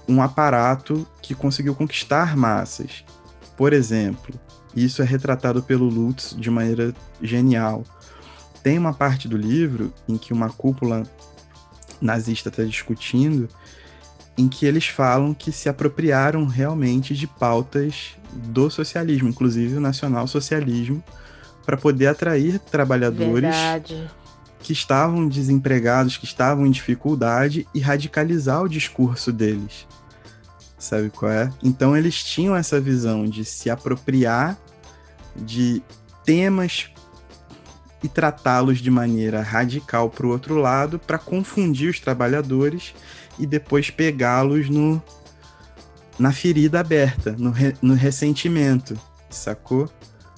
um 0.08 0.22
aparato 0.22 1.06
que 1.20 1.34
conseguiu 1.34 1.74
conquistar 1.74 2.36
massas. 2.36 3.04
Por 3.56 3.72
exemplo, 3.72 4.38
isso 4.74 5.02
é 5.02 5.04
retratado 5.04 5.62
pelo 5.62 5.88
Lutz 5.88 6.34
de 6.38 6.50
maneira 6.50 6.94
genial. 7.20 7.84
Tem 8.62 8.78
uma 8.78 8.94
parte 8.94 9.28
do 9.28 9.36
livro 9.36 9.92
em 10.08 10.16
que 10.16 10.32
uma 10.32 10.48
cúpula 10.48 11.02
nazista 12.00 12.48
está 12.48 12.62
discutindo, 12.64 13.48
em 14.36 14.48
que 14.48 14.64
eles 14.64 14.86
falam 14.86 15.34
que 15.34 15.50
se 15.50 15.68
apropriaram 15.68 16.46
realmente 16.46 17.14
de 17.14 17.26
pautas 17.26 18.16
do 18.32 18.70
socialismo, 18.70 19.28
inclusive 19.28 19.76
o 19.76 19.80
nacional-socialismo, 19.80 21.02
para 21.66 21.76
poder 21.76 22.06
atrair 22.06 22.58
trabalhadores 22.58 23.54
Verdade. 23.54 24.10
que 24.60 24.72
estavam 24.72 25.28
desempregados, 25.28 26.16
que 26.16 26.24
estavam 26.24 26.66
em 26.66 26.70
dificuldade 26.70 27.66
e 27.74 27.80
radicalizar 27.80 28.62
o 28.62 28.68
discurso 28.68 29.32
deles. 29.32 29.86
Sabe 30.78 31.10
qual 31.10 31.30
é? 31.32 31.52
Então 31.62 31.96
eles 31.96 32.22
tinham 32.22 32.54
essa 32.54 32.80
visão 32.80 33.24
de 33.24 33.44
se 33.44 33.68
apropriar 33.68 34.56
de 35.34 35.82
temas 36.24 36.90
e 38.02 38.08
tratá-los 38.08 38.78
de 38.78 38.90
maneira 38.90 39.42
radical 39.42 40.08
para 40.08 40.26
o 40.26 40.30
outro 40.30 40.56
lado, 40.56 40.98
para 40.98 41.18
confundir 41.18 41.90
os 41.90 41.98
trabalhadores 41.98 42.94
e 43.38 43.46
depois 43.46 43.90
pegá-los 43.90 44.68
no 44.68 45.02
na 46.18 46.32
ferida 46.32 46.80
aberta, 46.80 47.36
no, 47.38 47.50
re, 47.50 47.76
no 47.80 47.94
ressentimento, 47.94 49.00
sacou? 49.30 49.88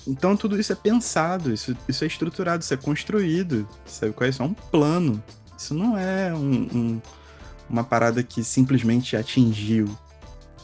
Então 0.07 0.37
tudo 0.37 0.61
isso 0.61 0.73
é 0.73 0.77
pensado, 0.77 1.53
isso, 1.53 1.75
isso 1.89 2.05
é 2.05 2.07
estruturado, 2.07 2.63
isso 2.63 2.75
é 2.75 2.77
construído, 2.77 3.67
sabe 3.87 4.13
qual 4.13 4.27
é? 4.27 4.31
Isso 4.31 4.43
é 4.43 4.45
um 4.45 4.53
plano. 4.53 5.23
Isso 5.57 5.75
não 5.75 5.97
é 5.97 6.35
um, 6.35 6.69
um, 6.75 7.03
uma 7.69 7.85
parada 7.85 8.23
que 8.23 8.43
simplesmente 8.43 9.17
atingiu. 9.17 9.89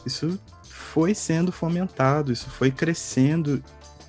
Isso 0.07 0.39
foi 0.63 1.15
sendo 1.15 1.51
fomentado, 1.51 2.33
isso 2.33 2.49
foi 2.49 2.71
crescendo 2.71 3.63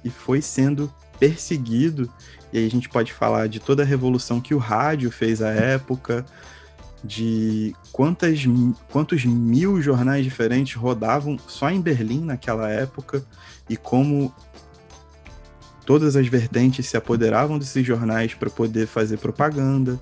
e 0.05 0.09
foi 0.09 0.41
sendo 0.41 0.93
perseguido. 1.19 2.09
E 2.53 2.59
aí 2.59 2.65
a 2.65 2.69
gente 2.69 2.87
pode 2.87 3.11
falar 3.11 3.49
de 3.49 3.59
toda 3.59 3.81
a 3.81 3.85
revolução 3.85 4.39
que 4.39 4.53
o 4.53 4.59
rádio 4.59 5.11
fez 5.11 5.41
à 5.41 5.49
época, 5.49 6.23
de 7.03 7.75
quantas, 7.91 8.39
quantos 8.91 9.25
mil 9.25 9.81
jornais 9.81 10.23
diferentes 10.23 10.75
rodavam 10.75 11.37
só 11.47 11.69
em 11.69 11.81
Berlim 11.81 12.23
naquela 12.23 12.69
época 12.69 13.25
e 13.67 13.75
como 13.75 14.33
todas 15.85 16.15
as 16.15 16.27
vertentes 16.27 16.85
se 16.85 16.97
apoderavam 16.97 17.57
desses 17.57 17.85
jornais 17.85 18.33
para 18.33 18.49
poder 18.49 18.87
fazer 18.87 19.17
propaganda. 19.17 19.99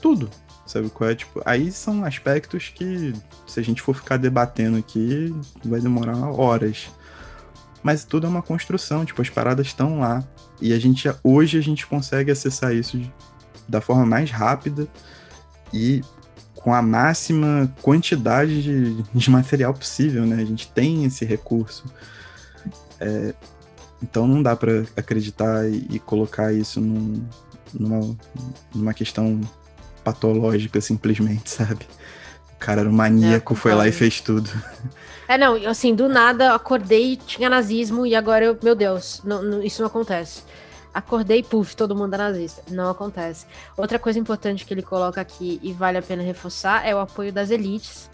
Tudo, 0.00 0.28
sabe 0.66 0.88
qual 0.90 1.10
é? 1.10 1.14
Tipo, 1.14 1.42
aí 1.44 1.70
são 1.70 2.04
aspectos 2.04 2.72
que, 2.74 3.14
se 3.46 3.60
a 3.60 3.62
gente 3.62 3.82
for 3.82 3.94
ficar 3.94 4.16
debatendo 4.16 4.76
aqui, 4.76 5.34
vai 5.64 5.80
demorar 5.80 6.16
horas. 6.30 6.90
Mas 7.82 8.04
tudo 8.04 8.26
é 8.26 8.30
uma 8.30 8.42
construção, 8.42 9.04
tipo, 9.04 9.20
as 9.20 9.28
paradas 9.28 9.66
estão 9.66 10.00
lá. 10.00 10.22
E 10.60 10.72
a 10.72 10.78
gente, 10.78 11.12
hoje, 11.24 11.58
a 11.58 11.62
gente 11.62 11.86
consegue 11.86 12.30
acessar 12.30 12.74
isso 12.74 13.00
da 13.68 13.80
forma 13.80 14.06
mais 14.06 14.30
rápida 14.30 14.86
e 15.72 16.02
com 16.54 16.72
a 16.72 16.80
máxima 16.80 17.72
quantidade 17.82 18.62
de, 18.62 19.02
de 19.02 19.30
material 19.30 19.74
possível, 19.74 20.24
né? 20.24 20.36
A 20.40 20.44
gente 20.44 20.68
tem 20.68 21.04
esse 21.04 21.24
recurso. 21.24 21.84
É, 23.00 23.34
então 24.00 24.28
não 24.28 24.42
dá 24.42 24.54
para 24.54 24.84
acreditar 24.96 25.68
e, 25.68 25.86
e, 25.90 25.98
colocar 25.98 26.52
isso 26.52 26.80
num, 26.80 27.24
numa, 27.74 28.16
numa 28.72 28.94
questão 28.94 29.40
patológica, 30.02 30.80
simplesmente, 30.80 31.50
sabe? 31.50 31.86
O 32.54 32.58
cara 32.58 32.80
era 32.80 32.90
um 32.90 32.92
maníaco, 32.92 33.54
é, 33.54 33.56
foi 33.56 33.74
lá 33.74 33.88
e 33.88 33.92
fez 33.92 34.20
tudo. 34.20 34.50
É, 35.28 35.38
não, 35.38 35.54
assim, 35.66 35.94
do 35.94 36.08
nada 36.08 36.54
acordei, 36.54 37.16
tinha 37.16 37.48
nazismo 37.48 38.04
e 38.06 38.14
agora 38.14 38.44
eu, 38.44 38.58
meu 38.62 38.74
Deus, 38.74 39.20
não, 39.24 39.42
não, 39.42 39.62
isso 39.62 39.80
não 39.80 39.86
acontece. 39.86 40.42
Acordei, 40.92 41.42
puf, 41.42 41.74
todo 41.74 41.96
mundo 41.96 42.14
é 42.14 42.18
nazista. 42.18 42.62
Não 42.70 42.90
acontece. 42.90 43.46
Outra 43.76 43.98
coisa 43.98 44.18
importante 44.18 44.66
que 44.66 44.74
ele 44.74 44.82
coloca 44.82 45.20
aqui 45.20 45.58
e 45.62 45.72
vale 45.72 45.96
a 45.96 46.02
pena 46.02 46.22
reforçar 46.22 46.86
é 46.86 46.94
o 46.94 46.98
apoio 46.98 47.32
das 47.32 47.50
elites 47.50 48.10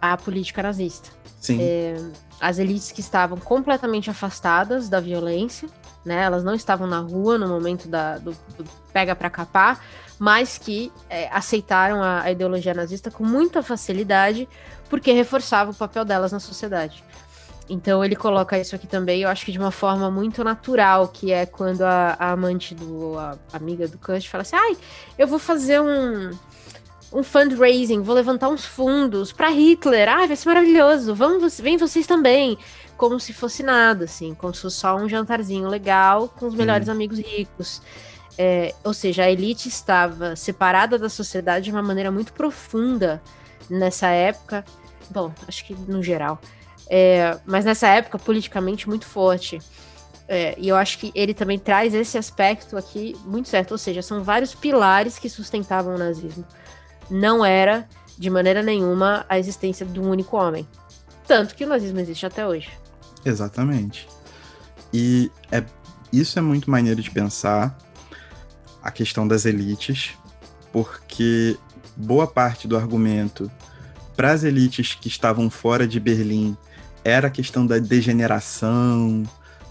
à 0.00 0.16
política 0.16 0.62
nazista. 0.62 1.10
Sim. 1.38 1.58
É, 1.60 1.96
as 2.40 2.58
elites 2.58 2.90
que 2.90 3.00
estavam 3.00 3.36
completamente 3.36 4.08
afastadas 4.08 4.88
da 4.88 5.00
violência, 5.00 5.68
né? 6.04 6.22
Elas 6.22 6.42
não 6.42 6.54
estavam 6.54 6.86
na 6.86 6.98
rua 6.98 7.36
no 7.36 7.46
momento 7.46 7.88
da, 7.88 8.16
do, 8.16 8.32
do 8.56 8.64
pega 8.92 9.14
para 9.14 9.28
capar, 9.28 9.84
mas 10.22 10.56
que 10.56 10.92
é, 11.10 11.28
aceitaram 11.32 12.00
a, 12.00 12.22
a 12.22 12.30
ideologia 12.30 12.72
nazista 12.72 13.10
com 13.10 13.24
muita 13.24 13.60
facilidade, 13.60 14.48
porque 14.88 15.10
reforçava 15.10 15.72
o 15.72 15.74
papel 15.74 16.04
delas 16.04 16.30
na 16.30 16.38
sociedade. 16.38 17.02
Então 17.68 18.04
ele 18.04 18.14
coloca 18.14 18.56
isso 18.56 18.76
aqui 18.76 18.86
também, 18.86 19.22
eu 19.22 19.28
acho 19.28 19.44
que 19.44 19.50
de 19.50 19.58
uma 19.58 19.72
forma 19.72 20.08
muito 20.12 20.44
natural, 20.44 21.08
que 21.08 21.32
é 21.32 21.44
quando 21.44 21.82
a, 21.82 22.14
a 22.16 22.30
amante 22.30 22.72
do. 22.72 23.18
a 23.18 23.36
amiga 23.52 23.88
do 23.88 23.98
Kant 23.98 24.30
fala 24.30 24.42
assim: 24.42 24.54
ai, 24.54 24.76
eu 25.18 25.26
vou 25.26 25.40
fazer 25.40 25.80
um, 25.80 26.30
um 27.12 27.24
fundraising, 27.24 28.00
vou 28.02 28.14
levantar 28.14 28.48
uns 28.48 28.64
fundos 28.64 29.32
para 29.32 29.48
Hitler. 29.48 30.08
Ai, 30.08 30.28
vai 30.28 30.36
ser 30.36 30.48
maravilhoso. 30.48 31.16
Vamos, 31.16 31.58
vem 31.58 31.76
vocês 31.76 32.06
também. 32.06 32.56
Como 32.96 33.18
se 33.18 33.32
fosse 33.32 33.64
nada, 33.64 34.04
assim, 34.04 34.34
como 34.36 34.54
se 34.54 34.62
fosse 34.62 34.76
só 34.76 34.94
um 34.94 35.08
jantarzinho 35.08 35.66
legal 35.66 36.28
com 36.28 36.46
os 36.46 36.54
melhores 36.54 36.86
hum. 36.86 36.92
amigos 36.92 37.18
ricos. 37.18 37.82
É, 38.38 38.74
ou 38.82 38.94
seja, 38.94 39.24
a 39.24 39.30
elite 39.30 39.68
estava 39.68 40.34
separada 40.36 40.98
da 40.98 41.08
sociedade 41.08 41.66
de 41.66 41.70
uma 41.70 41.82
maneira 41.82 42.10
muito 42.10 42.32
profunda 42.32 43.22
nessa 43.68 44.08
época. 44.08 44.64
Bom, 45.10 45.32
acho 45.46 45.64
que 45.64 45.74
no 45.74 46.02
geral. 46.02 46.40
É, 46.88 47.38
mas 47.44 47.64
nessa 47.64 47.88
época, 47.88 48.18
politicamente, 48.18 48.88
muito 48.88 49.06
forte. 49.06 49.60
É, 50.28 50.54
e 50.58 50.68
eu 50.68 50.76
acho 50.76 50.98
que 50.98 51.12
ele 51.14 51.34
também 51.34 51.58
traz 51.58 51.94
esse 51.94 52.16
aspecto 52.16 52.76
aqui 52.76 53.16
muito 53.24 53.48
certo. 53.48 53.72
Ou 53.72 53.78
seja, 53.78 54.02
são 54.02 54.22
vários 54.22 54.54
pilares 54.54 55.18
que 55.18 55.28
sustentavam 55.28 55.94
o 55.94 55.98
nazismo. 55.98 56.44
Não 57.10 57.44
era, 57.44 57.86
de 58.18 58.30
maneira 58.30 58.62
nenhuma, 58.62 59.26
a 59.28 59.38
existência 59.38 59.84
de 59.84 60.00
um 60.00 60.08
único 60.08 60.36
homem. 60.36 60.66
Tanto 61.26 61.54
que 61.54 61.64
o 61.64 61.68
nazismo 61.68 62.00
existe 62.00 62.24
até 62.24 62.46
hoje. 62.46 62.70
Exatamente. 63.24 64.08
E 64.92 65.30
é, 65.50 65.62
isso 66.12 66.38
é 66.38 66.42
muito 66.42 66.70
maneiro 66.70 67.00
de 67.00 67.10
pensar, 67.10 67.76
a 68.82 68.90
questão 68.90 69.26
das 69.26 69.44
elites, 69.44 70.10
porque 70.72 71.56
boa 71.96 72.26
parte 72.26 72.66
do 72.66 72.76
argumento 72.76 73.50
para 74.16 74.32
as 74.32 74.44
elites 74.44 74.94
que 74.94 75.08
estavam 75.08 75.48
fora 75.48 75.86
de 75.86 75.98
Berlim 75.98 76.56
era 77.04 77.28
a 77.28 77.30
questão 77.30 77.66
da 77.66 77.78
degeneração, 77.78 79.24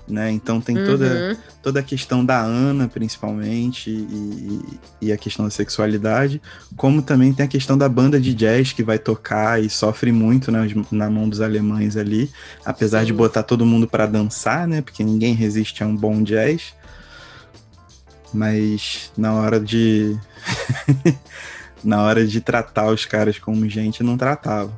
né? 0.07 0.31
Então 0.31 0.59
tem 0.59 0.75
toda, 0.75 1.05
uhum. 1.05 1.37
toda 1.61 1.79
a 1.79 1.83
questão 1.83 2.25
da 2.25 2.39
Ana, 2.41 2.87
principalmente, 2.87 3.89
e, 3.89 4.61
e, 5.01 5.11
a 5.11 5.17
questão 5.17 5.45
da 5.45 5.51
sexualidade, 5.51 6.41
como 6.75 7.01
também 7.01 7.33
tem 7.33 7.45
a 7.45 7.49
questão 7.49 7.77
da 7.77 7.87
banda 7.87 8.19
de 8.19 8.33
jazz 8.33 8.73
que 8.73 8.83
vai 8.83 8.99
tocar 8.99 9.63
e 9.63 9.69
sofre 9.69 10.11
muito 10.11 10.51
na, 10.51 10.65
na 10.91 11.09
mão 11.09 11.29
dos 11.29 11.39
alemães 11.39 11.95
ali, 11.95 12.29
apesar 12.65 13.01
Sim. 13.01 13.05
de 13.07 13.13
botar 13.13 13.43
todo 13.43 13.65
mundo 13.65 13.87
para 13.87 14.05
dançar, 14.05 14.67
né? 14.67 14.81
Porque 14.81 15.03
ninguém 15.03 15.33
resiste 15.33 15.83
a 15.83 15.87
um 15.87 15.95
bom 15.95 16.21
jazz. 16.21 16.73
Mas 18.33 19.11
na 19.17 19.33
hora 19.33 19.59
de. 19.59 20.17
na 21.83 22.01
hora 22.03 22.25
de 22.25 22.39
tratar 22.41 22.87
os 22.87 23.05
caras 23.05 23.39
como 23.39 23.67
gente, 23.67 24.03
não 24.03 24.17
tratava. 24.17 24.71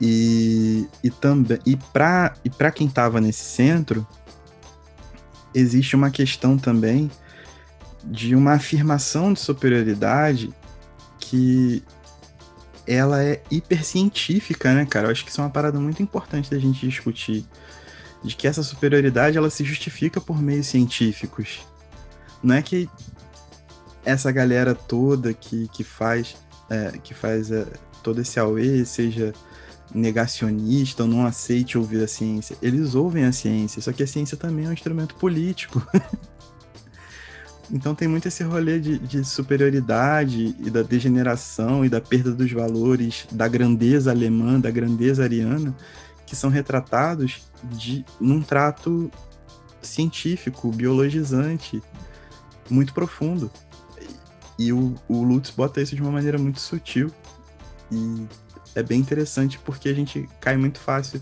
E, 0.00 0.88
e 1.02 1.10
também 1.10 1.58
e 1.64 1.76
para 1.76 2.34
e 2.44 2.50
para 2.50 2.70
quem 2.70 2.88
estava 2.88 3.20
nesse 3.20 3.44
centro 3.44 4.06
existe 5.54 5.94
uma 5.94 6.10
questão 6.10 6.58
também 6.58 7.10
de 8.02 8.34
uma 8.34 8.54
afirmação 8.54 9.32
de 9.32 9.40
superioridade 9.40 10.52
que 11.18 11.82
ela 12.86 13.22
é 13.22 13.42
hipercientífica, 13.50 14.74
né, 14.74 14.84
cara? 14.84 15.06
Eu 15.06 15.12
acho 15.12 15.24
que 15.24 15.30
isso 15.30 15.40
é 15.40 15.44
uma 15.44 15.50
parada 15.50 15.80
muito 15.80 16.02
importante 16.02 16.50
da 16.50 16.58
gente 16.58 16.86
discutir. 16.86 17.46
De 18.22 18.34
que 18.36 18.46
essa 18.46 18.62
superioridade 18.62 19.38
ela 19.38 19.50
se 19.50 19.64
justifica 19.64 20.20
por 20.20 20.40
meios 20.40 20.66
científicos. 20.66 21.60
Não 22.44 22.54
é 22.54 22.60
que 22.60 22.90
essa 24.04 24.30
galera 24.30 24.74
toda 24.74 25.32
que, 25.32 25.66
que 25.68 25.82
faz, 25.82 26.36
é, 26.68 26.92
que 27.02 27.14
faz 27.14 27.50
é, 27.50 27.66
todo 28.02 28.20
esse 28.20 28.38
AUE 28.38 28.84
seja 28.84 29.32
negacionista 29.94 31.04
ou 31.04 31.08
não 31.08 31.24
aceite 31.24 31.78
ouvir 31.78 32.04
a 32.04 32.06
ciência. 32.06 32.54
Eles 32.60 32.94
ouvem 32.94 33.24
a 33.24 33.32
ciência, 33.32 33.80
só 33.80 33.92
que 33.92 34.02
a 34.02 34.06
ciência 34.06 34.36
também 34.36 34.66
é 34.66 34.68
um 34.68 34.74
instrumento 34.74 35.14
político. 35.14 35.82
então 37.72 37.94
tem 37.94 38.06
muito 38.06 38.28
esse 38.28 38.42
rolê 38.42 38.78
de, 38.78 38.98
de, 38.98 39.24
superioridade 39.24 40.54
e 40.58 40.68
da 40.68 40.82
degeneração 40.82 41.82
e 41.82 41.88
da 41.88 42.00
perda 42.00 42.30
dos 42.32 42.52
valores 42.52 43.26
da 43.32 43.48
grandeza 43.48 44.10
alemã, 44.10 44.60
da 44.60 44.70
grandeza 44.70 45.24
ariana, 45.24 45.74
que 46.26 46.36
são 46.36 46.50
retratados 46.50 47.42
de, 47.62 48.04
num 48.20 48.42
trato 48.42 49.10
científico, 49.80 50.70
biologizante, 50.70 51.82
muito 52.70 52.92
profundo. 52.92 53.50
E 54.58 54.72
o, 54.72 54.94
o 55.08 55.22
Lutz 55.22 55.50
bota 55.50 55.80
isso 55.80 55.94
de 55.94 56.02
uma 56.02 56.10
maneira 56.10 56.38
muito 56.38 56.60
sutil. 56.60 57.10
E 57.90 58.26
é 58.74 58.82
bem 58.82 59.00
interessante 59.00 59.58
porque 59.58 59.88
a 59.88 59.94
gente 59.94 60.28
cai 60.40 60.56
muito 60.56 60.78
fácil 60.78 61.20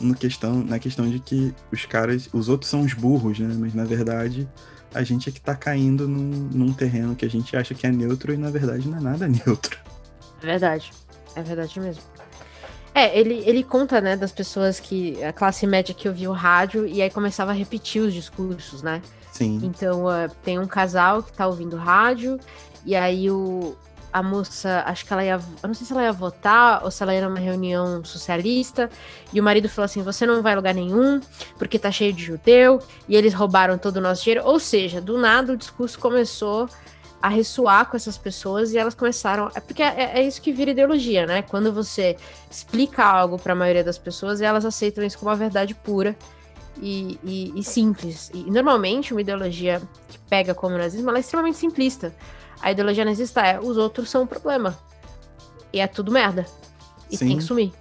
no 0.00 0.14
questão, 0.14 0.62
na 0.62 0.78
questão 0.78 1.08
de 1.08 1.18
que 1.18 1.54
os 1.72 1.84
caras, 1.86 2.28
os 2.32 2.48
outros 2.48 2.70
são 2.70 2.82
os 2.82 2.92
burros, 2.94 3.38
né? 3.38 3.54
Mas 3.58 3.74
na 3.74 3.84
verdade 3.84 4.48
a 4.94 5.02
gente 5.02 5.28
é 5.28 5.32
que 5.32 5.40
tá 5.40 5.54
caindo 5.54 6.08
num, 6.08 6.48
num 6.52 6.72
terreno 6.72 7.14
que 7.14 7.24
a 7.24 7.28
gente 7.28 7.54
acha 7.56 7.74
que 7.74 7.86
é 7.86 7.90
neutro 7.90 8.32
e 8.32 8.36
na 8.36 8.50
verdade 8.50 8.88
não 8.88 8.98
é 8.98 9.00
nada 9.00 9.28
neutro. 9.28 9.78
É 10.42 10.46
verdade, 10.46 10.92
é 11.34 11.42
verdade 11.42 11.80
mesmo. 11.80 12.02
É, 12.94 13.16
ele, 13.18 13.42
ele 13.46 13.62
conta, 13.62 14.00
né, 14.00 14.16
das 14.16 14.32
pessoas 14.32 14.80
que. 14.80 15.22
a 15.22 15.32
classe 15.32 15.66
média 15.66 15.94
que 15.94 16.08
ouvia 16.08 16.30
o 16.30 16.32
rádio 16.32 16.86
e 16.86 17.02
aí 17.02 17.10
começava 17.10 17.52
a 17.52 17.54
repetir 17.54 18.02
os 18.02 18.12
discursos, 18.12 18.82
né? 18.82 19.02
Sim. 19.38 19.60
Então, 19.62 20.06
uh, 20.06 20.28
tem 20.42 20.58
um 20.58 20.66
casal 20.66 21.22
que 21.22 21.32
tá 21.32 21.46
ouvindo 21.46 21.76
rádio, 21.76 22.40
e 22.84 22.96
aí 22.96 23.30
o, 23.30 23.76
a 24.12 24.20
moça, 24.20 24.82
acho 24.84 25.06
que 25.06 25.12
ela 25.12 25.24
ia. 25.24 25.40
Eu 25.62 25.68
não 25.68 25.74
sei 25.74 25.86
se 25.86 25.92
ela 25.92 26.02
ia 26.02 26.12
votar 26.12 26.84
ou 26.84 26.90
se 26.90 27.00
ela 27.04 27.14
ia 27.14 27.28
numa 27.28 27.38
reunião 27.38 28.04
socialista. 28.04 28.90
E 29.32 29.40
o 29.40 29.44
marido 29.44 29.68
falou 29.68 29.84
assim: 29.84 30.02
você 30.02 30.26
não 30.26 30.42
vai 30.42 30.54
a 30.54 30.56
lugar 30.56 30.74
nenhum, 30.74 31.20
porque 31.56 31.78
tá 31.78 31.92
cheio 31.92 32.12
de 32.12 32.24
judeu, 32.24 32.80
e 33.08 33.14
eles 33.14 33.32
roubaram 33.32 33.78
todo 33.78 33.98
o 33.98 34.00
nosso 34.00 34.24
dinheiro. 34.24 34.44
Ou 34.44 34.58
seja, 34.58 35.00
do 35.00 35.16
nada 35.16 35.52
o 35.52 35.56
discurso 35.56 35.96
começou 36.00 36.68
a 37.22 37.28
ressoar 37.28 37.86
com 37.88 37.96
essas 37.96 38.18
pessoas 38.18 38.72
e 38.72 38.78
elas 38.78 38.94
começaram. 38.96 39.52
É 39.54 39.60
porque 39.60 39.84
é, 39.84 40.18
é 40.18 40.22
isso 40.22 40.42
que 40.42 40.52
vira 40.52 40.72
ideologia, 40.72 41.26
né? 41.26 41.42
Quando 41.42 41.72
você 41.72 42.16
explica 42.50 43.04
algo 43.04 43.38
para 43.38 43.52
a 43.52 43.56
maioria 43.56 43.84
das 43.84 43.98
pessoas, 43.98 44.40
elas 44.40 44.64
aceitam 44.64 45.04
isso 45.04 45.16
como 45.16 45.30
uma 45.30 45.36
verdade 45.36 45.76
pura. 45.76 46.16
E, 46.80 47.18
e, 47.24 47.52
e 47.58 47.62
simples. 47.64 48.30
E 48.32 48.50
normalmente 48.50 49.12
uma 49.12 49.20
ideologia 49.20 49.82
que 50.08 50.18
pega 50.30 50.54
como 50.54 50.78
nazismo 50.78 51.08
ela 51.08 51.18
é 51.18 51.20
extremamente 51.20 51.58
simplista 51.58 52.14
a 52.60 52.72
ideologia 52.72 53.04
nazista 53.04 53.40
é 53.42 53.60
os 53.60 53.76
outros 53.76 54.10
são 54.10 54.22
o 54.22 54.26
problema. 54.26 54.78
E 55.72 55.80
é 55.80 55.86
tudo 55.86 56.10
merda. 56.10 56.46
E 57.10 57.16
Sim. 57.16 57.28
tem 57.28 57.36
que 57.38 57.44
sumir. 57.44 57.72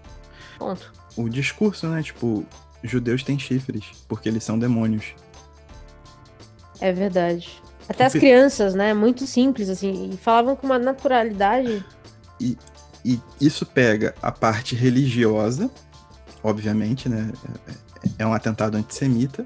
Ponto. 0.58 0.92
O 1.16 1.28
discurso, 1.30 1.88
né? 1.88 2.04
Tipo, 2.04 2.46
judeus 2.84 3.24
têm 3.24 3.40
chifres, 3.40 3.86
porque 4.08 4.30
eles 4.30 4.44
são 4.44 4.58
demônios. 4.58 5.16
É 6.80 6.92
verdade. 6.92 7.62
Até 7.90 8.06
as 8.06 8.14
crianças, 8.14 8.76
né? 8.76 8.94
Muito 8.94 9.26
simples, 9.26 9.70
assim. 9.70 10.12
E 10.12 10.18
falavam 10.18 10.56
com 10.56 10.68
uma 10.68 10.78
naturalidade. 10.78 11.84
E 12.40 12.58
isso 13.40 13.66
pega 13.66 14.14
a 14.22 14.32
parte 14.32 14.76
religiosa, 14.76 15.72
obviamente, 16.44 17.08
né? 17.08 17.32
É- 18.20 18.24
É 18.24 18.28
um 18.28 18.34
atentado 18.34 18.76
antissemita, 18.78 19.44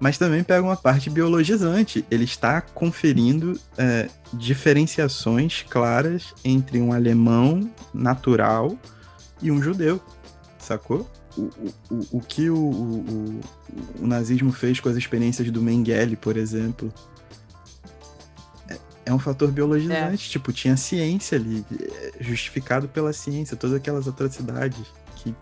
mas 0.00 0.18
também 0.18 0.42
pega 0.42 0.62
uma 0.62 0.76
parte 0.76 1.08
biologizante. 1.10 2.04
Ele 2.10 2.24
está 2.24 2.60
conferindo 2.60 3.58
é, 3.78 4.08
diferenciações 4.32 5.64
claras 5.68 6.34
entre 6.44 6.80
um 6.80 6.92
alemão 6.92 7.70
natural 7.94 8.76
e 9.40 9.50
um 9.50 9.62
judeu, 9.62 10.00
sacou? 10.58 11.08
O, 11.36 11.42
o, 11.90 12.06
o- 12.18 12.20
que 12.20 12.50
o, 12.50 12.56
o, 12.56 13.40
o- 14.00 14.06
nazismo 14.06 14.52
fez 14.52 14.80
com 14.80 14.88
as 14.90 14.96
experiências 14.96 15.50
do 15.50 15.62
Mengele, 15.62 16.14
por 16.14 16.36
exemplo, 16.36 16.92
é, 18.68 18.78
é 19.06 19.14
um 19.14 19.18
fator 19.18 19.50
biologizante. 19.50 20.28
Tipo, 20.30 20.52
tinha 20.52 20.76
ciência 20.76 21.38
ali, 21.38 21.64
é, 21.80 22.12
justificado 22.20 22.86
pela 22.88 23.12
ciência, 23.12 23.56
todas 23.56 23.76
aquelas 23.76 24.06
atrocidades 24.06 24.84
que 25.16 25.34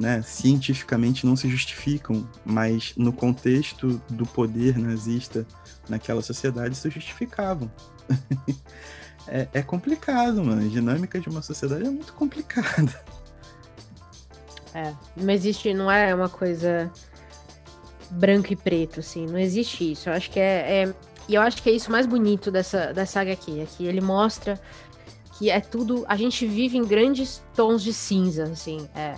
né, 0.00 0.22
cientificamente 0.22 1.26
não 1.26 1.36
se 1.36 1.46
justificam, 1.46 2.26
mas 2.42 2.94
no 2.96 3.12
contexto 3.12 4.00
do 4.08 4.24
poder 4.24 4.78
nazista 4.78 5.46
naquela 5.90 6.22
sociedade 6.22 6.74
se 6.74 6.88
justificavam. 6.88 7.70
é, 9.28 9.46
é 9.52 9.62
complicado, 9.62 10.42
mano. 10.42 10.64
A 10.64 10.68
dinâmica 10.68 11.20
de 11.20 11.28
uma 11.28 11.42
sociedade 11.42 11.84
é 11.84 11.90
muito 11.90 12.14
complicada. 12.14 12.98
É. 14.72 14.94
Não 15.14 15.34
existe, 15.34 15.74
não 15.74 15.90
é 15.90 16.14
uma 16.14 16.30
coisa 16.30 16.90
branco 18.12 18.54
e 18.54 18.56
preto, 18.56 19.00
assim. 19.00 19.26
Não 19.26 19.38
existe 19.38 19.92
isso. 19.92 20.08
Eu 20.08 20.14
acho 20.14 20.30
que 20.30 20.40
é. 20.40 20.84
é- 20.84 20.94
e 21.28 21.34
eu 21.34 21.42
acho 21.42 21.62
que 21.62 21.68
é 21.68 21.72
isso 21.72 21.92
mais 21.92 22.06
bonito 22.06 22.50
dessa, 22.50 22.92
dessa 22.94 23.20
HQ. 23.20 23.60
É 23.60 23.66
que 23.66 23.84
ele 23.84 24.00
mostra 24.00 24.58
que 25.36 25.50
é 25.50 25.60
tudo. 25.60 26.06
A 26.08 26.16
gente 26.16 26.46
vive 26.46 26.78
em 26.78 26.84
grandes 26.84 27.42
tons 27.54 27.82
de 27.82 27.92
cinza, 27.92 28.44
assim. 28.44 28.88
É. 28.94 29.16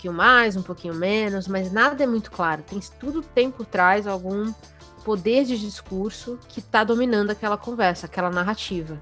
Um 0.00 0.02
pouquinho 0.02 0.12
mais, 0.14 0.56
um 0.56 0.62
pouquinho 0.62 0.94
menos, 0.94 1.46
mas 1.46 1.70
nada 1.70 2.02
é 2.02 2.06
muito 2.06 2.30
claro. 2.30 2.62
Tem, 2.62 2.80
tudo 2.98 3.20
tem 3.20 3.50
por 3.50 3.66
trás 3.66 4.06
algum 4.06 4.50
poder 5.04 5.44
de 5.44 5.58
discurso 5.58 6.38
que 6.48 6.62
tá 6.62 6.82
dominando 6.84 7.30
aquela 7.30 7.58
conversa, 7.58 8.06
aquela 8.06 8.30
narrativa. 8.30 8.98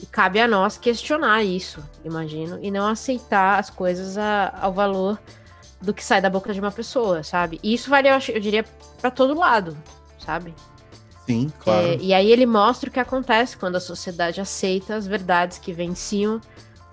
E 0.00 0.06
cabe 0.06 0.40
a 0.40 0.48
nós 0.48 0.78
questionar 0.78 1.42
isso, 1.42 1.82
imagino, 2.02 2.58
e 2.62 2.70
não 2.70 2.86
aceitar 2.86 3.58
as 3.58 3.68
coisas 3.68 4.16
a- 4.16 4.56
ao 4.62 4.72
valor 4.72 5.18
do 5.80 5.92
que 5.92 6.02
sai 6.02 6.22
da 6.22 6.30
boca 6.30 6.54
de 6.54 6.60
uma 6.60 6.70
pessoa, 6.72 7.22
sabe? 7.22 7.60
E 7.62 7.74
isso 7.74 7.90
vale, 7.90 8.08
eu, 8.08 8.14
acho- 8.14 8.32
eu 8.32 8.40
diria, 8.40 8.64
pra 9.02 9.10
todo 9.10 9.38
lado, 9.38 9.76
sabe? 10.18 10.54
Sim, 11.26 11.52
claro. 11.58 11.86
É, 11.86 11.96
e 11.96 12.14
aí 12.14 12.30
ele 12.30 12.46
mostra 12.46 12.88
o 12.88 12.92
que 12.92 13.00
acontece 13.00 13.58
quando 13.58 13.76
a 13.76 13.80
sociedade 13.80 14.40
aceita 14.40 14.94
as 14.96 15.06
verdades 15.06 15.58
que 15.58 15.72
venciam 15.72 16.40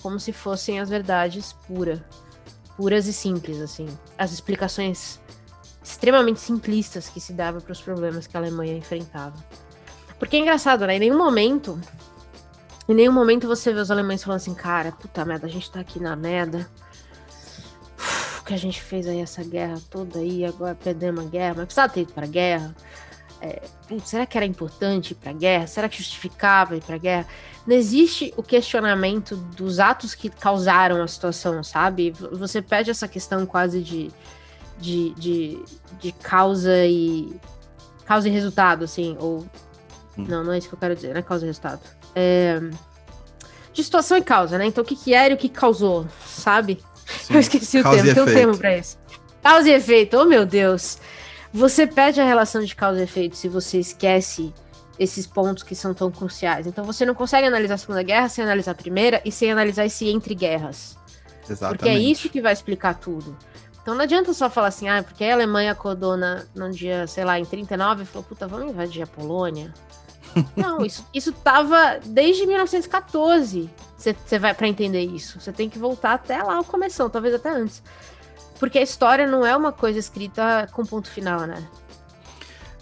como 0.01 0.19
se 0.19 0.33
fossem 0.33 0.79
as 0.81 0.89
verdades 0.89 1.53
puras. 1.65 1.99
Puras 2.77 3.05
e 3.07 3.13
simples, 3.13 3.59
assim. 3.61 3.87
As 4.17 4.31
explicações 4.31 5.19
extremamente 5.83 6.39
simplistas 6.39 7.09
que 7.09 7.19
se 7.19 7.33
dava 7.33 7.59
para 7.59 7.71
os 7.71 7.81
problemas 7.81 8.27
que 8.27 8.37
a 8.37 8.39
Alemanha 8.39 8.77
enfrentava. 8.77 9.35
Porque 10.19 10.37
é 10.37 10.39
engraçado, 10.39 10.85
né? 10.85 10.95
Em 10.95 10.99
nenhum 10.99 11.17
momento. 11.17 11.79
Em 12.87 12.93
nenhum 12.93 13.11
momento 13.11 13.47
você 13.47 13.73
vê 13.73 13.79
os 13.79 13.89
alemães 13.89 14.23
falando 14.23 14.37
assim, 14.37 14.53
cara, 14.53 14.91
puta 14.91 15.23
merda, 15.25 15.47
a 15.47 15.49
gente 15.49 15.71
tá 15.71 15.79
aqui 15.79 15.99
na 15.99 16.15
merda. 16.15 16.69
Uf, 17.97 18.39
O 18.41 18.43
que 18.45 18.53
a 18.53 18.57
gente 18.57 18.81
fez 18.81 19.07
aí, 19.07 19.19
essa 19.19 19.43
guerra 19.43 19.79
toda 19.89 20.19
aí, 20.19 20.45
agora 20.45 20.75
perdemos 20.75 21.25
a 21.25 21.29
guerra, 21.29 21.53
mas 21.57 21.65
precisava 21.65 21.93
ter 21.93 22.01
ido 22.01 22.13
pra 22.13 22.25
guerra. 22.25 22.75
É, 23.41 23.61
será 24.05 24.25
que 24.25 24.37
era 24.37 24.45
importante 24.45 25.11
ir 25.11 25.15
pra 25.15 25.33
guerra? 25.33 25.65
Será 25.65 25.89
que 25.89 25.97
justificava 25.97 26.75
ir 26.75 26.81
pra 26.81 26.97
guerra? 26.97 27.27
Não 27.65 27.75
existe 27.75 28.33
o 28.37 28.43
questionamento 28.43 29.35
dos 29.35 29.79
atos 29.79 30.13
que 30.13 30.29
causaram 30.29 31.01
a 31.01 31.07
situação, 31.07 31.63
sabe? 31.63 32.11
Você 32.11 32.61
perde 32.61 32.91
essa 32.91 33.07
questão 33.07 33.45
quase 33.45 33.81
de, 33.81 34.11
de, 34.79 35.13
de, 35.15 35.63
de 35.99 36.11
causa 36.11 36.85
e. 36.85 37.35
causa 38.05 38.29
e 38.29 38.31
resultado, 38.31 38.83
assim, 38.83 39.17
ou. 39.19 39.39
Hum. 40.17 40.25
Não, 40.27 40.43
não 40.43 40.53
é 40.53 40.57
isso 40.57 40.69
que 40.69 40.75
eu 40.75 40.79
quero 40.79 40.95
dizer, 40.95 41.09
não 41.09 41.19
é 41.19 41.23
causa 41.23 41.45
e 41.45 41.47
resultado. 41.47 41.81
É, 42.13 42.59
de 43.73 43.83
situação 43.83 44.17
e 44.17 44.21
causa, 44.21 44.57
né? 44.57 44.65
Então 44.65 44.83
o 44.83 44.87
que, 44.87 44.95
que 44.95 45.13
era 45.13 45.33
e 45.33 45.35
o 45.35 45.37
que 45.37 45.49
causou, 45.49 46.05
sabe? 46.25 46.79
Sim. 47.05 47.33
Eu 47.33 47.39
esqueci 47.39 47.79
o 47.79 47.83
Causa 47.83 47.99
e 47.99 48.13
termo, 48.13 48.13
tem 48.13 48.23
um 48.23 48.37
termo 48.37 48.57
pra 48.57 48.77
isso. 48.77 48.97
Causa 49.41 49.69
e 49.69 49.73
efeito, 49.73 50.17
oh 50.17 50.25
meu 50.25 50.45
Deus. 50.45 50.97
Você 51.53 51.85
perde 51.85 52.21
a 52.21 52.25
relação 52.25 52.63
de 52.63 52.75
causa 52.75 52.99
e 52.99 53.03
efeito 53.03 53.35
se 53.35 53.49
você 53.49 53.79
esquece 53.79 54.53
esses 54.97 55.25
pontos 55.25 55.63
que 55.63 55.75
são 55.75 55.93
tão 55.93 56.11
cruciais. 56.11 56.67
Então 56.67 56.85
você 56.85 57.05
não 57.05 57.15
consegue 57.15 57.47
analisar 57.47 57.73
a 57.73 57.77
Segunda 57.77 58.03
Guerra 58.03 58.29
sem 58.29 58.43
analisar 58.43 58.71
a 58.71 58.75
Primeira 58.75 59.21
e 59.25 59.31
sem 59.31 59.51
analisar 59.51 59.85
esse 59.85 60.07
entre 60.07 60.35
guerras. 60.35 60.97
Exatamente. 61.49 61.79
Porque 61.79 61.89
é 61.89 61.97
isso 61.97 62.29
que 62.29 62.41
vai 62.41 62.53
explicar 62.53 62.95
tudo. 62.95 63.35
Então 63.81 63.95
não 63.95 64.03
adianta 64.03 64.31
só 64.33 64.49
falar 64.49 64.67
assim, 64.67 64.87
ah, 64.87 65.01
porque 65.01 65.23
a 65.23 65.33
Alemanha 65.33 65.71
acordou 65.71 66.15
na, 66.15 66.43
num 66.53 66.69
dia, 66.69 67.07
sei 67.07 67.25
lá, 67.25 67.39
em 67.39 67.45
39 67.45 68.03
e 68.03 68.05
falou, 68.05 68.23
puta, 68.23 68.47
vamos 68.47 68.71
invadir 68.71 69.01
a 69.01 69.07
Polônia. 69.07 69.73
Não, 70.55 70.85
isso, 70.85 71.05
isso 71.13 71.31
tava 71.31 71.99
desde 72.05 72.45
1914. 72.45 73.69
Você 73.97 74.39
vai 74.39 74.53
para 74.53 74.67
entender 74.67 75.01
isso. 75.01 75.39
Você 75.39 75.51
tem 75.51 75.69
que 75.69 75.77
voltar 75.77 76.13
até 76.13 76.41
lá 76.41 76.59
o 76.59 76.63
começo, 76.63 77.09
talvez 77.09 77.33
até 77.33 77.49
antes. 77.49 77.83
Porque 78.61 78.77
a 78.77 78.81
história 78.83 79.25
não 79.25 79.43
é 79.43 79.57
uma 79.57 79.71
coisa 79.71 79.97
escrita 79.97 80.69
com 80.71 80.85
ponto 80.85 81.09
final, 81.09 81.41
né? 81.47 81.67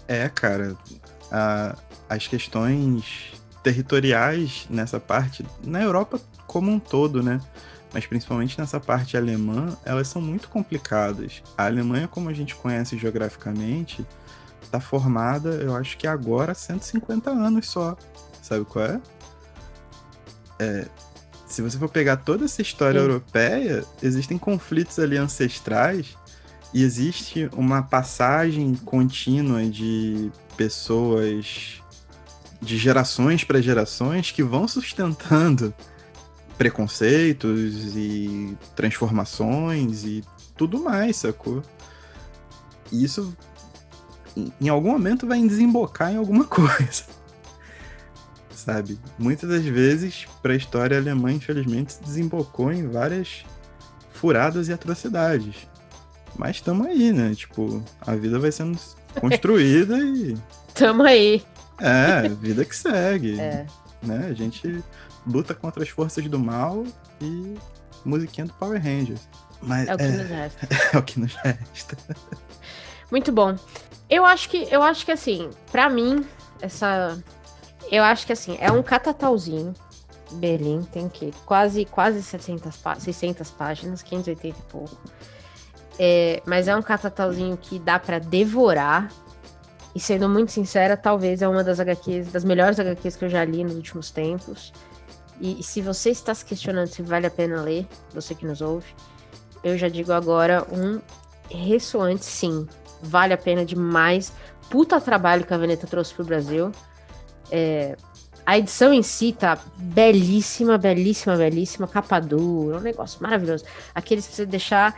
É, 0.06 0.28
cara, 0.28 0.76
a- 1.32 1.74
as 2.06 2.26
questões 2.28 3.32
territoriais 3.62 4.66
nessa 4.68 5.00
parte, 5.00 5.42
na 5.64 5.82
Europa 5.82 6.20
como 6.46 6.70
um 6.70 6.78
todo, 6.78 7.22
né? 7.22 7.40
Mas 7.94 8.04
principalmente 8.04 8.58
nessa 8.58 8.78
parte 8.78 9.16
alemã, 9.16 9.74
elas 9.82 10.06
são 10.06 10.20
muito 10.20 10.50
complicadas. 10.50 11.42
A 11.56 11.64
Alemanha, 11.64 12.06
como 12.06 12.28
a 12.28 12.34
gente 12.34 12.54
conhece 12.54 12.98
geograficamente, 12.98 14.06
tá 14.70 14.80
formada, 14.80 15.48
eu 15.54 15.74
acho 15.74 15.96
que 15.96 16.06
agora 16.06 16.52
há 16.52 16.54
150 16.54 17.30
anos 17.30 17.70
só. 17.70 17.96
Sabe 18.42 18.66
qual 18.66 18.84
é? 18.84 19.00
É, 20.58 20.86
se 21.52 21.62
você 21.62 21.76
for 21.78 21.88
pegar 21.88 22.16
toda 22.18 22.44
essa 22.44 22.62
história 22.62 23.00
Sim. 23.00 23.06
europeia, 23.06 23.84
existem 24.02 24.38
conflitos 24.38 24.98
ali 24.98 25.16
ancestrais 25.16 26.16
e 26.72 26.82
existe 26.82 27.50
uma 27.54 27.82
passagem 27.82 28.74
contínua 28.84 29.64
de 29.64 30.30
pessoas 30.56 31.82
de 32.62 32.76
gerações 32.76 33.42
para 33.42 33.60
gerações 33.60 34.30
que 34.30 34.42
vão 34.42 34.68
sustentando 34.68 35.74
preconceitos 36.58 37.96
e 37.96 38.56
transformações 38.76 40.04
e 40.04 40.22
tudo 40.56 40.78
mais, 40.82 41.16
sacou? 41.16 41.62
E 42.92 43.02
isso 43.02 43.34
em- 44.36 44.52
em 44.60 44.68
algum 44.68 44.90
momento 44.92 45.26
vai 45.26 45.40
desembocar 45.40 46.12
em 46.12 46.16
alguma 46.16 46.44
coisa. 46.46 47.04
Sabe? 48.64 48.98
Muitas 49.18 49.48
das 49.48 49.64
vezes, 49.64 50.26
para 50.42 50.52
a 50.52 50.56
história 50.56 50.98
alemã, 50.98 51.32
infelizmente, 51.32 51.94
se 51.94 52.02
desembocou 52.02 52.70
em 52.70 52.86
várias 52.86 53.44
furadas 54.12 54.68
e 54.68 54.72
atrocidades. 54.72 55.66
Mas 56.36 56.56
estamos 56.56 56.86
aí, 56.86 57.10
né? 57.10 57.34
Tipo, 57.34 57.82
a 58.02 58.14
vida 58.14 58.38
vai 58.38 58.52
sendo 58.52 58.78
construída 59.18 59.98
e. 59.98 60.36
Tamo 60.74 61.04
aí. 61.04 61.42
É, 61.78 62.28
vida 62.28 62.64
que 62.64 62.76
segue. 62.76 63.40
É. 63.40 63.66
Né? 64.02 64.28
A 64.30 64.34
gente 64.34 64.84
luta 65.26 65.54
contra 65.54 65.82
as 65.82 65.88
forças 65.88 66.22
do 66.26 66.38
mal 66.38 66.84
e 67.20 67.56
musiquinha 68.04 68.46
do 68.46 68.52
Power 68.54 68.82
Rangers. 68.82 69.26
Mas 69.62 69.88
É 69.88 69.94
o 69.94 69.96
que 69.96 70.04
é, 70.04 70.08
nos 70.08 70.28
resta. 70.28 70.68
é 70.92 70.98
o 70.98 71.02
que 71.02 71.20
nos 71.20 71.34
resta. 71.34 71.96
Muito 73.10 73.32
bom. 73.32 73.56
Eu 74.08 74.26
acho 74.26 74.48
que, 74.48 74.68
eu 74.70 74.82
acho 74.82 75.04
que 75.04 75.12
assim, 75.12 75.50
pra 75.72 75.88
mim, 75.88 76.26
essa. 76.60 77.18
Eu 77.90 78.04
acho 78.04 78.24
que 78.26 78.32
assim, 78.32 78.56
é 78.60 78.70
um 78.70 78.82
catatauzinho. 78.82 79.74
Berlim 80.32 80.82
tem 80.84 81.06
o 81.06 81.10
quê? 81.10 81.32
Quase, 81.44 81.84
quase 81.84 82.22
700 82.22 82.76
pá- 82.76 82.94
600 82.94 83.50
páginas, 83.50 84.00
580 84.02 84.58
e 84.58 84.62
pouco. 84.70 84.96
É, 85.98 86.40
mas 86.46 86.68
é 86.68 86.76
um 86.76 86.82
catatauzinho 86.82 87.56
que 87.56 87.78
dá 87.78 87.98
pra 87.98 88.18
devorar. 88.18 89.10
E 89.92 89.98
sendo 89.98 90.28
muito 90.28 90.52
sincera, 90.52 90.96
talvez 90.96 91.42
é 91.42 91.48
uma 91.48 91.64
das 91.64 91.80
HQs, 91.80 92.30
das 92.30 92.44
melhores 92.44 92.78
HQs 92.78 93.16
que 93.16 93.24
eu 93.24 93.28
já 93.28 93.44
li 93.44 93.64
nos 93.64 93.74
últimos 93.74 94.12
tempos. 94.12 94.72
E, 95.40 95.58
e 95.58 95.62
se 95.64 95.80
você 95.80 96.10
está 96.10 96.32
se 96.32 96.44
questionando 96.44 96.86
se 96.86 97.02
vale 97.02 97.26
a 97.26 97.30
pena 97.30 97.60
ler, 97.60 97.88
você 98.14 98.34
que 98.34 98.46
nos 98.46 98.60
ouve, 98.60 98.86
eu 99.64 99.76
já 99.76 99.88
digo 99.88 100.12
agora 100.12 100.64
um 100.70 101.00
ressoante 101.50 102.24
sim. 102.24 102.68
Vale 103.02 103.34
a 103.34 103.38
pena 103.38 103.64
demais. 103.64 104.32
Puta 104.70 105.00
trabalho 105.00 105.44
que 105.44 105.52
a 105.52 105.58
Veneta 105.58 105.88
trouxe 105.88 106.14
pro 106.14 106.24
Brasil. 106.24 106.70
É, 107.50 107.96
A 108.46 108.58
edição 108.58 108.92
em 108.92 109.02
si 109.02 109.32
tá 109.32 109.58
belíssima, 109.76 110.76
belíssima, 110.78 111.36
belíssima, 111.36 111.86
capa 111.86 112.18
dura, 112.20 112.78
um 112.78 112.80
negócio 112.80 113.22
maravilhoso. 113.22 113.64
Aqueles 113.94 114.26
que 114.26 114.34
você 114.34 114.46
deixar 114.46 114.96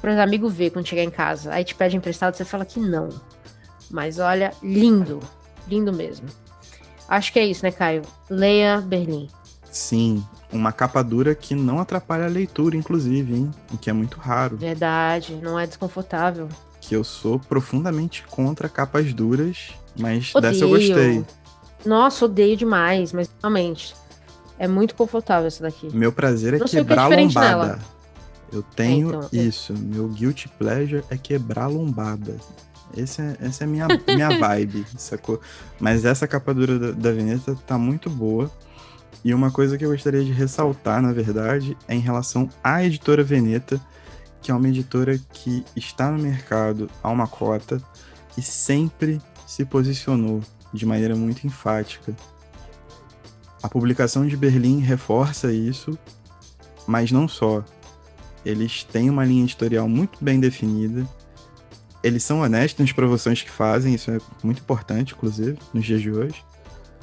para 0.00 0.12
os 0.12 0.18
amigos 0.18 0.52
ver 0.52 0.70
quando 0.70 0.86
chegar 0.86 1.02
em 1.02 1.10
casa. 1.10 1.52
Aí 1.52 1.64
te 1.64 1.74
pede 1.74 1.96
emprestado, 1.96 2.34
você 2.36 2.44
fala 2.44 2.64
que 2.64 2.78
não. 2.78 3.08
Mas 3.90 4.18
olha, 4.18 4.52
lindo, 4.62 5.20
lindo 5.68 5.92
mesmo. 5.92 6.28
Acho 7.08 7.32
que 7.32 7.38
é 7.38 7.46
isso, 7.46 7.64
né, 7.64 7.70
Caio? 7.72 8.02
Leia 8.28 8.80
Berlim. 8.80 9.28
Sim, 9.70 10.24
uma 10.52 10.72
capa 10.72 11.02
dura 11.02 11.34
que 11.34 11.54
não 11.54 11.80
atrapalha 11.80 12.24
a 12.24 12.28
leitura, 12.28 12.76
inclusive, 12.76 13.34
hein? 13.34 13.50
O 13.72 13.76
que 13.78 13.90
é 13.90 13.92
muito 13.92 14.18
raro. 14.18 14.56
Verdade, 14.56 15.34
não 15.42 15.58
é 15.58 15.66
desconfortável. 15.66 16.48
Que 16.80 16.94
eu 16.94 17.04
sou 17.04 17.38
profundamente 17.38 18.22
contra 18.28 18.68
capas 18.68 19.12
duras, 19.12 19.70
mas 19.98 20.34
odeio. 20.34 20.52
dessa 20.52 20.64
eu 20.64 20.68
gostei. 20.68 21.24
Nossa, 21.86 22.24
odeio 22.24 22.56
demais, 22.56 23.12
mas 23.12 23.30
realmente 23.40 23.94
é 24.58 24.66
muito 24.66 24.94
confortável 24.94 25.46
essa 25.46 25.62
daqui. 25.62 25.94
Meu 25.94 26.12
prazer 26.12 26.54
é 26.54 26.58
não 26.58 26.66
quebrar 26.66 27.04
a 27.04 27.16
lombada. 27.16 27.48
Nela. 27.48 27.78
Eu 28.52 28.62
tenho 28.62 29.08
é, 29.08 29.16
então, 29.16 29.28
isso. 29.32 29.72
Eu... 29.72 29.78
Meu 29.78 30.08
guilty 30.08 30.48
pleasure 30.48 31.04
é 31.10 31.16
quebrar 31.16 31.64
a 31.64 31.68
lombada. 31.68 32.36
Esse 32.96 33.20
é, 33.20 33.36
essa 33.40 33.64
é 33.64 33.66
a 33.66 33.68
minha, 33.68 33.86
minha 34.06 34.38
vibe, 34.38 34.86
sacou? 34.96 35.40
Mas 35.78 36.04
essa 36.04 36.26
capa 36.26 36.54
dura 36.54 36.78
da, 36.78 36.90
da 36.92 37.12
Veneta 37.12 37.56
tá 37.66 37.76
muito 37.76 38.08
boa. 38.08 38.50
E 39.24 39.34
uma 39.34 39.50
coisa 39.50 39.76
que 39.76 39.84
eu 39.84 39.90
gostaria 39.90 40.24
de 40.24 40.30
ressaltar, 40.30 41.02
na 41.02 41.12
verdade, 41.12 41.76
é 41.88 41.94
em 41.94 42.00
relação 42.00 42.48
à 42.62 42.84
editora 42.84 43.24
Veneta, 43.24 43.80
que 44.40 44.50
é 44.50 44.54
uma 44.54 44.68
editora 44.68 45.18
que 45.32 45.64
está 45.74 46.10
no 46.10 46.22
mercado 46.22 46.88
a 47.02 47.10
uma 47.10 47.26
cota 47.26 47.82
e 48.38 48.42
sempre 48.42 49.20
se 49.46 49.64
posicionou 49.64 50.40
de 50.76 50.86
maneira 50.86 51.16
muito 51.16 51.46
enfática. 51.46 52.14
A 53.62 53.68
publicação 53.68 54.26
de 54.26 54.36
Berlim 54.36 54.80
reforça 54.80 55.52
isso, 55.52 55.98
mas 56.86 57.10
não 57.10 57.26
só. 57.26 57.64
Eles 58.44 58.84
têm 58.84 59.10
uma 59.10 59.24
linha 59.24 59.42
editorial 59.42 59.88
muito 59.88 60.22
bem 60.22 60.38
definida. 60.38 61.04
Eles 62.02 62.22
são 62.22 62.40
honestos 62.40 62.80
nas 62.80 62.92
promoções 62.92 63.42
que 63.42 63.50
fazem, 63.50 63.94
isso 63.94 64.10
é 64.10 64.18
muito 64.44 64.60
importante, 64.60 65.14
inclusive, 65.14 65.58
nos 65.74 65.84
dias 65.84 66.00
de 66.00 66.12
hoje. 66.12 66.44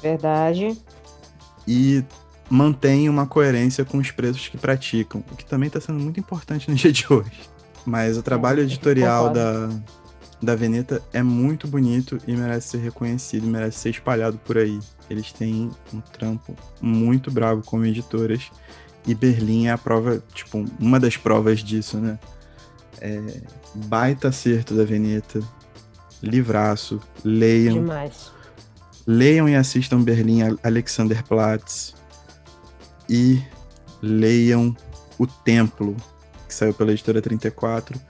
Verdade 0.00 0.78
e 1.66 2.04
mantém 2.48 3.08
uma 3.08 3.26
coerência 3.26 3.84
com 3.84 3.98
os 3.98 4.10
preços 4.10 4.48
que 4.48 4.58
praticam, 4.58 5.24
o 5.32 5.36
que 5.36 5.44
também 5.44 5.66
está 5.68 5.80
sendo 5.80 5.98
muito 5.98 6.20
importante 6.20 6.70
no 6.70 6.76
dia 6.76 6.92
de 6.92 7.06
hoje. 7.10 7.48
Mas 7.84 8.16
o 8.16 8.22
trabalho 8.22 8.62
editorial 8.62 9.30
da, 9.30 9.68
da 10.44 10.54
Veneta 10.54 11.02
é 11.12 11.22
muito 11.22 11.66
bonito 11.66 12.18
e 12.26 12.36
merece 12.36 12.68
ser 12.68 12.78
reconhecido, 12.78 13.46
merece 13.46 13.78
ser 13.78 13.90
espalhado 13.90 14.38
por 14.38 14.58
aí. 14.58 14.78
Eles 15.08 15.32
têm 15.32 15.70
um 15.92 16.00
trampo 16.00 16.56
muito 16.80 17.30
bravo 17.30 17.62
como 17.64 17.84
editoras 17.84 18.50
e 19.06 19.14
Berlim 19.14 19.66
é 19.66 19.72
a 19.72 19.78
prova, 19.78 20.22
tipo, 20.32 20.64
uma 20.78 20.98
das 20.98 21.16
provas 21.16 21.60
disso, 21.60 21.98
né? 21.98 22.18
É, 23.00 23.20
baita 23.74 24.28
acerto 24.28 24.74
da 24.74 24.84
Veneta, 24.84 25.40
livraço, 26.22 27.00
leiam. 27.24 27.80
Demais. 27.80 28.32
Leiam 29.06 29.46
e 29.46 29.54
assistam 29.54 30.00
Berlim 30.00 30.40
Alexanderplatz 30.62 31.94
e 33.08 33.42
leiam 34.00 34.74
O 35.18 35.26
Templo, 35.26 35.94
que 36.48 36.54
saiu 36.54 36.72
pela 36.72 36.92
editora 36.92 37.20
34, 37.20 38.00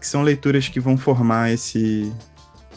que 0.00 0.06
são 0.06 0.22
leituras 0.22 0.68
que 0.68 0.80
vão 0.80 0.96
formar 0.96 1.50
esse, 1.50 2.12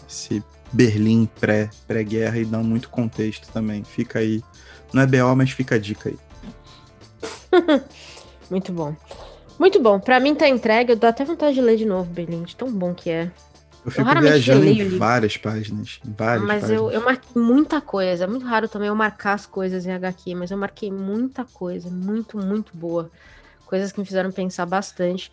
esse 0.10 0.44
Berlim 0.72 1.28
pré, 1.40 1.70
pré-guerra 1.88 2.38
e 2.38 2.46
dão 2.46 2.64
muito 2.64 2.90
contexto 2.90 3.52
também. 3.52 3.84
Fica 3.84 4.20
aí. 4.20 4.42
Não 4.94 5.02
é 5.02 5.06
BO, 5.06 5.36
mas 5.36 5.52
fica 5.52 5.76
a 5.76 5.80
dica 5.80 6.10
aí. 6.10 6.18
muito 8.50 8.72
bom. 8.72 8.96
Muito 9.60 9.80
bom. 9.80 10.00
Para 10.00 10.20
mim 10.20 10.34
tá 10.34 10.48
entregue, 10.48 10.94
eu 10.94 10.96
dou 10.96 11.10
até 11.10 11.24
vontade 11.24 11.54
de 11.54 11.62
ler 11.62 11.78
de 11.78 11.86
novo, 11.86 12.10
Berlim, 12.12 12.44
de 12.44 12.56
tão 12.56 12.72
bom 12.72 12.94
que 12.94 13.10
é. 13.10 13.32
Eu 13.84 13.92
fico 13.92 14.10
eu 14.10 14.22
viajando 14.22 14.66
em 14.66 14.98
várias 14.98 15.38
páginas. 15.38 16.00
Várias 16.04 16.46
mas 16.46 16.62
páginas. 16.62 16.82
Eu, 16.82 16.92
eu 16.92 17.02
marquei 17.04 17.42
muita 17.42 17.82
coisa. 17.82 18.24
É 18.24 18.28
muito 18.28 18.46
raro 18.46 18.68
também 18.68 18.88
eu 18.88 18.96
marcar 18.96 19.34
as 19.34 19.46
coisas 19.46 19.86
em 19.86 19.92
HQ, 19.92 20.36
mas 20.36 20.52
eu 20.52 20.58
marquei 20.58 20.92
muita 20.92 21.46
coisa. 21.46 21.90
Muito, 21.90 22.38
muito 22.38 22.76
boa. 22.78 23.10
Coisas 23.66 23.92
que 23.92 24.00
me 24.00 24.06
fizeram 24.06 24.32
pensar 24.32 24.66
bastante. 24.66 25.32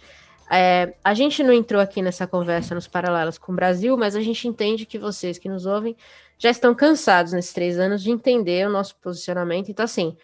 É, 0.50 0.94
a 1.04 1.12
gente 1.14 1.42
não 1.42 1.52
entrou 1.52 1.80
aqui 1.80 2.00
nessa 2.00 2.26
conversa 2.26 2.74
nos 2.74 2.88
paralelos 2.88 3.36
com 3.36 3.52
o 3.52 3.54
Brasil, 3.54 3.96
mas 3.96 4.16
a 4.16 4.20
gente 4.20 4.48
entende 4.48 4.86
que 4.86 4.98
vocês 4.98 5.38
que 5.38 5.48
nos 5.48 5.66
ouvem 5.66 5.96
já 6.38 6.50
estão 6.50 6.74
cansados 6.74 7.32
nesses 7.32 7.52
três 7.52 7.78
anos 7.78 8.02
de 8.02 8.10
entender 8.10 8.66
o 8.66 8.70
nosso 8.70 8.96
posicionamento. 8.96 9.70
Então, 9.70 9.84
assim, 9.84 10.16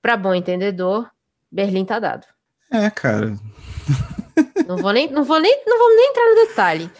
para 0.00 0.16
bom 0.16 0.34
entendedor, 0.34 1.10
Berlim 1.50 1.84
tá 1.84 1.98
dado. 1.98 2.26
É, 2.70 2.88
cara. 2.90 3.34
não 4.66 4.76
vou 4.76 4.92
nem, 4.92 5.10
não 5.10 5.24
vou 5.24 5.40
nem, 5.40 5.62
não 5.66 5.78
vou 5.78 5.96
nem 5.96 6.10
entrar 6.10 6.28
no 6.28 6.48
detalhe. 6.48 6.90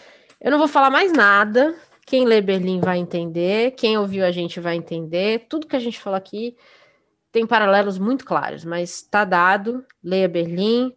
Eu 0.40 0.50
não 0.50 0.58
vou 0.58 0.68
falar 0.68 0.90
mais 0.90 1.12
nada. 1.12 1.74
Quem 2.04 2.24
lê 2.24 2.40
Berlim 2.40 2.80
vai 2.80 2.98
entender, 2.98 3.70
quem 3.72 3.96
ouviu 3.96 4.24
a 4.24 4.30
gente 4.30 4.58
vai 4.58 4.74
entender. 4.74 5.46
Tudo 5.48 5.66
que 5.66 5.76
a 5.76 5.80
gente 5.80 6.00
falou 6.00 6.16
aqui 6.16 6.56
tem 7.30 7.46
paralelos 7.46 7.96
muito 7.96 8.24
claros, 8.24 8.64
mas 8.64 8.96
está 8.96 9.24
dado. 9.24 9.84
Leia 10.02 10.28
Berlim, 10.28 10.92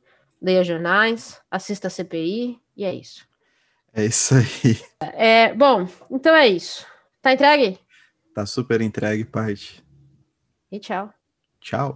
leia 0.46 0.64
jornais, 0.64 1.42
assista 1.50 1.88
a 1.88 1.90
CPI 1.90 2.62
e 2.78 2.86
é 2.86 2.94
isso. 2.94 3.28
É 3.92 4.06
isso 4.06 4.36
aí. 4.36 4.80
É, 5.16 5.54
bom, 5.56 5.88
então 6.12 6.36
é 6.36 6.48
isso. 6.48 6.86
Tá 7.20 7.34
entregue? 7.34 7.80
Tá 8.36 8.46
super 8.46 8.80
entregue, 8.80 9.26
Paty. 9.26 9.84
E 10.72 10.80
tchau. 10.80 11.12
Tchau. 11.60 11.94